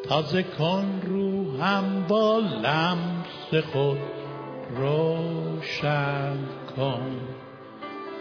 تازه 0.09 0.42
کن 0.42 1.00
روحم 1.05 2.05
با 2.09 2.38
لمس 2.38 3.64
خود 3.72 3.98
روشن 4.76 6.36
کن. 6.76 7.20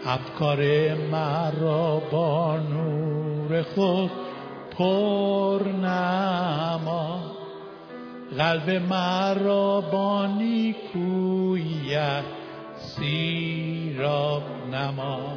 افکار 0.06 0.94
مرا 0.94 2.02
با 2.12 2.58
نور 2.58 3.62
خود 3.62 4.10
پر 4.70 5.62
نما. 5.68 7.33
قلب 8.38 8.70
مرا 8.70 9.80
با 9.80 10.26
نیکویت 10.26 12.24
سیراب 12.76 14.42
نما. 14.72 15.32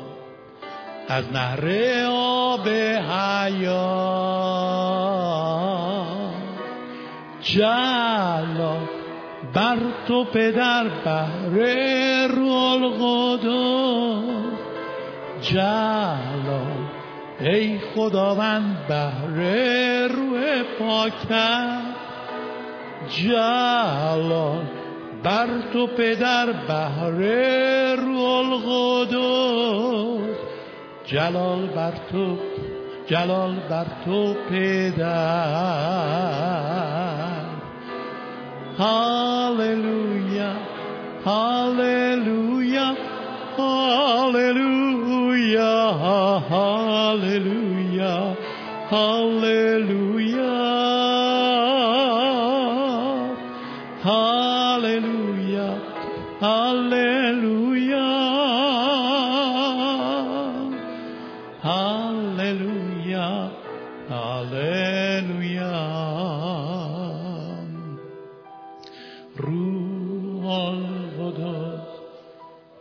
از 1.10 1.32
نهر 1.34 1.66
آب 2.12 2.68
حیات 3.10 4.28
جلا 7.42 8.78
بر 9.54 9.78
تو 10.08 10.24
پدر 10.24 10.88
بهر 11.06 12.28
رول 12.28 12.98
جلا 15.42 16.62
ای 17.40 17.80
خداوند 17.80 18.88
بهر 18.88 20.08
روح 20.08 20.64
پاکت. 20.80 21.98
جلال 23.06 24.62
بر 25.24 25.48
تو 25.74 25.88
پدر 25.88 26.52
بهر 26.68 27.20
روح 27.96 28.24
القدس. 28.40 30.38
جلال 31.06 31.66
بر 31.76 31.94
تو 32.12 32.38
جلال 33.08 33.56
بر 33.70 33.86
تو 34.06 34.34
پدر. 34.50 35.38
هاللویا 38.80 40.52
هاللویا 41.26 42.96
هاللویا 43.58 44.72
هاللویا 46.50 48.18
هاللویا 48.92 50.58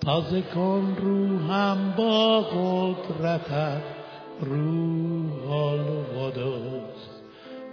تازه 0.06 0.42
کن 0.42 0.96
روحم 1.00 1.94
با 1.96 2.40
قدرتت 2.40 3.82
روح 4.40 5.52
القدس 5.52 7.08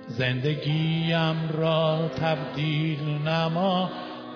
زندگیم 0.08 1.50
را 1.58 2.08
تبدیل 2.08 3.00
نما 3.28 3.90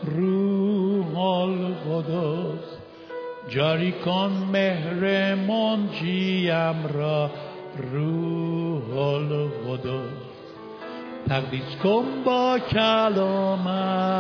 روح 0.04 1.18
القدس 1.20 2.78
جاری 3.50 3.92
کن 3.92 4.32
مهر 4.52 5.36
منجیم 5.36 6.88
را 6.94 7.32
روح 7.92 8.98
القدس 8.98 10.28
تقدیس 11.28 11.76
کن 11.84 12.06
با 12.26 12.60
کلامت 12.72 14.18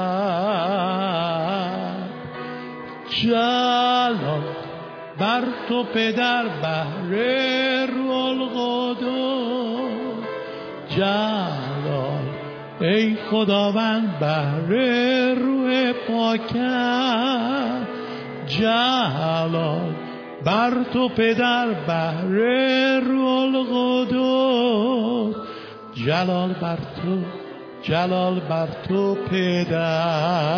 جلال 3.21 4.41
بر 5.19 5.43
تو 5.69 5.83
پدر 5.83 6.45
بهر 6.61 7.89
القدس 8.11 9.07
جلال 10.95 12.27
ای 12.81 13.15
خداوند 13.31 14.19
بهر 14.19 14.69
روح 15.33 15.91
پاکت. 16.07 17.87
جلال 18.47 19.95
بر 20.45 20.73
تو 20.93 21.09
پدر 21.09 21.67
بهر 21.87 22.37
القدس 23.41 24.15
جلال 25.95 26.53
بر 26.61 26.77
تو 26.77 27.21
جلال 27.83 28.39
بر 28.39 28.67
تو 28.89 29.15
پدر. 29.15 30.57